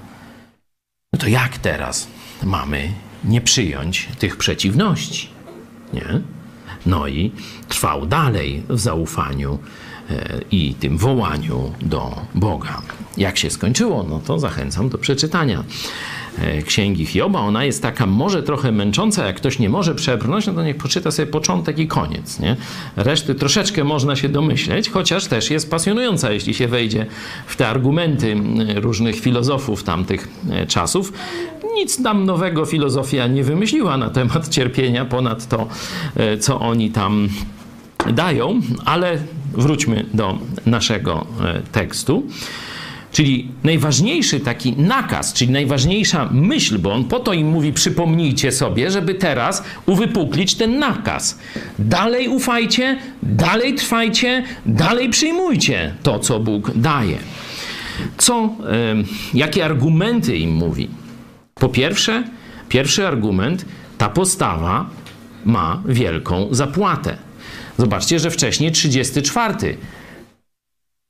no 1.13 1.19
to 1.19 1.27
jak 1.27 1.57
teraz 1.57 2.07
mamy 2.43 2.91
nie 3.23 3.41
przyjąć 3.41 4.07
tych 4.19 4.37
przeciwności, 4.37 5.29
nie? 5.93 6.21
No 6.85 7.07
i 7.07 7.31
trwał 7.67 8.05
dalej 8.05 8.63
w 8.69 8.79
zaufaniu 8.79 9.59
i 10.51 10.73
tym 10.73 10.97
wołaniu 10.97 11.71
do 11.81 12.15
Boga. 12.35 12.81
Jak 13.17 13.37
się 13.37 13.49
skończyło, 13.49 14.05
no 14.09 14.19
to 14.25 14.39
zachęcam 14.39 14.89
do 14.89 14.97
przeczytania 14.97 15.63
e, 16.37 16.61
księgi 16.61 17.05
Hioba. 17.05 17.39
Ona 17.39 17.65
jest 17.65 17.81
taka 17.81 18.05
może 18.05 18.43
trochę 18.43 18.71
męcząca, 18.71 19.25
jak 19.25 19.35
ktoś 19.35 19.59
nie 19.59 19.69
może 19.69 19.95
przebrnąć, 19.95 20.47
no 20.47 20.53
to 20.53 20.63
niech 20.63 20.77
poczyta 20.77 21.11
sobie 21.11 21.25
początek 21.27 21.79
i 21.79 21.87
koniec. 21.87 22.39
Nie? 22.39 22.55
Reszty 22.95 23.35
troszeczkę 23.35 23.83
można 23.83 24.15
się 24.15 24.29
domyśleć, 24.29 24.89
chociaż 24.89 25.27
też 25.27 25.51
jest 25.51 25.71
pasjonująca, 25.71 26.31
jeśli 26.31 26.53
się 26.53 26.67
wejdzie 26.67 27.05
w 27.47 27.55
te 27.55 27.67
argumenty 27.67 28.35
różnych 28.75 29.19
filozofów 29.19 29.83
tamtych 29.83 30.27
e, 30.49 30.67
czasów. 30.67 31.13
Nic 31.75 32.03
tam 32.03 32.25
nowego 32.25 32.65
filozofia 32.65 33.27
nie 33.27 33.43
wymyśliła 33.43 33.97
na 33.97 34.09
temat 34.09 34.49
cierpienia 34.49 35.05
ponad 35.05 35.47
to, 35.47 35.67
co 36.39 36.59
oni 36.59 36.91
tam 36.91 37.29
dają, 38.11 38.61
ale 38.85 39.17
wróćmy 39.53 40.05
do 40.13 40.37
naszego 40.65 41.25
tekstu. 41.71 42.23
Czyli 43.11 43.51
najważniejszy 43.63 44.39
taki 44.39 44.73
nakaz, 44.77 45.33
czyli 45.33 45.51
najważniejsza 45.51 46.29
myśl, 46.31 46.79
bo 46.79 46.93
on 46.93 47.03
po 47.03 47.19
to 47.19 47.33
im 47.33 47.47
mówi: 47.47 47.73
przypomnijcie 47.73 48.51
sobie, 48.51 48.91
żeby 48.91 49.15
teraz 49.15 49.63
uwypuklić 49.85 50.55
ten 50.55 50.79
nakaz. 50.79 51.39
Dalej 51.79 52.27
ufajcie, 52.27 52.97
dalej 53.23 53.75
trwajcie, 53.75 54.43
dalej 54.65 55.09
przyjmujcie 55.09 55.93
to, 56.03 56.19
co 56.19 56.39
Bóg 56.39 56.71
daje. 56.75 57.17
Co, 58.17 58.45
y, 58.45 59.37
jakie 59.37 59.65
argumenty 59.65 60.37
im 60.37 60.51
mówi? 60.51 60.89
Po 61.55 61.69
pierwsze, 61.69 62.23
pierwszy 62.69 63.07
argument, 63.07 63.65
ta 63.97 64.09
postawa 64.09 64.89
ma 65.45 65.81
wielką 65.85 66.47
zapłatę. 66.51 67.17
Zobaczcie, 67.77 68.19
że 68.19 68.31
wcześniej 68.31 68.71
34 68.71 69.77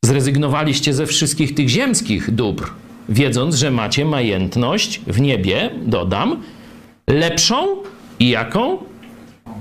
zrezygnowaliście 0.06 0.94
ze 0.94 1.06
wszystkich 1.06 1.56
tych 1.56 1.70
ziemskich 1.70 2.32
dóbr, 2.32 2.70
wiedząc, 3.10 3.56
że 3.56 3.72
macie 3.72 4.06
majętność 4.06 5.02
w 5.08 5.22
niebie, 5.22 5.70
dodam, 5.86 6.44
lepszą 7.08 7.68
i 8.20 8.30
jaką? 8.30 8.78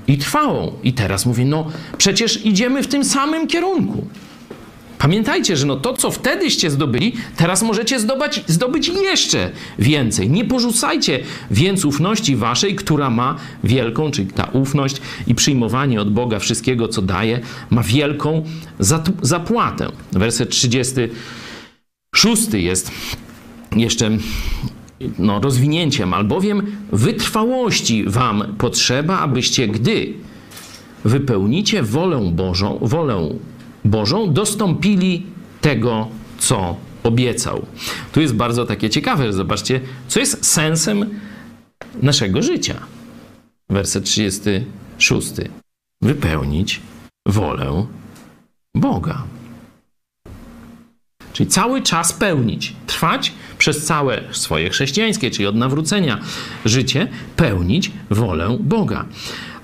I 0.06 0.18
trwałą. 0.18 0.72
I 0.82 0.92
teraz 0.92 1.26
mówię, 1.26 1.44
no 1.44 1.66
przecież 1.98 2.46
idziemy 2.46 2.82
w 2.82 2.86
tym 2.86 3.04
samym 3.04 3.46
kierunku. 3.46 4.06
Pamiętajcie, 5.02 5.56
że 5.56 5.66
no 5.66 5.76
to, 5.76 5.92
co 5.92 6.10
wtedyście 6.10 6.70
zdobyli, 6.70 7.12
teraz 7.36 7.62
możecie 7.62 8.00
zdobyć, 8.00 8.44
zdobyć 8.46 8.88
jeszcze 8.88 9.50
więcej. 9.78 10.30
Nie 10.30 10.44
porzucajcie 10.44 11.20
więc 11.50 11.84
ufności 11.84 12.36
waszej, 12.36 12.74
która 12.74 13.10
ma 13.10 13.36
wielką, 13.64 14.10
czyli 14.10 14.28
ta 14.28 14.44
ufność 14.44 14.96
i 15.26 15.34
przyjmowanie 15.34 16.00
od 16.00 16.12
Boga 16.12 16.38
wszystkiego, 16.38 16.88
co 16.88 17.02
daje, 17.02 17.40
ma 17.70 17.82
wielką 17.82 18.44
zapłatę. 19.22 19.88
Werset 20.12 20.50
36 20.50 22.42
jest 22.52 22.90
jeszcze 23.76 24.10
no, 25.18 25.40
rozwinięciem, 25.40 26.14
albowiem 26.14 26.66
wytrwałości 26.92 28.04
wam 28.06 28.54
potrzeba, 28.58 29.18
abyście 29.18 29.68
gdy 29.68 30.14
wypełnicie 31.04 31.82
wolę 31.82 32.30
Bożą, 32.32 32.78
wolę 32.82 33.28
Bożą, 33.84 34.32
dostąpili 34.32 35.26
tego, 35.60 36.08
co 36.38 36.76
obiecał. 37.02 37.66
Tu 38.12 38.20
jest 38.20 38.34
bardzo 38.34 38.66
takie 38.66 38.90
ciekawe, 38.90 39.32
zobaczcie, 39.32 39.80
co 40.08 40.20
jest 40.20 40.46
sensem 40.46 41.20
naszego 42.02 42.42
życia. 42.42 42.74
Werset 43.70 44.04
36. 44.04 45.32
Wypełnić 46.02 46.80
wolę 47.26 47.86
Boga. 48.74 49.22
Czyli 51.32 51.50
cały 51.50 51.82
czas 51.82 52.12
pełnić, 52.12 52.76
trwać 52.86 53.32
przez 53.58 53.84
całe 53.84 54.22
swoje 54.32 54.70
chrześcijańskie, 54.70 55.30
czyli 55.30 55.46
od 55.46 55.56
nawrócenia 55.56 56.20
życie, 56.64 57.08
pełnić 57.36 57.90
wolę 58.10 58.56
Boga. 58.60 59.04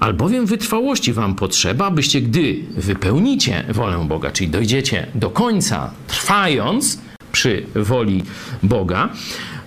Albowiem 0.01 0.47
wytrwałości 0.47 1.13
wam 1.13 1.35
potrzeba, 1.35 1.87
abyście, 1.87 2.21
gdy 2.21 2.57
wypełnicie 2.77 3.65
wolę 3.69 4.07
Boga, 4.09 4.31
czyli 4.31 4.51
dojdziecie 4.51 5.07
do 5.15 5.31
końca, 5.31 5.91
trwając 6.07 6.99
przy 7.33 7.67
woli 7.75 8.23
Boga, 8.63 9.09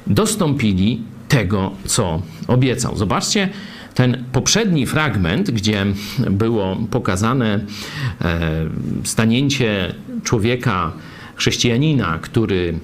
dostąpili 0.08 1.02
tego, 1.28 1.72
co 1.86 2.22
obiecał. 2.48 2.98
Zobaczcie, 2.98 3.50
ten 3.94 4.24
poprzedni 4.32 4.86
fragment, 4.86 5.52
gdzie 5.52 5.86
było 6.30 6.78
pokazane 6.92 7.60
e, 8.22 8.40
stanięcie 9.04 9.96
człowieka, 10.24 10.92
chrześcijanina, 11.36 12.20
który 12.22 12.80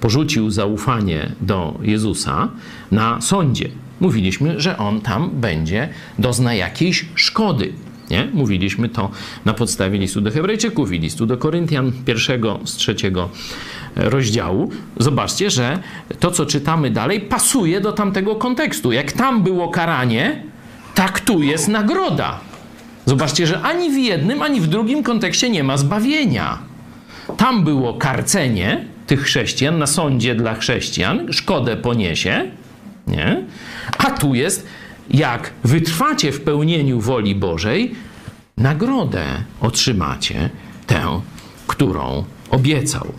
porzucił 0.00 0.50
zaufanie 0.50 1.32
do 1.40 1.78
Jezusa 1.82 2.48
na 2.90 3.20
sądzie. 3.20 3.68
Mówiliśmy, 4.00 4.60
że 4.60 4.78
on 4.78 5.00
tam 5.00 5.30
będzie, 5.30 5.88
dozna 6.18 6.54
jakiejś 6.54 7.06
szkody. 7.14 7.72
Nie? 8.10 8.28
Mówiliśmy 8.34 8.88
to 8.88 9.10
na 9.44 9.54
podstawie 9.54 9.98
listu 9.98 10.20
do 10.20 10.30
Hebrajczyków 10.30 10.92
i 10.92 10.98
listu 10.98 11.26
do 11.26 11.36
Koryntian, 11.36 11.92
pierwszego 12.04 12.58
z 12.64 12.74
trzeciego 12.74 13.28
rozdziału. 13.96 14.70
Zobaczcie, 14.96 15.50
że 15.50 15.78
to, 16.20 16.30
co 16.30 16.46
czytamy 16.46 16.90
dalej, 16.90 17.20
pasuje 17.20 17.80
do 17.80 17.92
tamtego 17.92 18.34
kontekstu. 18.34 18.92
Jak 18.92 19.12
tam 19.12 19.42
było 19.42 19.68
karanie, 19.68 20.42
tak 20.94 21.20
tu 21.20 21.42
jest 21.42 21.68
nagroda. 21.68 22.40
Zobaczcie, 23.06 23.46
że 23.46 23.62
ani 23.62 23.90
w 23.90 23.98
jednym, 23.98 24.42
ani 24.42 24.60
w 24.60 24.66
drugim 24.66 25.02
kontekście 25.02 25.50
nie 25.50 25.64
ma 25.64 25.76
zbawienia. 25.76 26.58
Tam 27.36 27.64
było 27.64 27.94
karcenie 27.94 28.84
tych 29.06 29.22
chrześcijan 29.22 29.78
na 29.78 29.86
sądzie 29.86 30.34
dla 30.34 30.54
chrześcijan, 30.54 31.32
szkodę 31.32 31.76
poniesie, 31.76 32.50
nie? 33.06 33.44
A 33.98 34.10
tu 34.10 34.34
jest, 34.34 34.66
jak 35.10 35.52
wytrwacie 35.64 36.32
w 36.32 36.40
pełnieniu 36.40 37.00
woli 37.00 37.34
Bożej, 37.34 37.94
nagrodę 38.56 39.24
otrzymacie 39.60 40.50
tę, 40.86 41.20
którą 41.66 42.24
obiecał. 42.50 43.12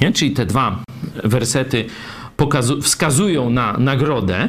Nie? 0.00 0.12
Czyli 0.12 0.30
te 0.30 0.46
dwa 0.46 0.82
wersety 1.24 1.84
wskazują 2.82 3.50
na 3.50 3.72
nagrodę, 3.78 4.48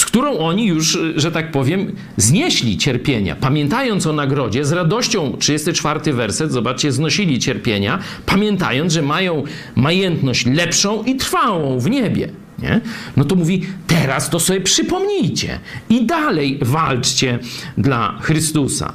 z 0.00 0.04
którą 0.04 0.38
oni 0.38 0.66
już, 0.66 0.98
że 1.16 1.32
tak 1.32 1.50
powiem, 1.50 1.92
znieśli 2.16 2.78
cierpienia. 2.78 3.36
Pamiętając 3.36 4.06
o 4.06 4.12
nagrodzie, 4.12 4.64
z 4.64 4.72
radością, 4.72 5.36
34 5.38 6.12
werset, 6.12 6.52
zobaczcie, 6.52 6.92
znosili 6.92 7.38
cierpienia, 7.38 7.98
pamiętając, 8.26 8.92
że 8.92 9.02
mają 9.02 9.44
majętność 9.76 10.46
lepszą 10.46 11.04
i 11.04 11.16
trwałą 11.16 11.78
w 11.78 11.90
niebie. 11.90 12.28
Nie? 12.62 12.80
No 13.16 13.24
to 13.24 13.34
mówi, 13.34 13.66
teraz 13.86 14.30
to 14.30 14.40
sobie 14.40 14.60
przypomnijcie 14.60 15.60
i 15.88 16.06
dalej 16.06 16.58
walczcie 16.62 17.38
dla 17.78 18.18
Chrystusa. 18.20 18.92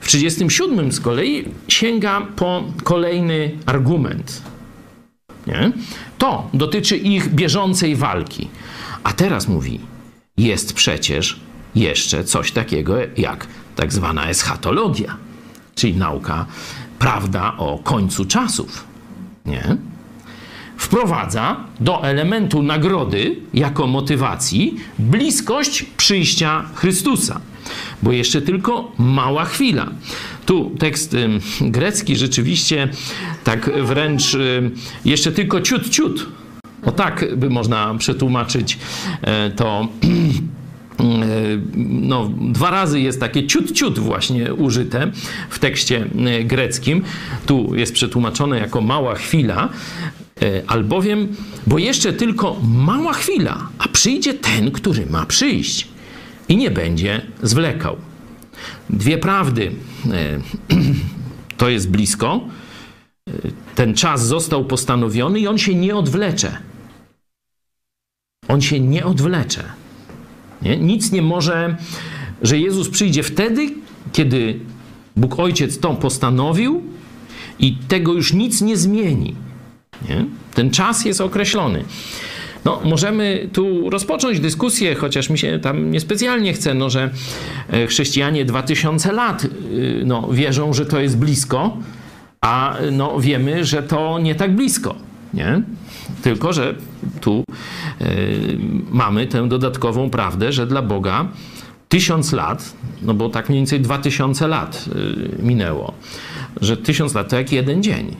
W 0.00 0.06
37 0.06 0.92
z 0.92 1.00
kolei 1.00 1.44
sięga 1.68 2.20
po 2.36 2.64
kolejny 2.84 3.50
argument. 3.66 4.42
Nie? 5.46 5.72
To 6.18 6.50
dotyczy 6.54 6.96
ich 6.96 7.34
bieżącej 7.34 7.96
walki. 7.96 8.48
A 9.04 9.12
teraz 9.12 9.48
mówi, 9.48 9.80
jest 10.36 10.72
przecież 10.72 11.40
jeszcze 11.74 12.24
coś 12.24 12.52
takiego 12.52 12.96
jak 13.16 13.46
tak 13.76 13.92
zwana 13.92 14.28
eschatologia, 14.28 15.16
czyli 15.74 15.96
nauka, 15.96 16.46
prawda 16.98 17.56
o 17.56 17.78
końcu 17.78 18.24
czasów. 18.24 18.84
Nie? 19.46 19.76
Wprowadza 20.78 21.56
do 21.80 22.04
elementu 22.04 22.62
nagrody 22.62 23.36
jako 23.54 23.86
motywacji 23.86 24.76
bliskość 24.98 25.82
przyjścia 25.82 26.64
Chrystusa, 26.74 27.40
bo 28.02 28.12
jeszcze 28.12 28.42
tylko 28.42 28.92
mała 28.98 29.44
chwila. 29.44 29.86
Tu 30.46 30.70
tekst 30.78 31.14
y, 31.14 31.28
grecki 31.60 32.16
rzeczywiście 32.16 32.88
tak 33.44 33.70
wręcz 33.82 34.34
y, 34.34 34.70
jeszcze 35.04 35.32
tylko 35.32 35.60
ciut, 35.60 35.88
ciut. 35.88 36.26
O 36.84 36.92
tak 36.92 37.36
by 37.36 37.50
można 37.50 37.94
przetłumaczyć 37.98 38.78
y, 39.48 39.50
to 39.50 39.88
no, 41.76 42.30
dwa 42.40 42.70
razy 42.70 43.00
jest 43.00 43.20
takie 43.20 43.46
ciut, 43.46 43.72
ciut 43.72 43.98
właśnie 43.98 44.54
użyte 44.54 45.10
w 45.50 45.58
tekście 45.58 46.06
greckim. 46.44 47.02
Tu 47.46 47.74
jest 47.74 47.94
przetłumaczone 47.94 48.58
jako 48.58 48.80
mała 48.80 49.14
chwila, 49.14 49.68
albowiem, 50.66 51.36
bo 51.66 51.78
jeszcze 51.78 52.12
tylko 52.12 52.60
mała 52.62 53.12
chwila, 53.12 53.68
a 53.78 53.88
przyjdzie 53.88 54.34
ten, 54.34 54.70
który 54.70 55.06
ma 55.06 55.26
przyjść 55.26 55.88
i 56.48 56.56
nie 56.56 56.70
będzie 56.70 57.22
zwlekał. 57.42 57.96
Dwie 58.90 59.18
prawdy. 59.18 59.72
To 61.56 61.68
jest 61.68 61.90
blisko. 61.90 62.40
Ten 63.74 63.94
czas 63.94 64.26
został 64.26 64.64
postanowiony 64.64 65.40
i 65.40 65.46
on 65.46 65.58
się 65.58 65.74
nie 65.74 65.96
odwlecze. 65.96 66.58
On 68.48 68.60
się 68.60 68.80
nie 68.80 69.04
odwlecze. 69.04 69.64
Nie? 70.62 70.76
Nic 70.76 71.12
nie 71.12 71.22
może, 71.22 71.76
że 72.42 72.58
Jezus 72.58 72.88
przyjdzie 72.88 73.22
wtedy, 73.22 73.70
kiedy 74.12 74.60
Bóg 75.16 75.38
Ojciec 75.38 75.78
to 75.78 75.94
postanowił 75.94 76.82
i 77.58 77.76
tego 77.76 78.12
już 78.12 78.32
nic 78.32 78.60
nie 78.60 78.76
zmieni. 78.76 79.34
Nie? 80.08 80.24
Ten 80.54 80.70
czas 80.70 81.04
jest 81.04 81.20
określony. 81.20 81.84
No, 82.64 82.80
możemy 82.84 83.48
tu 83.52 83.90
rozpocząć 83.90 84.40
dyskusję, 84.40 84.94
chociaż 84.94 85.30
mi 85.30 85.38
się 85.38 85.58
tam 85.58 85.90
niespecjalnie 85.90 86.52
chce, 86.52 86.74
no, 86.74 86.90
że 86.90 87.10
e, 87.70 87.86
chrześcijanie 87.86 88.44
2000 88.44 89.12
lat 89.12 89.44
y, 89.44 90.02
no, 90.04 90.28
wierzą, 90.32 90.72
że 90.72 90.86
to 90.86 91.00
jest 91.00 91.18
blisko, 91.18 91.76
a 92.40 92.76
no, 92.92 93.20
wiemy, 93.20 93.64
że 93.64 93.82
to 93.82 94.18
nie 94.18 94.34
tak 94.34 94.54
blisko. 94.54 94.94
Nie? 95.34 95.62
Tylko, 96.22 96.52
że 96.52 96.74
tu 97.20 97.44
y, 98.00 98.58
mamy 98.90 99.26
tę 99.26 99.48
dodatkową 99.48 100.10
prawdę, 100.10 100.52
że 100.52 100.66
dla 100.66 100.82
Boga 100.82 101.28
tysiąc 101.88 102.32
lat, 102.32 102.72
no 103.02 103.14
bo 103.14 103.28
tak 103.28 103.48
mniej 103.48 103.60
więcej 103.60 103.80
2000 103.80 104.48
lat 104.48 104.84
y, 105.38 105.42
minęło, 105.42 105.92
że 106.60 106.76
tysiąc 106.76 107.14
lat 107.14 107.28
to 107.28 107.36
jak 107.36 107.52
jeden 107.52 107.82
dzień. 107.82 108.16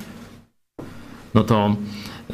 No 1.39 1.45
to 1.45 1.77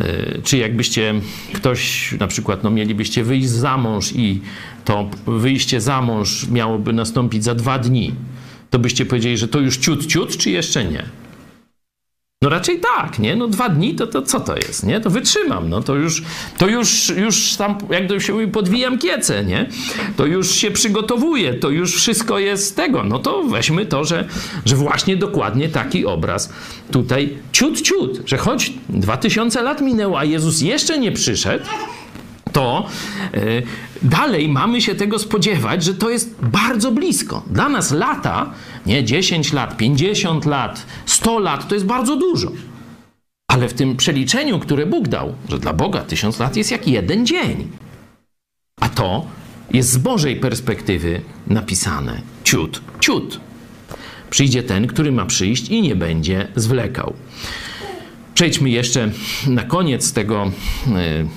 y, 0.01 0.41
czy 0.45 0.59
jakbyście 0.59 1.15
ktoś, 1.53 2.13
na 2.21 2.27
przykład, 2.27 2.65
no 2.65 2.71
mielibyście 2.71 3.25
wyjść 3.25 3.49
za 3.49 3.77
mąż 3.77 4.13
i 4.13 4.41
to 4.85 5.11
wyjście 5.27 5.81
za 5.81 6.03
mąż 6.03 6.49
miałoby 6.49 6.93
nastąpić 6.93 7.45
za 7.45 7.55
dwa 7.55 7.79
dni, 7.79 8.15
to 8.71 8.79
byście 8.79 9.07
powiedzieli, 9.07 9.39
że 9.39 9.49
to 9.49 9.61
już 9.61 9.77
ciut, 9.77 10.07
ciut, 10.07 10.37
czy 10.37 10.51
jeszcze 10.51 10.85
nie? 10.85 11.05
No 12.45 12.51
raczej 12.51 12.81
tak, 12.97 13.19
nie? 13.19 13.37
No 13.37 13.49
dwa 13.49 13.69
dni 13.69 13.95
to, 13.95 14.07
to 14.07 14.23
co 14.23 14.41
to 14.41 14.57
jest, 14.57 14.87
nie? 14.87 15.01
To 15.01 15.11
wytrzymam, 15.11 15.69
no 15.69 15.83
to 15.83 15.95
już, 15.95 16.23
to 16.59 16.69
już, 16.69 17.09
już 17.09 17.57
tam, 17.57 17.79
jak 17.91 18.09
to 18.09 18.21
się 18.21 18.33
mówi, 18.33 18.49
podwijam 18.49 18.99
kiece, 18.99 19.45
nie? 19.45 19.69
To 20.17 20.27
już 20.27 20.51
się 20.51 20.71
przygotowuję, 20.71 21.55
to 21.55 21.71
już 21.71 21.95
wszystko 21.97 22.39
jest 22.39 22.77
tego. 22.77 23.05
No 23.05 23.19
to 23.19 23.43
weźmy 23.43 23.87
to, 23.87 24.05
że, 24.05 24.29
że 24.65 24.77
właśnie 24.77 25.17
dokładnie 25.17 25.69
taki 25.69 26.07
obraz 26.07 26.53
tutaj 26.91 27.37
ciut, 27.53 27.83
ciut, 27.83 28.21
że 28.27 28.37
choć 28.37 28.73
dwa 28.89 29.17
tysiące 29.17 29.63
lat 29.63 29.81
minęło, 29.81 30.19
a 30.19 30.25
Jezus 30.25 30.61
jeszcze 30.61 30.99
nie 30.99 31.13
przyszedł, 31.13 31.65
to 32.55 32.87
y, 33.35 33.63
dalej 34.03 34.49
mamy 34.49 34.81
się 34.81 34.95
tego 34.95 35.19
spodziewać, 35.19 35.85
że 35.85 35.95
to 35.95 36.11
jest 36.11 36.35
bardzo 36.43 36.91
blisko. 36.91 37.43
Dla 37.51 37.69
nas 37.69 37.93
lata, 37.93 38.51
nie 38.87 39.05
10 39.05 39.53
lat, 39.53 39.77
50 39.77 40.45
lat, 40.47 40.87
100 41.07 41.39
lat, 41.39 41.69
to 41.69 41.75
jest 41.75 41.87
bardzo 41.87 42.17
dużo. 42.17 42.53
Ale 43.49 43.69
w 43.69 43.75
tym 43.75 43.97
przeliczeniu, 43.97 44.59
które 44.59 44.87
Bóg 44.87 45.09
dał, 45.09 45.35
że 45.49 45.59
dla 45.59 45.73
Boga 45.73 46.01
tysiąc 46.01 46.39
lat 46.39 46.57
jest 46.57 46.71
jak 46.71 46.89
jeden 46.89 47.27
dzień. 47.27 47.69
A 48.81 48.89
to 48.89 49.27
jest 49.73 49.91
z 49.91 49.99
Bożej 49.99 50.37
perspektywy 50.37 51.21
napisane 51.47 52.21
ciut, 52.45 52.81
ciut. 53.01 53.41
Przyjdzie 54.31 54.63
ten, 54.63 54.87
który 54.87 55.13
ma 55.13 55.27
przyjść 55.27 55.69
i 55.69 55.83
nie 55.83 55.97
będzie 55.97 56.49
zwlekał. 56.57 57.15
Przejdźmy 58.35 58.71
jeszcze 58.71 59.11
na 59.47 59.63
koniec 59.63 60.13
tego 60.13 60.51
y, 60.87 61.29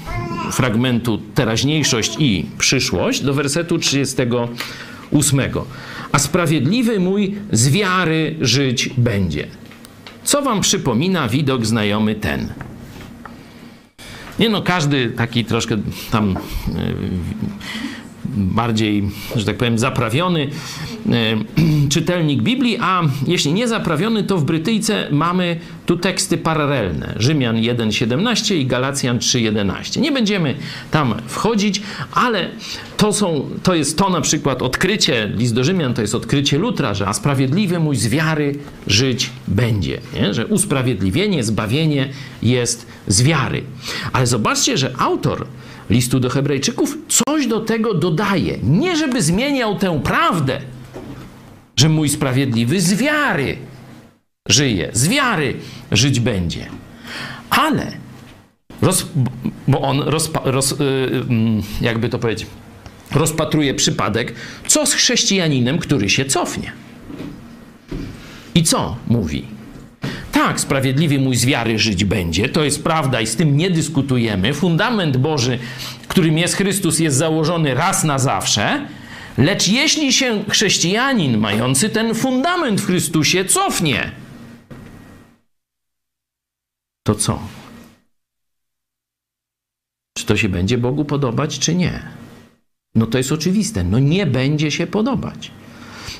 fragmentu 0.51 1.17
teraźniejszość 1.17 2.15
i 2.19 2.45
przyszłość 2.57 3.21
do 3.21 3.33
wersetu 3.33 3.79
38. 3.79 5.39
A 6.11 6.19
sprawiedliwy 6.19 6.99
mój 6.99 7.35
z 7.51 7.69
wiary 7.69 8.35
żyć 8.41 8.89
będzie. 8.97 9.47
Co 10.23 10.41
wam 10.41 10.61
przypomina 10.61 11.27
widok 11.27 11.65
znajomy 11.65 12.15
ten? 12.15 12.53
Nie 14.39 14.49
no, 14.49 14.61
każdy 14.61 15.09
taki 15.09 15.45
troszkę 15.45 15.77
tam 16.11 16.31
y, 16.31 16.37
bardziej, 18.37 19.03
że 19.35 19.45
tak 19.45 19.57
powiem, 19.57 19.79
zaprawiony 19.79 20.47
e, 21.09 21.37
czytelnik 21.93 22.41
Biblii, 22.41 22.77
a 22.81 23.01
jeśli 23.27 23.53
nie 23.53 23.67
zaprawiony, 23.67 24.23
to 24.23 24.37
w 24.37 24.43
Brytyjce 24.43 25.07
mamy 25.11 25.59
tu 25.85 25.97
teksty 25.97 26.37
paralelne. 26.37 27.13
Rzymian 27.19 27.55
1,17 27.55 28.55
i 28.55 28.65
Galacjan 28.65 29.19
3,11. 29.19 30.01
Nie 30.01 30.11
będziemy 30.11 30.55
tam 30.91 31.15
wchodzić, 31.27 31.81
ale 32.11 32.49
to, 32.97 33.13
są, 33.13 33.49
to 33.63 33.75
jest 33.75 33.97
to 33.97 34.09
na 34.09 34.21
przykład 34.21 34.61
odkrycie, 34.61 35.31
list 35.35 35.55
do 35.55 35.63
Rzymian 35.63 35.93
to 35.93 36.01
jest 36.01 36.15
odkrycie 36.15 36.57
Lutra, 36.57 36.93
że 36.93 37.07
a 37.07 37.13
sprawiedliwy 37.13 37.79
mój 37.79 37.95
z 37.95 38.07
wiary 38.07 38.55
żyć 38.87 39.29
będzie. 39.47 40.01
Nie? 40.13 40.33
Że 40.33 40.47
usprawiedliwienie, 40.47 41.43
zbawienie 41.43 42.09
jest 42.41 42.87
z 43.07 43.21
wiary. 43.21 43.63
Ale 44.13 44.27
zobaczcie, 44.27 44.77
że 44.77 44.93
autor 44.97 45.47
listu 45.89 46.19
do 46.19 46.29
Hebrajczyków 46.29 46.97
coś 47.07 47.47
do 47.47 47.59
tego 47.59 47.93
dodaje. 47.93 48.57
Nie 48.63 48.95
żeby 48.95 49.21
zmieniał 49.21 49.77
tę 49.77 50.01
prawdę, 50.03 50.61
że 51.75 51.89
mój 51.89 52.09
sprawiedliwy 52.09 52.81
z 52.81 52.93
wiary 52.93 53.57
żyje, 54.49 54.89
z 54.93 55.07
wiary 55.07 55.53
żyć 55.91 56.19
będzie. 56.19 56.65
Ale, 57.49 57.91
roz, 58.81 59.07
bo 59.67 59.81
on 59.81 59.99
rozpa, 59.99 60.41
roz, 60.45 60.71
y, 60.71 60.75
mm, 61.29 61.61
jakby 61.81 62.09
to 62.09 62.19
powiedzieć, 62.19 62.47
rozpatruje 63.11 63.73
przypadek, 63.73 64.35
co 64.67 64.85
z 64.85 64.93
chrześcijaninem, 64.93 65.79
który 65.79 66.09
się 66.09 66.25
cofnie. 66.25 66.71
I 68.55 68.63
co 68.63 68.95
mówi? 69.07 69.56
Tak, 70.37 70.59
sprawiedliwy 70.59 71.19
mój 71.19 71.35
z 71.35 71.45
wiary 71.45 71.79
żyć 71.79 72.05
będzie, 72.05 72.49
to 72.49 72.63
jest 72.63 72.83
prawda 72.83 73.21
i 73.21 73.27
z 73.27 73.35
tym 73.35 73.57
nie 73.57 73.69
dyskutujemy. 73.69 74.53
Fundament 74.53 75.17
Boży, 75.17 75.59
którym 76.07 76.37
jest 76.37 76.55
Chrystus, 76.55 76.99
jest 76.99 77.17
założony 77.17 77.73
raz 77.73 78.03
na 78.03 78.19
zawsze. 78.19 78.87
Lecz 79.37 79.67
jeśli 79.67 80.13
się 80.13 80.43
chrześcijanin 80.49 81.37
mający 81.37 81.89
ten 81.89 82.15
fundament 82.15 82.81
w 82.81 82.85
Chrystusie 82.85 83.45
cofnie, 83.45 84.11
to 87.03 87.15
co? 87.15 87.39
Czy 90.17 90.25
to 90.25 90.37
się 90.37 90.49
będzie 90.49 90.77
Bogu 90.77 91.05
podobać, 91.05 91.59
czy 91.59 91.75
nie? 91.75 92.01
No 92.95 93.05
to 93.05 93.17
jest 93.17 93.31
oczywiste. 93.31 93.83
No 93.83 93.99
nie 93.99 94.25
będzie 94.25 94.71
się 94.71 94.87
podobać. 94.87 95.51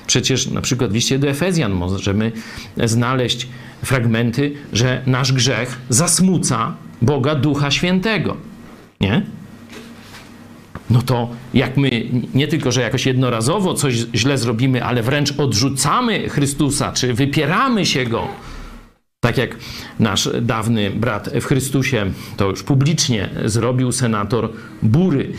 Przecież 0.08 0.48
na 0.48 0.62
przykład 0.62 0.92
w 0.92 0.94
liście 0.94 1.20
do 1.20 1.28
Efezjan 1.28 1.72
możemy 1.72 2.32
znaleźć 2.84 3.48
fragmenty, 3.84 4.52
że 4.74 5.02
nasz 5.06 5.34
grzech 5.34 5.78
zasmuca 5.90 6.76
Boga 7.02 7.36
Ducha 7.36 7.72
Świętego. 7.72 8.38
Nie? 9.02 9.22
No 10.90 11.02
to 11.02 11.30
jak 11.54 11.78
my 11.78 12.06
nie 12.34 12.48
tylko, 12.48 12.72
że 12.72 12.82
jakoś 12.82 13.06
jednorazowo 13.06 13.74
coś 13.74 13.96
źle 14.16 14.38
zrobimy, 14.38 14.84
ale 14.84 15.04
wręcz 15.04 15.40
odrzucamy 15.40 16.30
Chrystusa, 16.30 16.92
czy 16.92 17.14
wypieramy 17.14 17.86
się 17.86 18.06
Go, 18.06 18.28
Tak 19.20 19.38
jak 19.38 19.56
nasz 20.00 20.30
dawny 20.42 20.92
brat 20.92 21.30
w 21.42 21.46
Chrystusie 21.46 22.12
to 22.38 22.50
już 22.50 22.64
publicznie 22.64 23.30
zrobił 23.46 23.92
senator 23.92 24.50
Bury, 24.84 25.34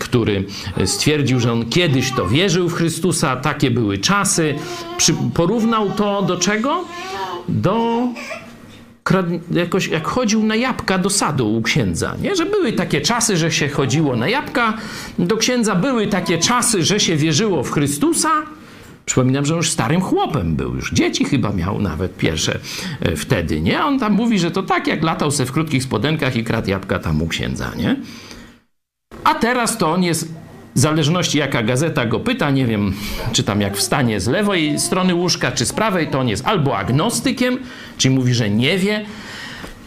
który 0.00 0.44
stwierdził, 0.84 1.40
że 1.40 1.52
on 1.52 1.68
kiedyś 1.68 2.12
to 2.12 2.28
wierzył 2.28 2.68
w 2.68 2.74
Chrystusa, 2.74 3.36
takie 3.36 3.70
były 3.70 3.98
czasy. 3.98 4.54
Porównał 5.34 5.90
to 5.90 6.22
do 6.22 6.36
czego? 6.36 6.84
Do 7.48 8.08
jakoś 9.50 9.88
jak 9.88 10.06
chodził 10.06 10.42
na 10.42 10.56
jabłka 10.56 10.98
do 10.98 11.10
sadu 11.10 11.56
u 11.56 11.62
księdza, 11.62 12.16
nie? 12.22 12.36
Że 12.36 12.46
były 12.46 12.72
takie 12.72 13.00
czasy, 13.00 13.36
że 13.36 13.52
się 13.52 13.68
chodziło 13.68 14.16
na 14.16 14.28
jabłka 14.28 14.76
do 15.18 15.36
księdza, 15.36 15.74
były 15.74 16.06
takie 16.06 16.38
czasy, 16.38 16.84
że 16.84 17.00
się 17.00 17.16
wierzyło 17.16 17.62
w 17.62 17.70
Chrystusa. 17.70 18.30
Przypominam, 19.06 19.46
że 19.46 19.54
już 19.54 19.70
starym 19.70 20.00
chłopem 20.00 20.56
był, 20.56 20.74
już 20.74 20.92
dzieci 20.92 21.24
chyba 21.24 21.52
miał 21.52 21.80
nawet 21.80 22.16
pierwsze 22.16 22.58
e, 23.00 23.16
wtedy, 23.16 23.60
nie? 23.60 23.84
On 23.84 23.98
tam 23.98 24.12
mówi, 24.12 24.38
że 24.38 24.50
to 24.50 24.62
tak 24.62 24.86
jak 24.86 25.02
latał 25.02 25.30
se 25.30 25.46
w 25.46 25.52
krótkich 25.52 25.82
spodenkach 25.82 26.36
i 26.36 26.44
kradł 26.44 26.70
jabłka 26.70 26.98
tam 26.98 27.22
u 27.22 27.28
księdza, 27.28 27.72
nie? 27.76 27.96
A 29.24 29.34
teraz 29.34 29.78
to 29.78 29.92
on 29.92 30.02
jest 30.02 30.34
w 30.74 30.78
zależności 30.78 31.38
jaka 31.38 31.62
gazeta 31.62 32.06
go 32.06 32.20
pyta, 32.20 32.50
nie 32.50 32.66
wiem, 32.66 32.94
czy 33.32 33.42
tam 33.42 33.60
jak 33.60 33.76
wstanie 33.76 34.20
z 34.20 34.26
lewej 34.26 34.80
strony 34.80 35.14
łóżka, 35.14 35.52
czy 35.52 35.66
z 35.66 35.72
prawej, 35.72 36.08
to 36.08 36.20
on 36.20 36.28
jest 36.28 36.46
albo 36.46 36.78
agnostykiem, 36.78 37.58
czyli 37.98 38.14
mówi, 38.14 38.34
że 38.34 38.50
nie 38.50 38.78
wie, 38.78 39.04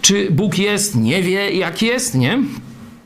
czy 0.01 0.31
Bóg 0.31 0.57
jest, 0.57 0.95
nie 0.95 1.23
wie 1.23 1.51
jak 1.51 1.81
jest, 1.81 2.15
nie? 2.15 2.39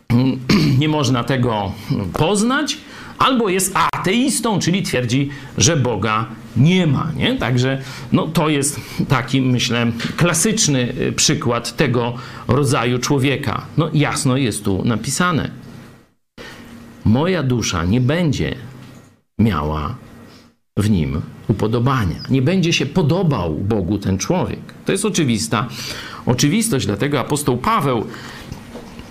Nie 0.80 0.89
można 0.89 1.24
tego 1.24 1.72
poznać, 2.14 2.78
albo 3.18 3.49
jest 3.49 3.74
ateistą, 3.76 4.59
czyli 4.59 4.84
twierdzi, 4.84 5.30
że 5.57 5.78
Boga 5.78 6.26
nie 6.57 6.88
ma, 6.88 7.11
nie? 7.15 7.36
Także 7.36 7.82
no, 8.11 8.28
to 8.28 8.49
jest 8.49 8.80
taki, 9.07 9.41
myślę, 9.41 9.91
klasyczny 10.18 10.93
y, 11.01 11.11
przykład 11.11 11.76
tego 11.76 12.13
rodzaju 12.47 12.99
człowieka. 12.99 13.65
No 13.78 13.89
jasno 13.93 14.38
jest 14.38 14.63
tu 14.63 14.86
napisane 14.86 15.68
moja 17.07 17.43
dusza 17.43 17.86
nie 17.86 18.01
będzie 18.01 18.55
miała 19.39 19.95
w 20.78 20.89
nim 20.89 21.22
upodobania. 21.47 22.24
Nie 22.30 22.41
będzie 22.41 22.74
się 22.74 22.86
podobał 22.86 23.55
Bogu 23.55 23.97
ten 23.97 24.18
człowiek. 24.18 24.59
To 24.86 24.91
jest 24.91 25.05
oczywista 25.05 25.68
oczywistość, 26.26 26.86
dlatego 26.86 27.20
apostoł 27.20 27.57
Paweł 27.57 28.05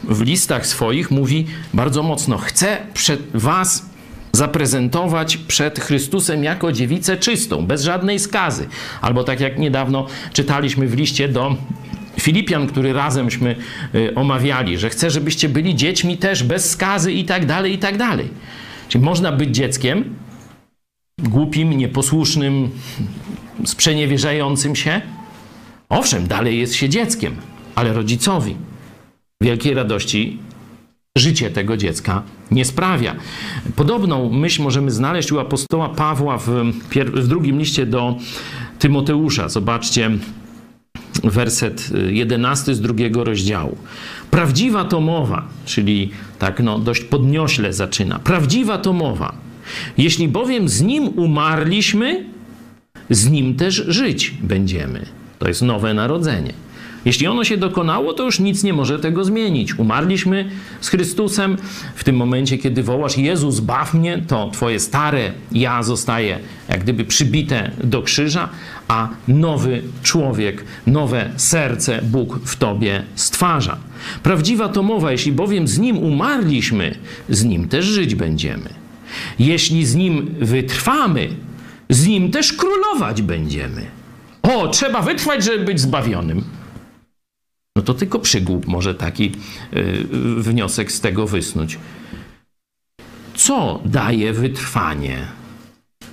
w 0.04 0.20
listach 0.20 0.66
swoich 0.66 1.10
mówi 1.10 1.46
bardzo 1.74 2.02
mocno: 2.02 2.38
Chcę 2.38 2.78
przed 2.94 3.20
Was 3.34 3.90
zaprezentować 4.36 5.36
przed 5.36 5.80
Chrystusem 5.80 6.44
jako 6.44 6.72
dziewicę 6.72 7.16
czystą, 7.16 7.66
bez 7.66 7.82
żadnej 7.82 8.18
skazy. 8.18 8.68
Albo 9.00 9.24
tak 9.24 9.40
jak 9.40 9.58
niedawno 9.58 10.06
czytaliśmy 10.32 10.86
w 10.86 10.94
liście 10.94 11.28
do 11.28 11.56
Filipian, 12.20 12.66
który 12.66 12.92
razemśmy 12.92 13.56
y, 13.94 14.14
omawiali, 14.14 14.78
że 14.78 14.90
chce, 14.90 15.10
żebyście 15.10 15.48
byli 15.48 15.74
dziećmi 15.74 16.18
też 16.18 16.42
bez 16.42 16.70
skazy 16.70 17.12
i 17.12 17.24
tak 17.24 17.46
dalej, 17.46 17.72
i 17.72 17.78
tak 17.78 17.96
dalej. 17.96 18.28
Czyli 18.88 19.04
można 19.04 19.32
być 19.32 19.56
dzieckiem 19.56 20.14
głupim, 21.18 21.72
nieposłusznym, 21.72 22.70
sprzeniewierzającym 23.64 24.76
się. 24.76 25.00
Owszem, 25.88 26.26
dalej 26.26 26.58
jest 26.58 26.74
się 26.74 26.88
dzieckiem, 26.88 27.36
ale 27.74 27.92
rodzicowi 27.92 28.56
wielkiej 29.42 29.74
radości 29.74 30.38
życie 31.16 31.50
tego 31.50 31.76
dziecka 31.76 32.22
nie 32.50 32.64
sprawia. 32.64 33.16
Podobną 33.76 34.32
myśl 34.32 34.62
możemy 34.62 34.90
znaleźć 34.90 35.32
u 35.32 35.38
apostoła 35.38 35.88
Pawła 35.88 36.38
w, 36.38 36.48
w 37.14 37.28
drugim 37.28 37.58
liście 37.58 37.86
do 37.86 38.16
Tymoteusza. 38.78 39.48
Zobaczcie, 39.48 40.10
werset 41.24 41.90
11 42.08 42.72
y, 42.72 42.74
z 42.74 42.80
drugiego 42.80 43.24
rozdziału. 43.24 43.76
Prawdziwa 44.30 44.84
to 44.84 45.00
mowa, 45.00 45.48
czyli 45.64 46.10
tak 46.38 46.60
no, 46.60 46.78
dość 46.78 47.04
podniośle 47.04 47.72
zaczyna. 47.72 48.18
Prawdziwa 48.18 48.78
to 48.78 48.92
mowa. 48.92 49.34
Jeśli 49.98 50.28
bowiem 50.28 50.68
z 50.68 50.82
nim 50.82 51.08
umarliśmy, 51.08 52.24
z 53.10 53.30
nim 53.30 53.54
też 53.54 53.74
żyć 53.74 54.34
będziemy. 54.42 55.06
To 55.38 55.48
jest 55.48 55.62
nowe 55.62 55.94
narodzenie. 55.94 56.65
Jeśli 57.06 57.26
ono 57.26 57.44
się 57.44 57.56
dokonało, 57.56 58.12
to 58.12 58.24
już 58.24 58.40
nic 58.40 58.64
nie 58.64 58.72
może 58.72 58.98
tego 58.98 59.24
zmienić. 59.24 59.78
Umarliśmy 59.78 60.50
z 60.80 60.88
Chrystusem. 60.88 61.56
W 61.94 62.04
tym 62.04 62.16
momencie, 62.16 62.58
kiedy 62.58 62.82
wołasz 62.82 63.18
Jezus, 63.18 63.60
baw 63.60 63.94
mnie, 63.94 64.22
to 64.28 64.50
twoje 64.50 64.80
stare 64.80 65.32
ja 65.52 65.82
zostaje 65.82 66.38
jak 66.68 66.82
gdyby 66.82 67.04
przybite 67.04 67.70
do 67.84 68.02
krzyża, 68.02 68.48
a 68.88 69.08
nowy 69.28 69.82
człowiek, 70.02 70.64
nowe 70.86 71.30
serce 71.36 72.02
Bóg 72.02 72.38
w 72.44 72.56
tobie 72.56 73.02
stwarza. 73.14 73.76
Prawdziwa 74.22 74.68
to 74.68 74.82
mowa, 74.82 75.12
jeśli 75.12 75.32
bowiem 75.32 75.68
z 75.68 75.78
Nim 75.78 75.98
umarliśmy, 75.98 76.98
z 77.28 77.44
Nim 77.44 77.68
też 77.68 77.84
żyć 77.84 78.14
będziemy. 78.14 78.70
Jeśli 79.38 79.86
z 79.86 79.94
Nim 79.94 80.34
wytrwamy, 80.40 81.28
z 81.88 82.06
Nim 82.06 82.30
też 82.30 82.52
królować 82.52 83.22
będziemy. 83.22 83.86
O, 84.42 84.68
trzeba 84.68 85.02
wytrwać, 85.02 85.44
żeby 85.44 85.64
być 85.64 85.80
zbawionym. 85.80 86.44
No 87.76 87.82
to 87.82 87.94
tylko 87.94 88.18
przygłup 88.18 88.66
może 88.66 88.94
taki 88.94 89.32
yy, 89.72 90.42
wniosek 90.42 90.92
z 90.92 91.00
tego 91.00 91.26
wysnuć. 91.26 91.78
Co 93.34 93.80
daje 93.84 94.32
wytrwanie? 94.32 95.18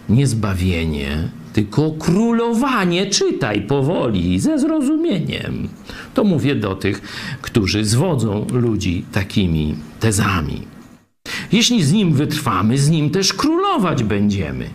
Nie 0.09 0.27
zbawienie, 0.27 1.29
tylko 1.53 1.91
królowanie. 1.91 3.05
Czytaj 3.05 3.61
powoli, 3.61 4.39
ze 4.39 4.59
zrozumieniem. 4.59 5.69
To 6.13 6.23
mówię 6.23 6.55
do 6.55 6.75
tych, 6.75 7.01
którzy 7.41 7.85
zwodzą 7.85 8.47
ludzi 8.51 9.05
takimi 9.11 9.75
tezami. 9.99 10.61
Jeśli 11.51 11.83
z 11.83 11.91
nim 11.91 12.13
wytrwamy, 12.13 12.77
z 12.77 12.89
nim 12.89 13.09
też 13.09 13.33
królować 13.33 14.03
będziemy. 14.03 14.69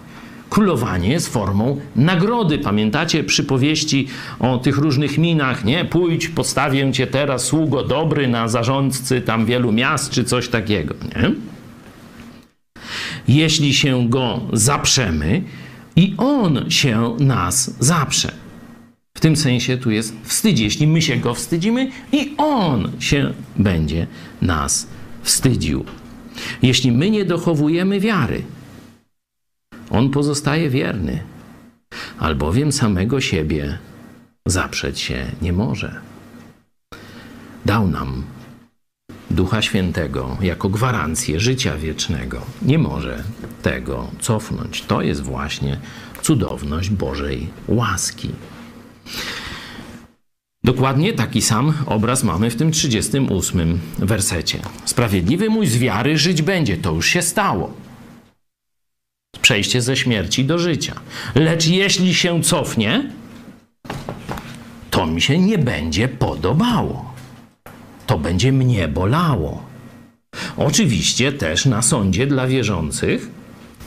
Królowanie 0.51 1.09
jest 1.09 1.29
formą 1.29 1.81
nagrody. 1.97 2.59
Pamiętacie 2.59 3.25
przypowieści 3.25 4.09
o 4.39 4.59
tych 4.59 4.79
różnych 4.79 5.19
minach, 5.19 5.65
nie? 5.65 5.85
Pójdź, 5.85 6.29
postawię 6.29 6.93
cię 6.93 7.07
teraz, 7.07 7.45
sługo 7.45 7.83
dobry, 7.83 8.29
na 8.29 8.49
zarządcy 8.49 9.21
tam 9.21 9.47
wielu 9.47 9.73
miast, 9.73 10.11
czy 10.11 10.25
coś 10.25 10.49
takiego, 10.49 10.95
nie? 11.17 11.31
Jeśli 13.29 13.75
się 13.75 14.09
go 14.09 14.41
zaprzemy, 14.53 15.43
i 15.99 16.15
on 16.19 16.71
się 16.71 17.17
nas 17.19 17.75
zaprze. 17.81 18.33
W 19.15 19.21
tym 19.21 19.37
sensie 19.37 19.77
tu 19.77 19.91
jest 19.91 20.15
wstydzi. 20.23 20.65
Jeśli 20.65 20.87
my 20.87 21.03
się 21.03 21.17
go 21.17 21.35
wstydzimy, 21.35 21.91
i 22.13 22.35
on 22.37 22.91
się 22.99 23.33
będzie 23.57 24.07
nas 24.43 24.89
wstydził. 25.23 25.85
Jeśli 26.63 26.93
my 26.93 27.11
nie 27.11 27.25
dochowujemy 27.25 28.01
wiary, 28.01 28.43
on 29.91 30.11
pozostaje 30.11 30.71
wierny, 30.71 31.23
albowiem 32.19 32.73
samego 32.73 33.21
siebie 33.21 33.79
zaprzeć 34.47 35.01
się 35.01 35.27
nie 35.43 35.53
może. 35.53 36.01
Dał 37.67 37.89
nam 37.89 38.23
Ducha 39.31 39.63
Świętego 39.63 40.37
jako 40.41 40.69
gwarancję 40.69 41.41
życia 41.41 41.77
wiecznego. 41.77 42.41
Nie 42.63 42.79
może 42.79 43.25
tego 43.63 44.11
cofnąć. 44.21 44.83
To 44.83 45.03
jest 45.03 45.23
właśnie 45.23 45.79
cudowność 46.23 46.91
Bożej 46.91 47.47
łaski. 47.69 48.31
Dokładnie 50.65 51.13
taki 51.13 51.43
sam 51.43 51.73
obraz 51.87 52.25
mamy 52.25 52.51
w 52.51 52.57
tym 52.57 52.71
38 52.71 53.79
wersecie. 53.99 54.59
Sprawiedliwy 54.85 55.51
mój 55.51 55.67
z 55.67 55.79
wiary 55.79 56.19
żyć 56.19 56.43
będzie. 56.43 56.77
To 56.77 56.93
już 56.93 57.07
się 57.07 57.23
stało 57.23 57.88
przejście 59.43 59.83
ze 59.83 59.97
śmierci 59.97 60.45
do 60.45 60.59
życia. 60.59 60.95
Lecz 61.35 61.67
jeśli 61.67 62.15
się 62.15 62.43
cofnie, 62.43 63.11
to 64.91 65.07
mi 65.07 65.21
się 65.21 65.39
nie 65.39 65.59
będzie 65.59 66.09
podobało. 66.09 67.15
To 68.07 68.19
będzie 68.19 68.53
mnie 68.53 68.89
bolało. 68.89 69.63
Oczywiście 70.57 71.33
też 71.33 71.67
na 71.67 71.83
sądzie 71.83 72.27
dla 72.27 72.47
wierzących 72.47 73.31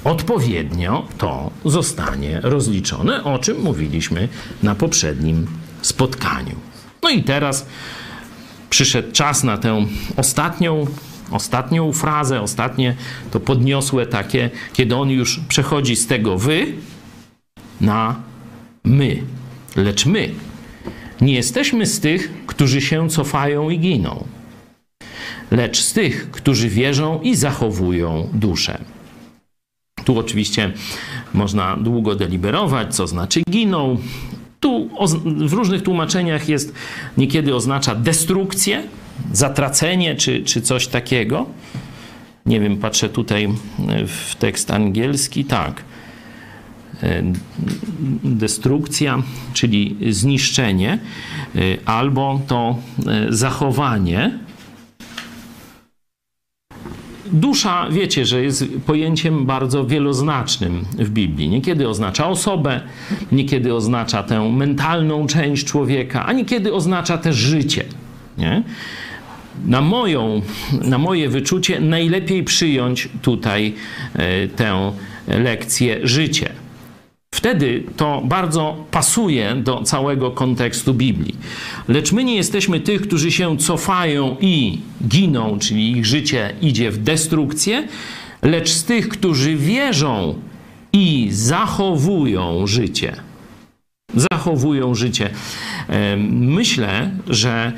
odpowiednio 0.03 1.07
to 1.17 1.51
zostanie 1.65 2.39
rozliczone, 2.43 3.23
o 3.23 3.39
czym 3.39 3.61
mówiliśmy 3.61 4.27
na 4.63 4.75
poprzednim 4.75 5.47
spotkaniu. 5.81 6.55
No 7.03 7.09
i 7.09 7.23
teraz 7.23 7.65
przyszedł 8.69 9.11
czas 9.11 9.43
na 9.43 9.57
tę 9.57 9.85
ostatnią 10.17 10.85
Ostatnią 11.31 11.93
frazę, 11.93 12.41
ostatnie 12.41 12.95
to 13.31 13.39
podniosłe 13.39 14.05
takie, 14.05 14.49
kiedy 14.73 14.95
on 14.95 15.09
już 15.09 15.39
przechodzi 15.47 15.95
z 15.95 16.07
tego 16.07 16.37
wy 16.37 16.65
na 17.81 18.15
my. 18.83 19.23
Lecz 19.75 20.05
my 20.05 20.29
nie 21.21 21.33
jesteśmy 21.33 21.85
z 21.85 21.99
tych, 21.99 22.45
którzy 22.45 22.81
się 22.81 23.09
cofają 23.09 23.69
i 23.69 23.79
giną, 23.79 24.23
lecz 25.51 25.81
z 25.81 25.93
tych, 25.93 26.31
którzy 26.31 26.69
wierzą 26.69 27.21
i 27.21 27.35
zachowują 27.35 28.29
duszę. 28.33 28.77
Tu 30.05 30.19
oczywiście 30.19 30.73
można 31.33 31.77
długo 31.77 32.15
deliberować, 32.15 32.95
co 32.95 33.07
znaczy 33.07 33.41
giną. 33.49 33.97
Tu 34.59 34.89
w 35.25 35.53
różnych 35.53 35.83
tłumaczeniach 35.83 36.49
jest, 36.49 36.73
niekiedy 37.17 37.55
oznacza 37.55 37.95
destrukcję, 37.95 38.83
zatracenie 39.31 40.15
czy, 40.15 40.43
czy 40.43 40.61
coś 40.61 40.87
takiego. 40.87 41.45
Nie 42.45 42.59
wiem, 42.59 42.77
patrzę 42.77 43.09
tutaj 43.09 43.49
w 44.07 44.35
tekst 44.35 44.71
angielski. 44.71 45.45
Tak. 45.45 45.83
E, 47.03 47.23
destrukcja, 48.23 49.23
czyli 49.53 49.97
zniszczenie, 50.09 50.99
e, 51.55 51.59
albo 51.85 52.41
to 52.47 52.77
e, 53.07 53.25
zachowanie. 53.29 54.39
Dusza, 57.31 57.87
wiecie, 57.91 58.25
że 58.25 58.43
jest 58.43 58.65
pojęciem 58.85 59.45
bardzo 59.45 59.85
wieloznacznym 59.85 60.85
w 60.93 61.09
Biblii. 61.09 61.49
Niekiedy 61.49 61.89
oznacza 61.89 62.27
osobę, 62.27 62.81
niekiedy 63.31 63.73
oznacza 63.73 64.23
tę 64.23 64.49
mentalną 64.49 65.27
część 65.27 65.65
człowieka, 65.65 66.25
a 66.25 66.33
niekiedy 66.33 66.73
oznacza 66.73 67.17
też 67.17 67.35
życie. 67.35 67.83
Nie? 68.41 68.63
Na, 69.65 69.81
moją, 69.81 70.41
na 70.81 70.97
moje 70.97 71.29
wyczucie 71.29 71.79
najlepiej 71.79 72.43
przyjąć 72.43 73.09
tutaj 73.21 73.73
tę 74.55 74.91
lekcję 75.27 75.99
życie. 76.03 76.49
Wtedy 77.35 77.83
to 77.97 78.21
bardzo 78.25 78.85
pasuje 78.91 79.55
do 79.55 79.83
całego 79.83 80.31
kontekstu 80.31 80.93
Biblii. 80.93 81.35
Lecz 81.87 82.11
my 82.11 82.23
nie 82.23 82.35
jesteśmy 82.35 82.79
tych, 82.79 83.01
którzy 83.01 83.31
się 83.31 83.57
cofają 83.57 84.37
i 84.41 84.79
giną, 85.07 85.59
czyli 85.59 85.91
ich 85.91 86.05
życie 86.05 86.53
idzie 86.61 86.91
w 86.91 86.97
destrukcję, 86.97 87.87
lecz 88.41 88.69
z 88.69 88.83
tych, 88.83 89.09
którzy 89.09 89.55
wierzą 89.55 90.35
i 90.93 91.27
zachowują 91.31 92.67
życie. 92.67 93.13
Zachowują 94.15 94.95
życie. 94.95 95.29
Myślę, 96.29 97.11
że 97.27 97.71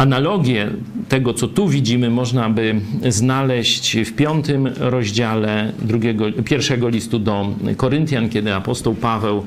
Analogię 0.00 0.70
tego, 1.08 1.34
co 1.34 1.48
tu 1.48 1.68
widzimy, 1.68 2.10
można 2.10 2.50
by 2.50 2.80
znaleźć 3.08 3.96
w 3.96 4.12
piątym 4.12 4.68
rozdziale 4.78 5.72
drugiego, 5.82 6.24
pierwszego 6.44 6.88
listu 6.88 7.18
do 7.18 7.54
Koryntian, 7.76 8.28
kiedy 8.28 8.54
apostoł 8.54 8.94
Paweł 8.94 9.44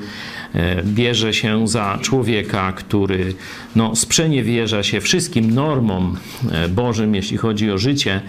e, 0.53 0.83
bierze 0.83 1.33
się 1.33 1.67
za 1.67 1.99
człowieka, 2.01 2.71
który 2.71 3.33
no, 3.75 3.95
sprzeniewierza 3.95 4.83
się 4.83 5.01
wszystkim 5.01 5.53
normom 5.53 6.17
e, 6.51 6.69
Bożym, 6.69 7.15
jeśli 7.15 7.37
chodzi 7.37 7.71
o 7.71 7.77
życie 7.77 8.21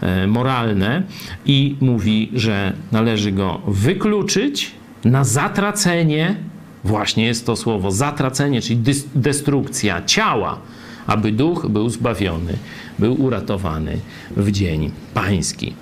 e, 0.00 0.26
moralne 0.26 1.02
i 1.46 1.76
mówi, 1.80 2.30
że 2.34 2.72
należy 2.92 3.32
go 3.32 3.60
wykluczyć 3.66 4.70
na 5.04 5.24
zatracenie, 5.24 6.36
właśnie 6.84 7.26
jest 7.26 7.46
to 7.46 7.56
słowo 7.56 7.90
zatracenie, 7.90 8.60
czyli 8.60 8.82
destrukcja 9.14 10.02
ciała, 10.06 10.58
aby 11.06 11.32
duch 11.32 11.66
był 11.68 11.88
zbawiony, 11.88 12.56
był 12.98 13.22
uratowany 13.22 13.98
w 14.36 14.50
dzień 14.50 14.90
pański. 15.14 15.72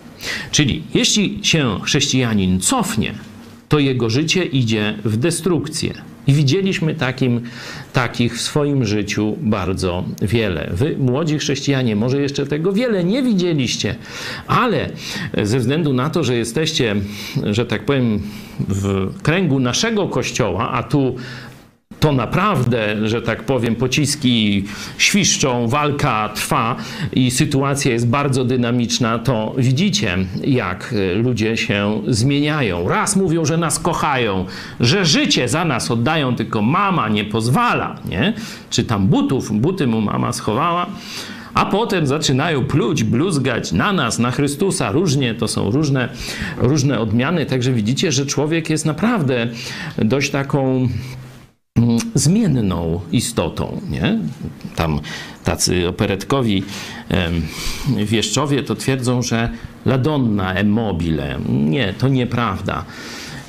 Czyli 0.51 0.83
jeśli 0.95 1.39
się 1.43 1.81
chrześcijanin 1.83 2.61
cofnie, 2.61 3.15
to 3.69 3.79
jego 3.79 4.11
życie 4.11 4.45
idzie 4.45 4.95
w 5.05 5.17
destrukcję. 5.17 5.95
I 6.27 6.33
widzieliśmy 6.33 6.95
takim, 6.95 7.41
takich 7.93 8.37
w 8.37 8.41
swoim 8.41 8.85
życiu 8.85 9.37
bardzo 9.41 10.05
wiele. 10.23 10.71
Wy, 10.73 10.97
młodzi 10.99 11.39
chrześcijanie, 11.39 11.97
może 11.97 12.21
jeszcze 12.21 12.47
tego 12.47 12.73
wiele 12.73 13.05
nie 13.05 13.23
widzieliście, 13.23 13.95
ale 14.47 14.91
ze 15.43 15.59
względu 15.59 15.93
na 15.93 16.11
to, 16.11 16.25
że 16.25 16.37
jesteście, 16.37 16.97
że 17.51 17.67
tak 17.67 17.85
powiem, 17.85 18.23
w 18.69 19.11
kręgu 19.23 19.61
naszego 19.61 20.09
kościoła, 20.09 20.71
a 20.71 20.83
tu 20.83 21.17
to 22.01 22.13
naprawdę, 22.13 23.09
że 23.09 23.23
tak 23.23 23.43
powiem, 23.45 23.77
pociski 23.77 24.65
świszczą, 24.99 25.69
walka 25.69 26.29
trwa 26.35 26.77
i 27.13 27.31
sytuacja 27.31 27.93
jest 27.93 28.09
bardzo 28.09 28.45
dynamiczna, 28.45 29.19
to 29.19 29.55
widzicie, 29.59 30.19
jak 30.45 30.95
ludzie 31.15 31.57
się 31.57 32.03
zmieniają. 32.09 32.89
Raz 32.89 33.17
mówią, 33.17 33.45
że 33.45 33.57
nas 33.57 33.79
kochają, 33.79 34.47
że 34.81 35.05
życie 35.05 35.49
za 35.49 35.65
nas 35.65 35.91
oddają, 35.91 36.37
tylko 36.37 36.63
mama 36.63 37.09
nie 37.09 37.25
pozwala, 37.25 37.97
nie? 38.09 38.33
Czy 38.71 38.85
tam 38.85 39.07
butów, 39.07 39.61
buty 39.61 39.87
mu 39.87 40.01
mama 40.01 40.33
schowała 40.33 40.87
a 41.55 41.67
potem 41.67 42.07
zaczynają 42.07 42.65
pluć, 42.65 43.05
bluzgać 43.05 43.73
na 43.73 43.93
nas, 43.93 44.19
na 44.19 44.31
Chrystusa. 44.31 44.93
Różnie, 44.93 45.35
to 45.35 45.49
są 45.49 45.71
różne, 45.71 46.09
różne 46.59 47.01
odmiany. 47.01 47.47
Także 47.47 47.73
widzicie, 47.73 48.13
że 48.13 48.27
człowiek 48.27 48.71
jest 48.71 48.87
naprawdę 48.87 49.49
dość 49.99 50.31
taką 50.31 50.89
zmienną 52.15 53.01
istotą. 53.13 53.81
Nie? 53.91 54.19
Tam 54.77 55.01
tacy 55.45 55.89
operetkowi 55.89 56.63
wieszczowie 58.05 58.63
to 58.63 58.75
twierdzą, 58.75 59.23
że 59.23 59.51
la 59.87 59.99
donna 59.99 60.55
è 60.55 60.65
mobile. 60.65 61.39
Nie, 61.49 61.95
to 61.99 62.09
nieprawda. 62.09 62.85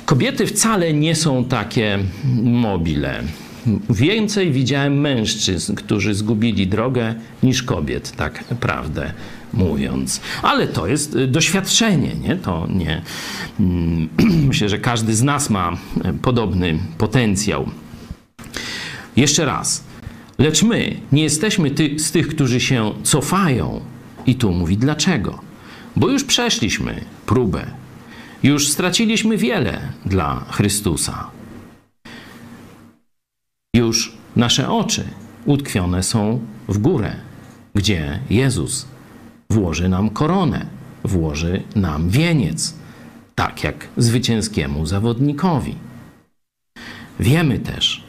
Kobiety 0.04 0.46
wcale 0.46 0.92
nie 0.92 1.14
są 1.14 1.44
takie 1.44 1.98
mobile. 2.42 3.22
Więcej 3.90 4.52
widziałem 4.52 5.00
mężczyzn, 5.00 5.74
którzy 5.74 6.14
zgubili 6.14 6.66
drogę, 6.66 7.14
niż 7.42 7.62
kobiet, 7.62 8.12
tak 8.16 8.44
prawdę 8.44 9.12
mówiąc. 9.52 10.20
Ale 10.42 10.66
to 10.66 10.86
jest 10.86 11.14
y, 11.14 11.26
doświadczenie, 11.26 12.14
nie? 12.14 12.36
To 12.36 12.66
nie. 12.74 13.02
Mm, 13.60 14.08
myślę, 14.48 14.68
że 14.68 14.78
każdy 14.78 15.14
z 15.14 15.22
nas 15.22 15.50
ma 15.50 15.76
podobny 16.22 16.78
potencjał. 16.98 17.70
Jeszcze 19.16 19.44
raz. 19.44 19.84
Lecz 20.38 20.62
my 20.62 20.96
nie 21.12 21.22
jesteśmy 21.22 21.70
ty, 21.70 21.98
z 21.98 22.12
tych, 22.12 22.28
którzy 22.28 22.60
się 22.60 22.92
cofają. 23.02 23.80
I 24.26 24.34
tu 24.34 24.52
mówi 24.52 24.76
dlaczego. 24.76 25.38
Bo 25.96 26.08
już 26.08 26.24
przeszliśmy 26.24 27.04
próbę. 27.26 27.66
Już 28.42 28.68
straciliśmy 28.68 29.36
wiele 29.36 29.80
dla 30.06 30.44
Chrystusa. 30.50 31.30
Już 33.74 34.16
nasze 34.36 34.70
oczy 34.70 35.04
utkwione 35.44 36.02
są 36.02 36.40
w 36.68 36.78
górę, 36.78 37.16
gdzie 37.74 38.20
Jezus 38.30 38.86
włoży 39.50 39.88
nam 39.88 40.10
koronę, 40.10 40.66
włoży 41.04 41.62
nam 41.76 42.10
wieniec, 42.10 42.74
tak 43.34 43.64
jak 43.64 43.88
zwycięskiemu 43.96 44.86
zawodnikowi. 44.86 45.74
Wiemy 47.20 47.58
też, 47.58 48.02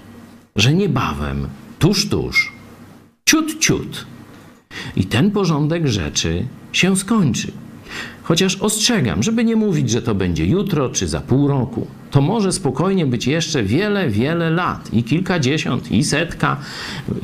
że 0.55 0.73
niebawem, 0.73 1.47
tuż, 1.79 2.09
tuż, 2.09 2.51
ciut, 3.25 3.59
ciut. 3.59 4.05
I 4.95 5.05
ten 5.05 5.31
porządek 5.31 5.87
rzeczy 5.87 6.45
się 6.73 6.97
skończy. 6.97 7.51
Chociaż 8.23 8.55
ostrzegam, 8.55 9.23
żeby 9.23 9.43
nie 9.43 9.55
mówić, 9.55 9.89
że 9.89 10.01
to 10.01 10.15
będzie 10.15 10.45
jutro 10.45 10.89
czy 10.89 11.07
za 11.07 11.21
pół 11.21 11.47
roku 11.47 11.87
to 12.13 12.21
może 12.21 12.51
spokojnie 12.51 13.05
być 13.05 13.27
jeszcze 13.27 13.63
wiele, 13.63 14.09
wiele 14.09 14.49
lat 14.49 14.93
i 14.93 15.03
kilkadziesiąt, 15.03 15.91
i 15.91 16.03
setka. 16.03 16.57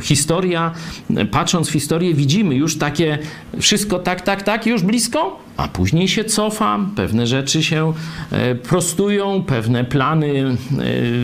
Historia, 0.02 0.72
patrząc 1.32 1.70
w 1.70 1.72
historię, 1.72 2.14
widzimy 2.14 2.56
już 2.56 2.78
takie 2.78 3.18
wszystko 3.60 4.00
tak, 4.00 4.22
tak, 4.22 4.44
tak, 4.44 4.66
już 4.66 4.84
blisko, 4.84 5.40
a 5.58 5.68
później 5.68 6.08
się 6.08 6.24
cofa, 6.24 6.80
pewne 6.96 7.28
rzeczy 7.28 7.64
się 7.64 7.94
e, 8.32 8.56
prostują, 8.56 9.44
pewne 9.44 9.84
plany 9.84 10.28
e, 10.38 10.56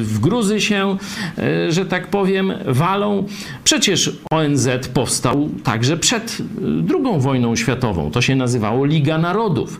w 0.02 0.20
gruzy 0.20 0.62
się, 0.62 0.98
e, 1.38 1.72
że 1.72 1.86
tak 1.86 2.08
powiem, 2.08 2.54
walą. 2.66 3.28
Przecież 3.64 4.18
ONZ 4.32 4.68
powstał 4.94 5.50
także 5.64 5.98
przed 5.98 6.38
II 6.90 7.20
wojną 7.20 7.56
światową. 7.56 8.12
To 8.12 8.22
się 8.22 8.36
nazywało 8.36 8.86
Liga 8.86 9.18
Narodów. 9.18 9.80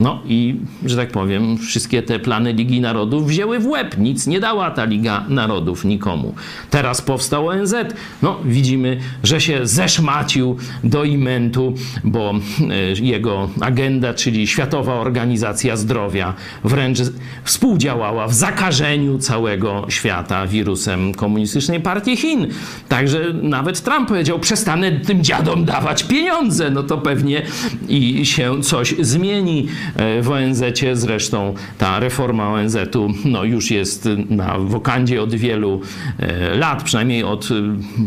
No 0.00 0.22
i, 0.26 0.60
że 0.86 0.96
tak 0.96 1.10
powiem, 1.10 1.58
wszystkie 1.58 2.02
te 2.02 2.18
plany 2.18 2.52
Ligi 2.52 2.80
Narodów 2.80 3.26
wzięły 3.26 3.58
w 3.58 3.66
łeb. 3.66 3.98
Nic 3.98 4.26
nie 4.26 4.40
dała 4.40 4.70
ta 4.70 4.84
Liga 4.84 5.24
Narodów 5.28 5.84
nikomu. 5.84 6.34
Teraz 6.70 7.02
powstał 7.02 7.48
ONZ. 7.48 7.74
No, 8.22 8.40
widzimy, 8.44 8.98
że 9.22 9.40
się 9.40 9.66
zeszmacił 9.66 10.56
do 10.84 11.04
imentu, 11.04 11.74
bo 12.04 12.34
e, 12.34 13.04
jego 13.04 13.48
agenda, 13.60 14.14
czyli 14.14 14.46
Światowa 14.46 14.94
Organizacja 14.94 15.76
Zdrowia, 15.76 16.34
wręcz 16.64 16.98
współdziałała 17.44 18.28
w 18.28 18.34
zakażeniu 18.34 19.18
całego 19.18 19.86
świata 19.88 20.46
wirusem 20.46 21.14
komunistycznej 21.14 21.80
partii 21.80 22.16
Chin. 22.16 22.46
Także 22.88 23.32
nawet 23.42 23.80
Trump 23.80 24.08
powiedział, 24.08 24.38
przestanę 24.38 24.92
tym 24.92 25.24
dziadom 25.24 25.64
dawać 25.64 26.04
pieniądze. 26.04 26.70
No 26.70 26.82
to 26.82 26.98
pewnie 26.98 27.42
i 27.88 28.26
się 28.26 28.62
coś 28.62 28.94
zmieni 29.00 29.68
e, 29.96 30.22
w 30.22 30.30
ONZ-cie. 30.30 30.96
Zresztą 30.96 31.54
ta 31.78 32.00
reforma 32.00 32.48
ONZ-u 32.52 33.08
no, 33.24 33.44
już 33.44 33.70
jest 33.70 34.08
na 34.30 34.58
wokandzie 34.58 35.22
od 35.22 35.34
wielu 35.34 35.80
e, 36.18 36.56
lat, 36.56 36.82
przynajmniej 36.82 37.24
od, 37.24 37.48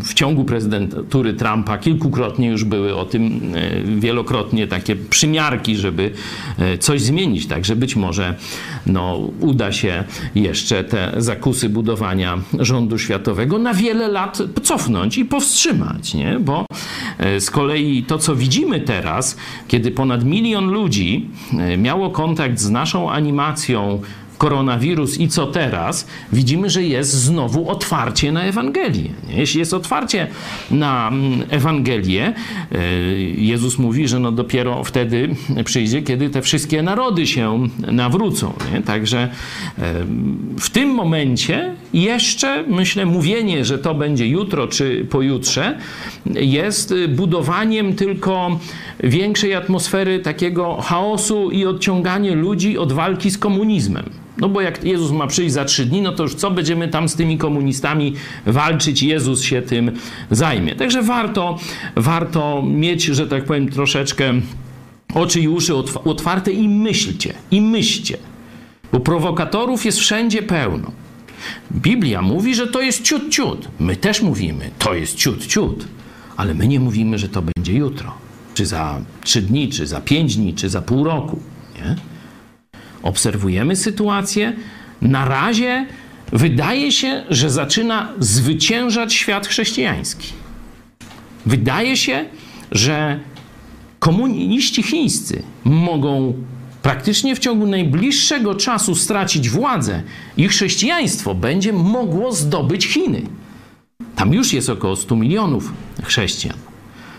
w 0.02 0.14
ciągu 0.14 0.44
prezydentury 0.44 1.34
Trumpa. 1.34 1.78
Kilkukrotnie 1.78 2.48
już 2.48 2.64
były 2.64 2.96
o 2.96 3.04
tym 3.04 3.52
wielokrotnie 3.98 4.66
takie 4.66 4.96
przymiarki, 4.96 5.76
żeby 5.76 6.10
coś 6.80 7.02
zmienić. 7.02 7.46
Także 7.46 7.76
być 7.76 7.96
może 7.96 8.34
no, 8.86 9.30
uda 9.40 9.72
się 9.72 10.04
jeszcze 10.34 10.84
te 10.84 11.12
zakusy 11.16 11.68
budowania 11.68 12.38
rządu 12.58 12.98
światowego 12.98 13.58
na 13.58 13.74
wiele 13.74 14.08
lat 14.08 14.38
cofnąć 14.62 15.18
i 15.18 15.24
powstrzymać, 15.24 16.14
nie? 16.14 16.38
bo 16.40 16.66
e, 17.18 17.40
z 17.40 17.50
kolei 17.50 18.02
to, 18.02 18.18
co 18.18 18.36
widzimy 18.36 18.80
teraz, 18.80 19.36
kiedy 19.68 19.90
ponad 19.90 20.24
milion 20.24 20.70
ludzi 20.70 21.28
e, 21.58 21.69
miało 21.76 22.10
kontakt 22.10 22.58
z 22.58 22.70
naszą 22.70 23.10
animacją 23.10 24.02
koronawirus 24.40 25.20
i 25.20 25.28
co 25.28 25.46
teraz, 25.46 26.06
widzimy, 26.32 26.70
że 26.70 26.82
jest 26.82 27.12
znowu 27.12 27.68
otwarcie 27.68 28.32
na 28.32 28.42
Ewangelię. 28.42 29.10
Jeśli 29.28 29.58
jest 29.60 29.74
otwarcie 29.74 30.26
na 30.70 31.08
mm, 31.08 31.42
Ewangelię, 31.50 32.32
e, 32.72 32.78
Jezus 33.20 33.78
mówi, 33.78 34.08
że 34.08 34.18
no 34.18 34.32
dopiero 34.32 34.84
wtedy 34.84 35.34
przyjdzie, 35.64 36.02
kiedy 36.02 36.30
te 36.30 36.42
wszystkie 36.42 36.82
narody 36.82 37.26
się 37.26 37.68
nawrócą. 37.92 38.52
Nie? 38.72 38.82
Także 38.82 39.18
e, 39.18 39.30
w 40.58 40.70
tym 40.70 40.88
momencie 40.88 41.74
jeszcze, 41.92 42.64
myślę, 42.68 43.06
mówienie, 43.06 43.64
że 43.64 43.78
to 43.78 43.94
będzie 43.94 44.26
jutro 44.26 44.68
czy 44.68 45.06
pojutrze, 45.10 45.78
jest 46.26 46.94
budowaniem 47.08 47.94
tylko 47.94 48.58
większej 49.00 49.54
atmosfery 49.54 50.18
takiego 50.18 50.76
chaosu 50.82 51.50
i 51.50 51.66
odciąganie 51.66 52.34
ludzi 52.34 52.78
od 52.78 52.92
walki 52.92 53.30
z 53.30 53.38
komunizmem. 53.38 54.04
No 54.40 54.48
bo 54.48 54.60
jak 54.60 54.84
Jezus 54.84 55.10
ma 55.10 55.26
przyjść 55.26 55.54
za 55.54 55.64
trzy 55.64 55.86
dni, 55.86 56.02
no 56.02 56.12
to 56.12 56.22
już 56.22 56.34
co 56.34 56.50
będziemy 56.50 56.88
tam 56.88 57.08
z 57.08 57.14
tymi 57.14 57.38
komunistami 57.38 58.14
walczyć? 58.46 59.02
Jezus 59.02 59.42
się 59.42 59.62
tym 59.62 59.92
zajmie. 60.30 60.74
Także 60.74 61.02
warto, 61.02 61.58
warto 61.96 62.62
mieć, 62.62 63.04
że 63.04 63.26
tak 63.26 63.44
powiem, 63.44 63.68
troszeczkę 63.68 64.32
oczy 65.14 65.40
i 65.40 65.48
uszy 65.48 65.74
otwarte 66.04 66.50
i 66.52 66.68
myślcie, 66.68 67.34
i 67.50 67.60
myślcie. 67.60 68.16
Bo 68.92 69.00
prowokatorów 69.00 69.84
jest 69.84 69.98
wszędzie 69.98 70.42
pełno. 70.42 70.92
Biblia 71.72 72.22
mówi, 72.22 72.54
że 72.54 72.66
to 72.66 72.80
jest 72.80 73.02
ciut, 73.02 73.30
ciut. 73.30 73.68
My 73.80 73.96
też 73.96 74.22
mówimy, 74.22 74.70
to 74.78 74.94
jest 74.94 75.16
ciut, 75.16 75.46
ciut. 75.46 75.84
Ale 76.36 76.54
my 76.54 76.68
nie 76.68 76.80
mówimy, 76.80 77.18
że 77.18 77.28
to 77.28 77.42
będzie 77.42 77.72
jutro, 77.72 78.14
czy 78.54 78.66
za 78.66 79.00
trzy 79.24 79.42
dni, 79.42 79.68
czy 79.68 79.86
za 79.86 80.00
pięć 80.00 80.36
dni, 80.36 80.54
czy 80.54 80.68
za 80.68 80.82
pół 80.82 81.04
roku. 81.04 81.38
Nie? 81.74 81.96
Obserwujemy 83.02 83.76
sytuację. 83.76 84.52
Na 85.02 85.24
razie 85.24 85.86
wydaje 86.32 86.92
się, 86.92 87.24
że 87.30 87.50
zaczyna 87.50 88.12
zwyciężać 88.18 89.14
świat 89.14 89.46
chrześcijański. 89.46 90.32
Wydaje 91.46 91.96
się, 91.96 92.24
że 92.72 93.20
komuniści 93.98 94.82
chińscy 94.82 95.42
mogą 95.64 96.34
praktycznie 96.82 97.36
w 97.36 97.38
ciągu 97.38 97.66
najbliższego 97.66 98.54
czasu 98.54 98.94
stracić 98.94 99.48
władzę 99.50 100.02
i 100.36 100.48
chrześcijaństwo 100.48 101.34
będzie 101.34 101.72
mogło 101.72 102.32
zdobyć 102.32 102.86
Chiny. 102.86 103.22
Tam 104.16 104.34
już 104.34 104.52
jest 104.52 104.70
około 104.70 104.96
100 104.96 105.16
milionów 105.16 105.72
chrześcijan. 106.04 106.56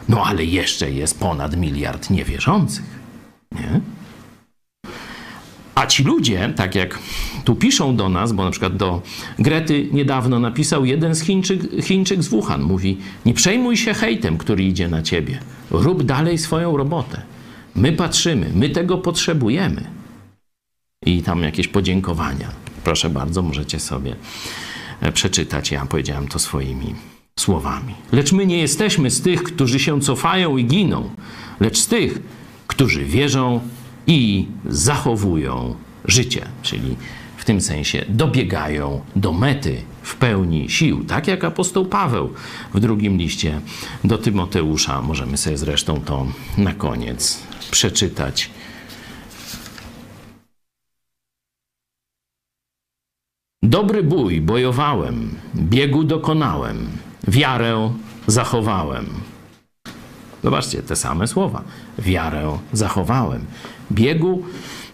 No 0.09 0.25
ale 0.25 0.45
jeszcze 0.45 0.91
jest 0.91 1.19
ponad 1.19 1.57
miliard 1.57 2.09
niewierzących. 2.09 2.85
Nie? 3.51 3.81
A 5.81 5.87
ci 5.87 6.03
ludzie, 6.03 6.53
tak 6.55 6.75
jak 6.75 6.99
tu 7.45 7.55
piszą 7.55 7.95
do 7.95 8.09
nas, 8.09 8.33
bo 8.33 8.45
na 8.45 8.51
przykład 8.51 8.77
do 8.77 9.01
Grety 9.39 9.89
niedawno 9.91 10.39
napisał 10.39 10.85
jeden 10.85 11.15
z 11.15 11.21
Chińczyk, 11.21 11.61
Chińczyk 11.83 12.23
z 12.23 12.27
Wuhan, 12.27 12.61
mówi: 12.61 12.97
Nie 13.25 13.33
przejmuj 13.33 13.77
się 13.77 13.93
hejtem, 13.93 14.37
który 14.37 14.63
idzie 14.63 14.87
na 14.87 15.01
ciebie. 15.01 15.39
Rób 15.71 16.03
dalej 16.03 16.37
swoją 16.37 16.77
robotę. 16.77 17.21
My 17.75 17.91
patrzymy, 17.93 18.51
my 18.55 18.69
tego 18.69 18.97
potrzebujemy. 18.97 19.83
I 21.05 21.21
tam 21.21 21.43
jakieś 21.43 21.67
podziękowania. 21.67 22.51
Proszę 22.83 23.09
bardzo, 23.09 23.41
możecie 23.41 23.79
sobie 23.79 24.15
e, 25.01 25.11
przeczytać. 25.11 25.71
Ja 25.71 25.85
powiedziałem 25.85 26.27
to 26.27 26.39
swoimi 26.39 26.95
słowami. 27.39 27.93
Lecz 28.11 28.31
my 28.31 28.45
nie 28.45 28.57
jesteśmy 28.57 29.11
z 29.11 29.21
tych, 29.21 29.43
którzy 29.43 29.79
się 29.79 30.01
cofają 30.01 30.57
i 30.57 30.65
giną, 30.65 31.09
lecz 31.59 31.77
z 31.77 31.87
tych, 31.87 32.21
którzy 32.67 33.05
wierzą 33.05 33.61
i 34.07 34.47
zachowują 34.69 35.75
życie, 36.05 36.45
czyli 36.61 36.95
w 37.37 37.45
tym 37.45 37.61
sensie 37.61 38.05
dobiegają 38.09 39.01
do 39.15 39.33
mety 39.33 39.81
w 40.01 40.15
pełni 40.15 40.69
sił, 40.69 41.03
tak 41.03 41.27
jak 41.27 41.43
apostoł 41.43 41.85
Paweł 41.85 42.33
w 42.73 42.79
drugim 42.79 43.17
liście 43.17 43.61
do 44.03 44.17
Tymoteusza. 44.17 45.01
Możemy 45.01 45.37
sobie 45.37 45.57
zresztą 45.57 46.01
to 46.01 46.27
na 46.57 46.73
koniec 46.73 47.43
przeczytać. 47.71 48.49
Dobry 53.63 54.03
bój 54.03 54.41
bojowałem, 54.41 55.35
biegu 55.55 56.03
dokonałem, 56.03 56.87
wiarę 57.27 57.93
zachowałem. 58.27 59.05
Zobaczcie, 60.43 60.83
te 60.83 60.95
same 60.95 61.27
słowa. 61.27 61.63
Wiarę 61.99 62.57
zachowałem. 62.73 63.45
Biegu 63.91 64.43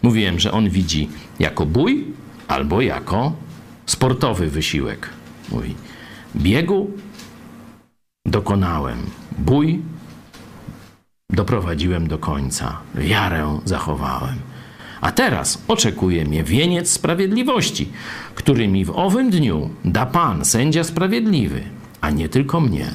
mówiłem, 0.03 0.39
że 0.39 0.51
on 0.51 0.69
widzi 0.69 1.09
jako 1.39 1.65
bój 1.65 2.05
albo 2.47 2.81
jako 2.81 3.33
sportowy 3.85 4.49
wysiłek. 4.49 5.09
Mówi, 5.51 5.75
biegu 6.35 6.91
dokonałem, 8.25 8.97
bój 9.37 9.81
doprowadziłem 11.29 12.07
do 12.07 12.17
końca, 12.17 12.77
wiarę 12.95 13.59
zachowałem. 13.65 14.35
A 15.01 15.11
teraz 15.11 15.63
oczekuje 15.67 16.25
mnie 16.25 16.43
wieniec 16.43 16.91
sprawiedliwości, 16.91 17.89
który 18.35 18.67
mi 18.67 18.85
w 18.85 18.89
owym 18.89 19.29
dniu 19.29 19.69
da 19.85 20.05
Pan, 20.05 20.45
sędzia 20.45 20.83
sprawiedliwy, 20.83 21.63
a 22.01 22.09
nie 22.09 22.29
tylko 22.29 22.61
mnie, 22.61 22.91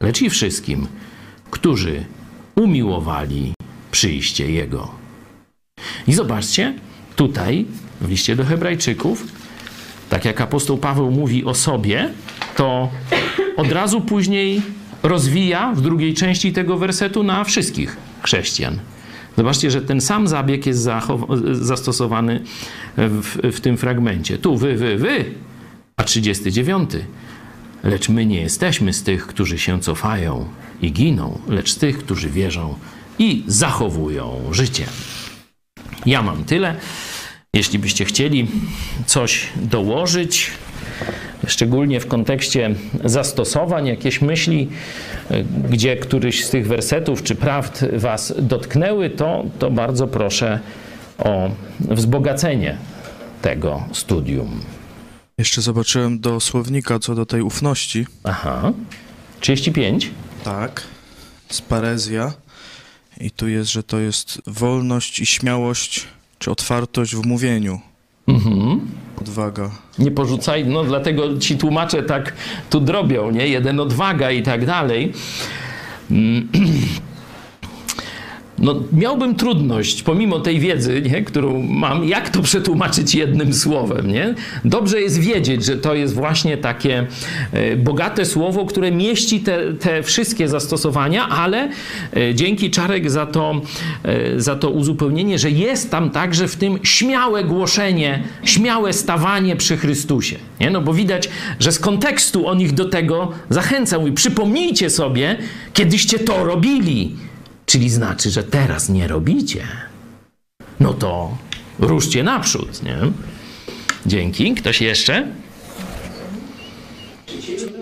lecz 0.00 0.22
i 0.22 0.30
wszystkim, 0.30 0.86
którzy 1.50 2.04
umiłowali 2.54 3.54
przyjście 3.90 4.52
Jego. 4.52 4.97
I 6.06 6.12
zobaczcie, 6.12 6.74
tutaj 7.16 7.66
w 8.00 8.10
liście 8.10 8.36
do 8.36 8.44
Hebrajczyków, 8.44 9.26
tak 10.10 10.24
jak 10.24 10.40
apostoł 10.40 10.78
Paweł 10.78 11.10
mówi 11.10 11.44
o 11.44 11.54
sobie, 11.54 12.10
to 12.56 12.90
od 13.56 13.72
razu 13.72 14.00
później 14.00 14.62
rozwija 15.02 15.72
w 15.72 15.80
drugiej 15.80 16.14
części 16.14 16.52
tego 16.52 16.78
wersetu 16.78 17.22
na 17.22 17.44
wszystkich 17.44 17.96
chrześcijan. 18.22 18.78
Zobaczcie, 19.36 19.70
że 19.70 19.82
ten 19.82 20.00
sam 20.00 20.28
zabieg 20.28 20.66
jest 20.66 20.88
zastosowany 21.52 22.40
w, 22.96 23.52
w 23.52 23.60
tym 23.60 23.76
fragmencie. 23.76 24.38
Tu 24.38 24.56
wy, 24.56 24.76
wy, 24.76 24.96
wy, 24.96 25.24
a 25.96 26.04
39. 26.04 26.90
Lecz 27.84 28.08
my 28.08 28.26
nie 28.26 28.40
jesteśmy 28.40 28.92
z 28.92 29.02
tych, 29.02 29.26
którzy 29.26 29.58
się 29.58 29.80
cofają 29.80 30.48
i 30.82 30.92
giną, 30.92 31.38
lecz 31.48 31.72
z 31.72 31.76
tych, 31.76 31.98
którzy 31.98 32.30
wierzą 32.30 32.74
i 33.18 33.44
zachowują 33.46 34.40
życie. 34.50 34.84
Ja 36.06 36.22
mam 36.22 36.44
tyle. 36.44 36.74
Jeśli 37.54 37.78
byście 37.78 38.04
chcieli 38.04 38.46
coś 39.06 39.48
dołożyć, 39.56 40.50
szczególnie 41.46 42.00
w 42.00 42.06
kontekście 42.06 42.74
zastosowań, 43.04 43.86
jakieś 43.86 44.20
myśli, 44.20 44.68
gdzie 45.70 45.96
któryś 45.96 46.44
z 46.44 46.50
tych 46.50 46.66
wersetów 46.66 47.22
czy 47.22 47.34
prawd 47.34 47.84
Was 47.92 48.34
dotknęły, 48.38 49.10
to, 49.10 49.44
to 49.58 49.70
bardzo 49.70 50.06
proszę 50.06 50.60
o 51.18 51.50
wzbogacenie 51.80 52.78
tego 53.42 53.84
studium. 53.92 54.60
Jeszcze 55.38 55.62
zobaczyłem 55.62 56.20
do 56.20 56.40
słownika 56.40 56.98
co 56.98 57.14
do 57.14 57.26
tej 57.26 57.42
ufności. 57.42 58.06
Aha. 58.24 58.72
35? 59.40 60.10
Tak. 60.44 60.82
Sparezja. 61.48 62.32
I 63.20 63.30
tu 63.30 63.48
jest, 63.48 63.70
że 63.70 63.82
to 63.82 63.98
jest 63.98 64.42
wolność 64.46 65.20
i 65.20 65.26
śmiałość, 65.26 66.06
czy 66.38 66.50
otwartość 66.50 67.14
w 67.16 67.26
mówieniu. 67.26 67.80
Mhm. 68.28 68.80
Odwaga. 69.20 69.70
Nie 69.98 70.10
porzucaj, 70.10 70.66
no 70.66 70.84
dlatego 70.84 71.38
ci 71.38 71.56
tłumacze 71.56 72.02
tak 72.02 72.32
tu 72.70 72.80
drobią, 72.80 73.30
nie? 73.30 73.48
Jeden 73.48 73.80
odwaga 73.80 74.30
i 74.30 74.42
tak 74.42 74.66
dalej. 74.66 75.12
no, 78.58 78.74
miałbym 78.92 79.34
trudność, 79.34 80.02
pomimo 80.02 80.40
tej 80.40 80.60
wiedzy, 80.60 81.02
nie, 81.02 81.22
którą 81.22 81.62
mam, 81.62 82.04
jak 82.04 82.30
to 82.30 82.42
przetłumaczyć 82.42 83.14
jednym 83.14 83.54
słowem. 83.54 84.10
Nie? 84.10 84.34
Dobrze 84.64 85.00
jest 85.00 85.20
wiedzieć, 85.20 85.64
że 85.64 85.76
to 85.76 85.94
jest 85.94 86.14
właśnie 86.14 86.56
takie 86.56 87.06
e, 87.52 87.76
bogate 87.76 88.24
słowo, 88.24 88.66
które 88.66 88.92
mieści 88.92 89.40
te, 89.40 89.74
te 89.74 90.02
wszystkie 90.02 90.48
zastosowania, 90.48 91.28
ale 91.28 91.68
e, 92.16 92.34
dzięki 92.34 92.70
Czarek 92.70 93.10
za 93.10 93.26
to, 93.26 93.60
e, 94.02 94.40
za 94.40 94.56
to 94.56 94.70
uzupełnienie, 94.70 95.38
że 95.38 95.50
jest 95.50 95.90
tam 95.90 96.10
także 96.10 96.48
w 96.48 96.56
tym 96.56 96.78
śmiałe 96.82 97.44
głoszenie, 97.44 98.22
śmiałe 98.44 98.92
stawanie 98.92 99.56
przy 99.56 99.76
Chrystusie. 99.76 100.36
Nie? 100.60 100.70
No 100.70 100.80
bo 100.80 100.94
widać, 100.94 101.28
że 101.60 101.72
z 101.72 101.78
kontekstu 101.78 102.48
on 102.48 102.60
ich 102.60 102.72
do 102.72 102.84
tego 102.84 103.32
zachęcał. 103.50 104.06
I 104.06 104.12
przypomnijcie 104.12 104.90
sobie, 104.90 105.36
kiedyście 105.72 106.18
to 106.18 106.44
robili. 106.44 107.27
Czyli 107.68 107.90
znaczy, 107.90 108.30
że 108.30 108.44
teraz 108.44 108.88
nie 108.88 109.08
robicie. 109.08 109.66
No 110.80 110.94
to 110.94 111.38
ruszcie 111.78 112.22
naprzód, 112.22 112.82
nie? 112.82 112.98
Dzięki. 114.06 114.54
Ktoś 114.54 114.80
jeszcze? 114.80 115.32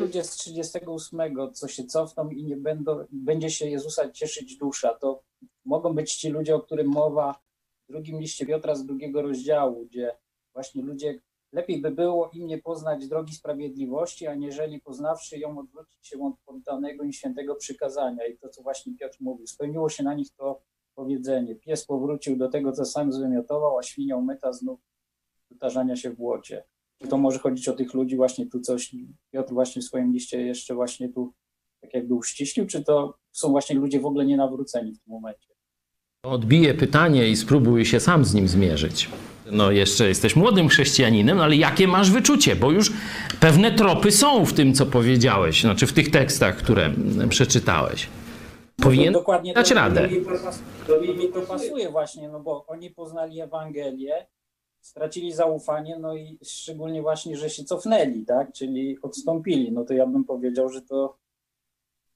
Ludzie 0.00 0.24
z 0.24 0.30
38, 0.30 1.20
co 1.52 1.68
się 1.68 1.84
cofną 1.84 2.30
i 2.30 2.44
nie 2.44 2.56
będą, 2.56 3.04
będzie 3.12 3.50
się 3.50 3.66
Jezusa 3.66 4.10
cieszyć 4.10 4.56
dusza, 4.56 4.94
to 4.94 5.22
mogą 5.64 5.94
być 5.94 6.14
ci 6.14 6.28
ludzie, 6.28 6.54
o 6.54 6.60
którym 6.60 6.86
mowa 6.86 7.40
w 7.88 7.92
drugim 7.92 8.20
liście 8.20 8.46
Piotra 8.46 8.74
z 8.74 8.86
drugiego 8.86 9.22
rozdziału, 9.22 9.86
gdzie 9.86 10.10
właśnie 10.54 10.82
ludzie, 10.82 11.20
lepiej 11.56 11.80
by 11.80 11.90
było 11.90 12.30
im 12.32 12.46
nie 12.46 12.58
poznać 12.58 13.08
drogi 13.08 13.34
sprawiedliwości, 13.34 14.26
aniżeli 14.26 14.80
poznawszy 14.80 15.38
ją 15.38 15.58
odwrócić 15.58 16.06
się 16.06 16.24
od 16.24 16.34
poddanego 16.46 17.04
im 17.04 17.12
świętego 17.12 17.54
przykazania. 17.54 18.26
I 18.26 18.38
to, 18.38 18.48
co 18.48 18.62
właśnie 18.62 18.94
Piotr 19.00 19.16
mówił, 19.20 19.46
spełniło 19.46 19.88
się 19.88 20.02
na 20.02 20.14
nich 20.14 20.28
to 20.36 20.62
powiedzenie. 20.94 21.54
Pies 21.54 21.86
powrócił 21.86 22.36
do 22.36 22.48
tego, 22.48 22.72
co 22.72 22.84
sam 22.84 23.12
zwymiotował, 23.12 23.78
a 23.78 23.82
świnia 23.82 24.16
umyta 24.16 24.52
znów 24.52 24.80
wytarzania 25.50 25.96
się 25.96 26.10
w 26.10 26.16
błocie. 26.16 26.64
To 27.08 27.18
może 27.18 27.38
chodzić 27.38 27.68
o 27.68 27.72
tych 27.72 27.94
ludzi 27.94 28.16
właśnie 28.16 28.46
tu 28.46 28.60
coś, 28.60 28.94
Piotr 29.32 29.52
właśnie 29.52 29.82
w 29.82 29.84
swoim 29.84 30.12
liście 30.12 30.42
jeszcze 30.42 30.74
właśnie 30.74 31.08
tu 31.08 31.32
tak 31.80 31.94
jakby 31.94 32.14
uściślił, 32.14 32.66
czy 32.66 32.84
to 32.84 33.14
są 33.32 33.50
właśnie 33.50 33.76
ludzie 33.76 34.00
w 34.00 34.06
ogóle 34.06 34.26
nienawróceni 34.26 34.92
w 34.92 34.98
tym 34.98 35.12
momencie? 35.12 35.48
Odbiję 36.22 36.74
pytanie 36.74 37.28
i 37.28 37.36
spróbuj 37.36 37.84
się 37.84 38.00
sam 38.00 38.24
z 38.24 38.34
nim 38.34 38.48
zmierzyć. 38.48 39.08
No 39.50 39.70
jeszcze 39.70 40.08
jesteś 40.08 40.36
młodym 40.36 40.68
chrześcijaninem, 40.68 41.40
ale 41.40 41.56
jakie 41.56 41.88
masz 41.88 42.10
wyczucie? 42.10 42.56
Bo 42.56 42.72
już 42.72 42.92
pewne 43.40 43.72
tropy 43.72 44.12
są 44.12 44.46
w 44.46 44.52
tym, 44.52 44.74
co 44.74 44.86
powiedziałeś, 44.86 45.60
znaczy 45.60 45.86
w 45.86 45.92
tych 45.92 46.10
tekstach, 46.10 46.56
które 46.56 46.92
przeczytałeś. 47.28 48.08
Powinien 48.82 49.12
No 49.12 49.18
dokładnie 49.18 49.54
dać 49.54 49.68
to, 49.68 49.74
radę. 49.74 50.08
To 50.86 51.00
mi 51.00 51.28
to 51.28 51.40
pasuje 51.40 51.90
właśnie, 51.90 52.28
no 52.28 52.40
bo 52.40 52.66
oni 52.66 52.90
poznali 52.90 53.40
Ewangelię, 53.40 54.26
stracili 54.80 55.32
zaufanie, 55.32 55.98
no 55.98 56.16
i 56.16 56.38
szczególnie 56.44 57.02
właśnie, 57.02 57.36
że 57.36 57.50
się 57.50 57.64
cofnęli, 57.64 58.24
tak, 58.24 58.52
czyli 58.52 58.98
odstąpili. 59.02 59.72
No 59.72 59.84
to 59.84 59.94
ja 59.94 60.06
bym 60.06 60.24
powiedział, 60.24 60.68
że 60.68 60.82
to 60.82 61.16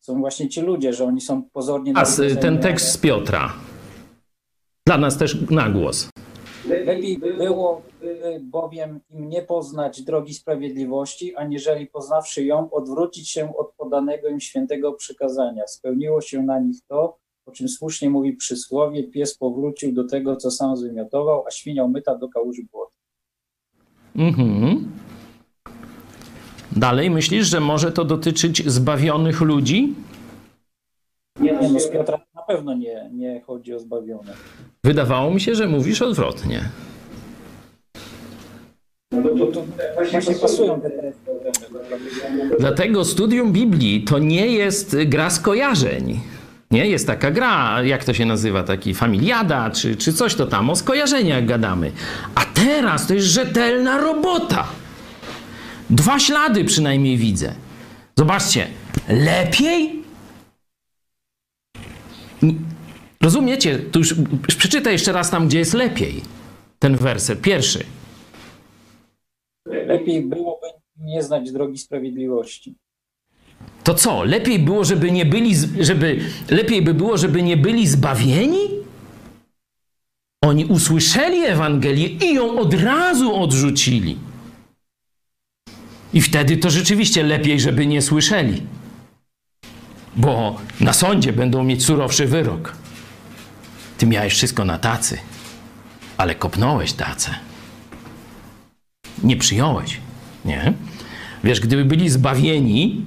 są 0.00 0.20
właśnie 0.20 0.48
ci 0.48 0.60
ludzie, 0.60 0.92
że 0.92 1.04
oni 1.04 1.20
są 1.20 1.42
pozornie... 1.42 1.92
A 1.96 2.04
ten 2.40 2.58
tekst 2.58 2.92
z 2.92 2.98
Piotra. 2.98 3.52
Dla 4.86 4.98
nas 4.98 5.18
też 5.18 5.50
na 5.50 5.70
głos. 5.70 6.08
Lepiej 6.94 7.18
było 7.18 7.82
y, 8.02 8.40
bowiem 8.40 9.00
im 9.10 9.28
nie 9.28 9.42
poznać 9.42 10.02
drogi 10.02 10.34
sprawiedliwości, 10.34 11.36
aniżeli 11.36 11.86
poznawszy 11.86 12.44
ją, 12.44 12.70
odwrócić 12.70 13.30
się 13.30 13.56
od 13.56 13.72
podanego 13.72 14.28
im 14.28 14.40
świętego 14.40 14.92
przykazania. 14.92 15.66
Spełniło 15.66 16.20
się 16.20 16.42
na 16.42 16.58
nich 16.58 16.76
to, 16.88 17.18
o 17.46 17.52
czym 17.52 17.68
słusznie 17.68 18.10
mówi 18.10 18.32
przysłowie, 18.32 19.04
pies 19.04 19.38
powrócił 19.38 19.92
do 19.92 20.04
tego, 20.04 20.36
co 20.36 20.50
sam 20.50 20.76
zwymiotował, 20.76 21.44
a 21.46 21.50
świnia 21.50 21.84
umyta 21.84 22.14
do 22.14 22.28
kałuży 22.28 22.62
błota. 22.72 22.92
Mhm. 24.16 24.90
Dalej 26.76 27.10
myślisz, 27.10 27.46
że 27.46 27.60
może 27.60 27.92
to 27.92 28.04
dotyczyć 28.04 28.70
zbawionych 28.70 29.40
ludzi? 29.40 29.94
Nie, 31.40 31.58
no 31.72 31.80
z 31.80 31.88
Piotra 31.88 32.20
pewno 32.50 32.74
nie, 32.74 33.10
nie 33.12 33.40
chodzi 33.40 33.74
o 33.74 33.78
zbawione. 33.78 34.32
Wydawało 34.84 35.30
mi 35.34 35.40
się, 35.40 35.54
że 35.54 35.66
mówisz 35.66 36.02
odwrotnie. 36.02 36.60
No 39.12 39.22
to, 39.22 39.46
to 39.46 39.64
właśnie 39.94 40.34
pasują 40.34 40.80
te 40.80 40.90
teksty. 40.90 41.30
Dlatego 42.58 43.04
studium 43.04 43.52
Biblii 43.52 44.04
to 44.04 44.18
nie 44.18 44.46
jest 44.46 44.96
gra 45.06 45.30
skojarzeń. 45.30 46.20
Nie, 46.70 46.86
jest 46.86 47.06
taka 47.06 47.30
gra, 47.30 47.82
jak 47.82 48.04
to 48.04 48.14
się 48.14 48.26
nazywa, 48.26 48.62
taki 48.62 48.94
familiada, 48.94 49.70
czy, 49.70 49.96
czy 49.96 50.12
coś 50.12 50.34
to 50.34 50.46
tam, 50.46 50.70
o 50.70 50.76
skojarzeniach 50.76 51.44
gadamy. 51.44 51.92
A 52.34 52.40
teraz 52.44 53.06
to 53.06 53.14
jest 53.14 53.26
rzetelna 53.26 53.98
robota. 53.98 54.66
Dwa 55.90 56.18
ślady 56.18 56.64
przynajmniej 56.64 57.16
widzę. 57.16 57.52
Zobaczcie, 58.18 58.66
lepiej? 59.08 59.99
Rozumiecie? 63.22 63.78
Tu 63.78 63.98
już 63.98 64.14
przeczytaj 64.58 64.92
jeszcze 64.92 65.12
raz 65.12 65.30
tam, 65.30 65.48
gdzie 65.48 65.58
jest 65.58 65.74
lepiej. 65.74 66.22
Ten 66.78 66.96
werset 66.96 67.40
pierwszy. 67.40 67.84
Lepiej 69.66 70.22
byłoby 70.26 70.66
nie 70.96 71.22
znać 71.22 71.52
drogi 71.52 71.78
sprawiedliwości. 71.78 72.74
To 73.84 73.94
co? 73.94 74.24
Lepiej 74.24 74.58
było, 74.58 74.84
żeby 74.84 75.12
nie 75.12 75.26
byli, 75.26 75.54
żeby, 75.80 76.20
lepiej 76.50 76.82
by 76.82 76.94
było, 76.94 77.16
żeby 77.16 77.42
nie 77.42 77.56
byli 77.56 77.86
zbawieni? 77.86 78.68
Oni 80.44 80.64
usłyszeli 80.64 81.44
Ewangelię 81.44 82.08
i 82.08 82.34
ją 82.34 82.58
od 82.58 82.74
razu 82.74 83.34
odrzucili. 83.34 84.18
I 86.12 86.20
wtedy 86.20 86.56
to 86.56 86.70
rzeczywiście 86.70 87.22
lepiej, 87.22 87.60
żeby 87.60 87.86
nie 87.86 88.02
słyszeli. 88.02 88.62
Bo 90.16 90.58
na 90.80 90.92
sądzie 90.92 91.32
będą 91.32 91.64
mieć 91.64 91.84
surowszy 91.84 92.26
wyrok. 92.26 92.74
Ty 93.98 94.06
miałeś 94.06 94.32
wszystko 94.32 94.64
na 94.64 94.78
tacy, 94.78 95.18
ale 96.16 96.34
kopnąłeś 96.34 96.92
tacę. 96.92 97.34
Nie 99.22 99.36
przyjąłeś, 99.36 100.00
nie? 100.44 100.72
Wiesz, 101.44 101.60
gdyby 101.60 101.84
byli 101.84 102.08
zbawieni, 102.08 103.04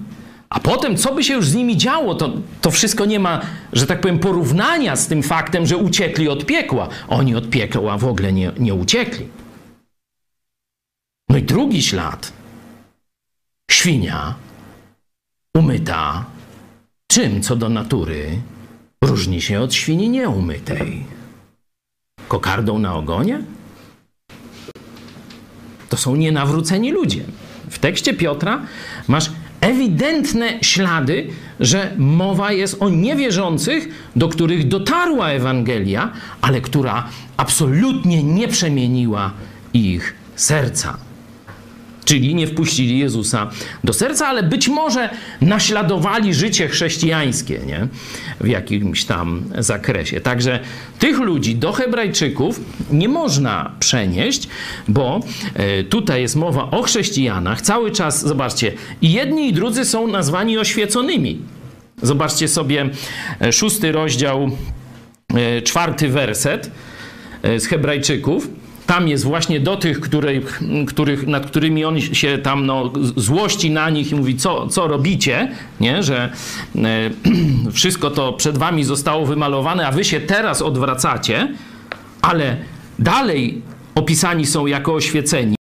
a 0.49 0.59
potem, 0.59 0.97
co 0.97 1.15
by 1.15 1.23
się 1.23 1.33
już 1.33 1.49
z 1.49 1.55
nimi 1.55 1.77
działo, 1.77 2.15
to, 2.15 2.33
to 2.61 2.71
wszystko 2.71 3.05
nie 3.05 3.19
ma, 3.19 3.41
że 3.73 3.87
tak 3.87 4.01
powiem, 4.01 4.19
porównania 4.19 4.95
z 4.95 5.07
tym 5.07 5.23
faktem, 5.23 5.65
że 5.65 5.77
uciekli 5.77 6.29
od 6.29 6.45
piekła. 6.45 6.89
Oni 7.07 7.35
od 7.35 7.49
piekła 7.49 7.97
w 7.97 8.05
ogóle 8.05 8.33
nie, 8.33 8.51
nie 8.59 8.73
uciekli. 8.73 9.27
No 11.29 11.37
i 11.37 11.43
drugi 11.43 11.83
ślad. 11.83 12.33
Świnia 13.71 14.35
umyta, 15.53 16.25
czym 17.13 17.41
co 17.41 17.55
do 17.55 17.69
natury 17.69 18.41
różni 19.03 19.41
się 19.41 19.61
od 19.61 19.73
świni 19.73 20.09
nieumytej? 20.09 21.05
Kokardą 22.27 22.79
na 22.79 22.95
ogonie? 22.95 23.41
To 25.89 25.97
są 25.97 26.15
nienawróceni 26.15 26.91
ludzie. 26.91 27.23
W 27.69 27.79
tekście 27.79 28.13
Piotra 28.13 28.61
masz 29.07 29.31
ewidentne 29.61 30.59
ślady, 30.61 31.27
że 31.59 31.93
mowa 31.97 32.51
jest 32.51 32.77
o 32.79 32.89
niewierzących, 32.89 34.09
do 34.15 34.29
których 34.29 34.67
dotarła 34.67 35.29
Ewangelia, 35.29 36.11
ale 36.41 36.61
która 36.61 37.09
absolutnie 37.37 38.23
nie 38.23 38.47
przemieniła 38.47 39.31
ich 39.73 40.13
serca. 40.35 40.97
Czyli 42.05 42.35
nie 42.35 42.47
wpuścili 42.47 42.99
Jezusa 42.99 43.49
do 43.83 43.93
serca, 43.93 44.27
ale 44.27 44.43
być 44.43 44.67
może 44.67 45.09
naśladowali 45.41 46.33
życie 46.33 46.67
chrześcijańskie 46.67 47.59
nie? 47.65 47.87
w 48.41 48.47
jakimś 48.47 49.05
tam 49.05 49.43
zakresie. 49.57 50.21
Także 50.21 50.59
tych 50.99 51.19
ludzi 51.19 51.55
do 51.55 51.71
Hebrajczyków 51.71 52.59
nie 52.91 53.09
można 53.09 53.71
przenieść, 53.79 54.47
bo 54.87 55.19
e, 55.53 55.83
tutaj 55.83 56.21
jest 56.21 56.35
mowa 56.35 56.71
o 56.71 56.81
chrześcijanach. 56.81 57.61
Cały 57.61 57.91
czas, 57.91 58.21
zobaczcie, 58.21 58.71
jedni 59.01 59.49
i 59.49 59.53
drudzy 59.53 59.85
są 59.85 60.07
nazwani 60.07 60.57
oświeconymi. 60.57 61.39
Zobaczcie 62.01 62.47
sobie 62.47 62.89
e, 63.41 63.53
szósty 63.53 63.91
rozdział, 63.91 64.51
e, 65.33 65.61
czwarty 65.61 66.09
werset 66.09 66.71
z 67.57 67.65
Hebrajczyków. 67.65 68.47
Tam 68.87 69.07
jest 69.07 69.23
właśnie 69.23 69.59
do 69.59 69.77
tych, 69.77 69.99
których, 69.99 70.61
których, 70.87 71.27
nad 71.27 71.45
którymi 71.45 71.85
on 71.85 72.01
się 72.01 72.37
tam 72.37 72.65
no, 72.65 72.93
złości 73.15 73.71
na 73.71 73.89
nich 73.89 74.11
i 74.11 74.15
mówi, 74.15 74.37
co, 74.37 74.67
co 74.67 74.87
robicie, 74.87 75.51
nie? 75.79 76.03
że 76.03 76.29
e, 76.75 76.81
wszystko 77.71 78.11
to 78.11 78.33
przed 78.33 78.57
wami 78.57 78.83
zostało 78.83 79.25
wymalowane, 79.25 79.87
a 79.87 79.91
wy 79.91 80.03
się 80.03 80.19
teraz 80.19 80.61
odwracacie, 80.61 81.47
ale 82.21 82.57
dalej 82.99 83.61
opisani 83.95 84.45
są 84.45 84.65
jako 84.65 84.93
oświeceni. 84.93 85.55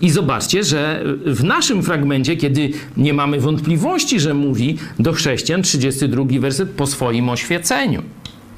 I 0.00 0.10
zobaczcie, 0.10 0.64
że 0.64 1.04
w 1.26 1.44
naszym 1.44 1.82
fragmencie, 1.82 2.36
kiedy 2.36 2.70
nie 2.96 3.14
mamy 3.14 3.40
wątpliwości, 3.40 4.20
że 4.20 4.34
mówi 4.34 4.78
do 4.98 5.12
chrześcijan, 5.12 5.62
32 5.62 6.24
werset, 6.40 6.70
po 6.70 6.86
swoim 6.86 7.28
oświeceniu. 7.28 8.02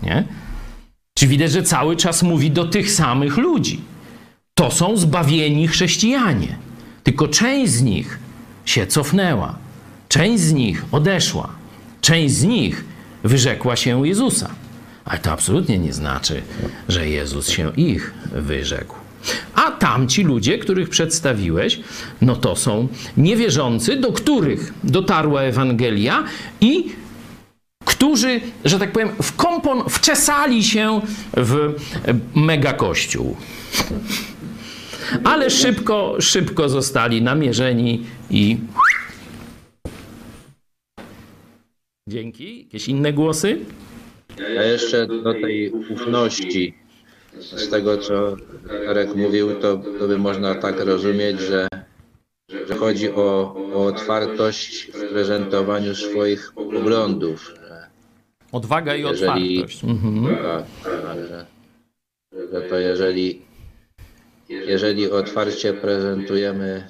Nie? 0.03 0.25
Czy 1.19 1.27
widać, 1.27 1.53
że 1.53 1.63
cały 1.63 1.97
czas 1.97 2.23
mówi 2.23 2.51
do 2.51 2.65
tych 2.65 2.91
samych 2.91 3.37
ludzi. 3.37 3.81
To 4.55 4.71
są 4.71 4.97
zbawieni 4.97 5.69
chrześcijanie. 5.69 6.57
Tylko 7.05 7.29
część 7.29 7.73
z 7.73 7.83
nich 7.83 8.19
się 8.65 8.87
cofnęła, 8.87 9.59
część 10.09 10.43
z 10.43 10.53
nich 10.53 10.85
odeszła, 10.93 11.49
część 12.01 12.35
z 12.35 12.45
nich 12.45 12.85
wyrzekła 13.25 13.77
się 13.77 14.07
Jezusa. 14.07 14.51
Ale 15.05 15.19
to 15.19 15.33
absolutnie 15.33 15.79
nie 15.79 15.93
znaczy, 15.93 16.43
że 16.89 17.09
Jezus 17.09 17.49
się 17.49 17.73
ich 17.77 18.15
wyrzekł. 18.33 18.95
A 19.55 19.71
tamci 19.71 20.23
ludzie, 20.23 20.59
których 20.59 20.89
przedstawiłeś, 20.89 21.81
no 22.21 22.37
to 22.37 22.57
są 22.57 22.89
niewierzący, 23.17 23.97
do 23.97 24.13
których 24.13 24.75
dotarła 24.85 25.43
Ewangelia 25.43 26.25
i 26.61 26.85
którzy, 27.85 28.41
że 28.65 28.79
tak 28.79 28.93
powiem, 28.93 29.11
w 29.23 29.37
kompon 29.37 29.83
wczesali 29.89 30.65
się 30.65 31.01
w 31.37 31.75
megakościół. 32.35 33.37
Ale 35.25 35.51
szybko, 35.51 36.17
szybko 36.21 36.69
zostali 36.69 37.23
namierzeni 37.23 38.07
i. 38.31 38.59
Dzięki. 42.09 42.63
Jakieś 42.65 42.89
inne 42.89 43.13
głosy? 43.13 43.59
A 44.59 44.63
jeszcze 44.63 45.07
do 45.07 45.33
tej 45.33 45.71
ufności, 45.71 46.75
z 47.41 47.69
tego 47.71 47.99
co 47.99 48.37
Jarek 48.85 49.15
mówił, 49.15 49.55
to, 49.55 49.77
to 49.99 50.09
by 50.09 50.19
można 50.19 50.55
tak 50.55 50.81
rozumieć, 50.81 51.41
że, 51.41 51.69
że 52.69 52.75
chodzi 52.77 53.11
o, 53.11 53.55
o 53.75 53.85
otwartość 53.87 54.85
w 54.95 55.09
prezentowaniu 55.13 55.95
swoich 55.95 56.53
poglądów. 56.55 57.55
Odwaga 58.53 58.95
i 58.97 59.03
Jeżeli- 59.03 59.59
otwartość. 59.59 59.85
Mhm. 59.85 60.37
tak, 60.37 60.65
tak, 60.85 61.19
że, 61.29 61.47
że 62.53 62.61
to 62.61 62.79
jeżeli, 62.79 63.43
jeżeli 64.51 65.11
otwarcie 65.11 65.73
prezentujemy 65.73 66.87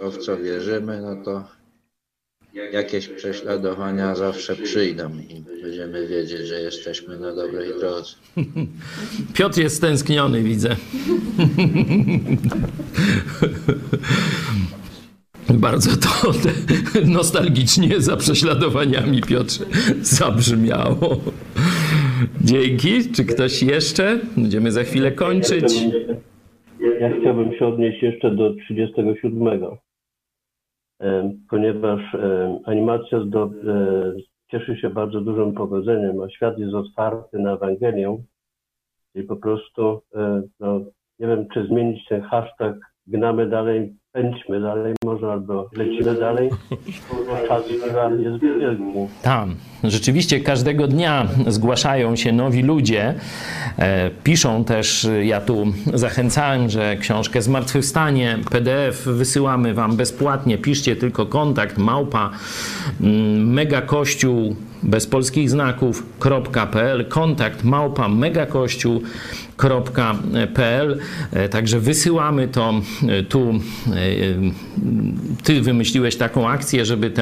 to, 0.00 0.10
w 0.10 0.18
co 0.18 0.36
wierzymy, 0.36 1.02
no 1.02 1.16
to 1.24 1.44
jakieś 2.72 3.08
prześladowania 3.08 4.14
zawsze 4.14 4.56
przyjdą 4.56 5.10
i 5.28 5.44
będziemy 5.62 6.06
wiedzieć, 6.06 6.46
że 6.46 6.60
jesteśmy 6.60 7.18
na 7.18 7.34
dobrej 7.34 7.70
drodze. 7.80 8.10
Piotr 9.34 9.58
jest 9.58 9.76
stęskniony, 9.76 10.42
widzę. 10.42 10.76
Bardzo 15.48 15.90
to 15.96 16.32
nostalgicznie 17.18 18.00
za 18.00 18.16
prześladowaniami 18.16 19.20
Piotrze 19.22 19.64
zabrzmiało. 20.02 21.20
Dzięki. 22.40 23.12
Czy 23.12 23.24
ktoś 23.24 23.62
jeszcze? 23.62 24.20
Będziemy 24.36 24.72
za 24.72 24.84
chwilę 24.84 25.12
kończyć. 25.12 25.74
Ja 27.00 27.10
chciałbym 27.20 27.54
się 27.54 27.66
odnieść 27.66 28.02
jeszcze 28.02 28.30
do 28.30 28.54
37, 28.54 29.62
em, 31.00 31.40
ponieważ 31.50 32.14
em, 32.14 32.58
animacja 32.64 33.18
e, 33.18 33.24
cieszy 34.50 34.76
się 34.76 34.90
bardzo 34.90 35.20
dużym 35.20 35.52
powodzeniem, 35.52 36.20
a 36.20 36.30
świat 36.30 36.58
jest 36.58 36.74
otwarty 36.74 37.38
na 37.38 37.52
Ewangelię 37.52 38.18
i 39.14 39.22
po 39.22 39.36
prostu, 39.36 40.02
e, 40.14 40.42
no, 40.60 40.80
nie 41.18 41.26
wiem, 41.26 41.48
czy 41.54 41.66
zmienić 41.66 42.08
ten 42.08 42.22
hashtag 42.22 42.76
gnamy 43.06 43.48
dalej, 43.48 43.94
pędźmy 44.12 44.60
dalej 44.60 44.94
może, 45.04 45.32
albo 45.32 45.68
lecimy 45.76 46.14
dalej, 46.14 46.50
czas 47.48 47.62
jest 48.18 48.40
wielki. 48.40 48.82
Tam. 49.22 49.54
Rzeczywiście 49.84 50.40
każdego 50.40 50.88
dnia 50.88 51.26
zgłaszają 51.46 52.16
się 52.16 52.32
nowi 52.32 52.62
ludzie. 52.62 53.14
E, 53.78 54.10
piszą 54.24 54.64
też, 54.64 55.08
ja 55.22 55.40
tu 55.40 55.66
zachęcałem, 55.94 56.70
że 56.70 56.96
książkę 56.96 57.42
Zmartwychwstanie, 57.42 58.38
PDF 58.50 59.04
wysyłamy 59.04 59.74
wam 59.74 59.96
bezpłatnie. 59.96 60.58
Piszcie 60.58 60.96
tylko 60.96 61.26
kontakt 61.26 61.78
małpa 61.78 62.30
mm, 63.00 63.52
megakościół 63.52 64.56
bez 64.86 65.06
polskich 65.06 65.50
znaków.pl 65.50 67.04
kontakt 67.08 67.64
małpa 67.64 68.08
megakościół.pl 68.08 70.98
E, 71.32 71.48
Także 71.48 71.80
wysyłamy 71.80 72.48
to 72.48 72.74
e, 73.08 73.22
tu. 73.22 73.50
e, 73.50 73.54
Ty 75.42 75.60
wymyśliłeś 75.60 76.16
taką 76.16 76.48
akcję, 76.48 76.84
żeby 76.84 77.12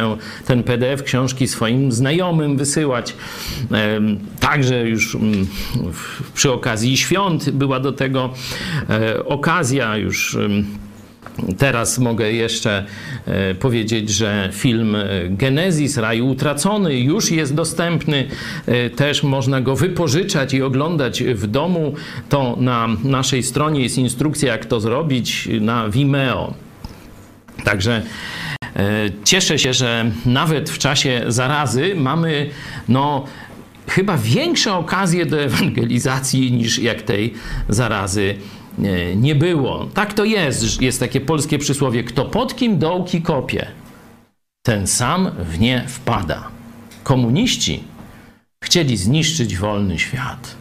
ten 0.47 0.63
PDF 0.63 1.03
książki 1.03 1.49
swoim 1.49 1.93
znajomym 1.93 2.57
wysyłać. 2.57 3.17
Także 4.41 4.89
już 4.89 5.15
mm, 5.15 5.47
przy 6.35 6.53
okazji 6.53 6.97
świąt 6.97 7.51
była 7.51 7.81
do 7.81 7.93
tego 7.93 8.31
okazja 9.25 9.97
już. 9.97 10.39
Teraz 11.59 11.99
mogę 11.99 12.33
jeszcze 12.33 12.85
e, 13.27 13.55
powiedzieć, 13.55 14.11
że 14.11 14.51
film 14.53 14.97
e, 14.97 15.07
Genezis, 15.29 15.97
Raj 15.97 16.21
Utracony 16.21 17.01
już 17.01 17.31
jest 17.31 17.55
dostępny. 17.55 18.29
E, 18.67 18.91
Też 18.91 19.23
można 19.23 19.61
go 19.61 19.77
wypożyczać 19.77 20.55
i 20.55 20.63
oglądać 20.63 21.23
w 21.23 21.47
domu. 21.47 21.95
To 22.29 22.57
na 22.61 22.89
naszej 23.05 23.43
stronie 23.43 23.81
jest 23.83 23.99
instrukcja, 23.99 24.53
jak 24.53 24.67
to 24.67 24.81
zrobić 24.81 25.49
na 25.61 25.89
Vimeo. 25.89 26.55
Także 27.65 28.03
cieszę 29.25 29.59
się, 29.59 29.73
że 29.73 30.11
nawet 30.27 30.71
w 30.71 30.79
czasie 30.79 31.25
zarazy 31.29 31.95
mamy 31.95 32.51
no, 32.89 33.25
chyba 33.89 34.19
większe 34.19 34.75
okazje 34.75 35.27
do 35.27 35.41
ewangelizacji 35.41 36.53
niż 36.53 36.79
jak 36.79 37.03
tej 37.03 37.35
zarazy 37.69 38.35
nie 39.17 39.35
było. 39.35 39.87
Tak 39.95 40.15
to 40.15 40.25
jest. 40.25 40.83
Jest 40.83 41.01
takie 41.01 41.21
polskie 41.21 41.59
przysłowie: 41.59 42.05
kto 42.05 42.25
pod 42.25 42.57
kim 42.57 42.79
dołki 42.79 43.23
kopie, 43.23 43.67
ten 44.63 44.87
sam 44.87 45.31
w 45.39 45.61
nie 45.61 45.85
wpada. 45.89 46.49
Komuniści 47.03 47.85
chcieli 48.65 48.97
zniszczyć 48.97 49.57
wolny 49.57 49.99
świat. 49.99 50.57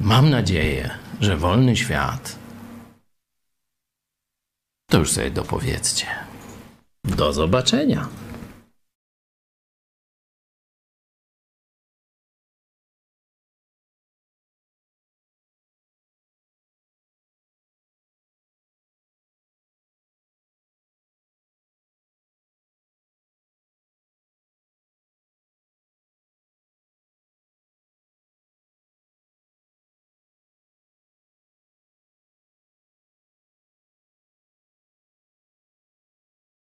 Mam 0.00 0.30
nadzieję, 0.30 0.90
że 1.20 1.36
wolny 1.36 1.76
świat 1.76 2.44
to 4.94 4.98
już 4.98 5.10
sobie 5.10 5.30
dopowiedzcie. 5.30 6.06
Do 7.04 7.32
zobaczenia. 7.32 8.08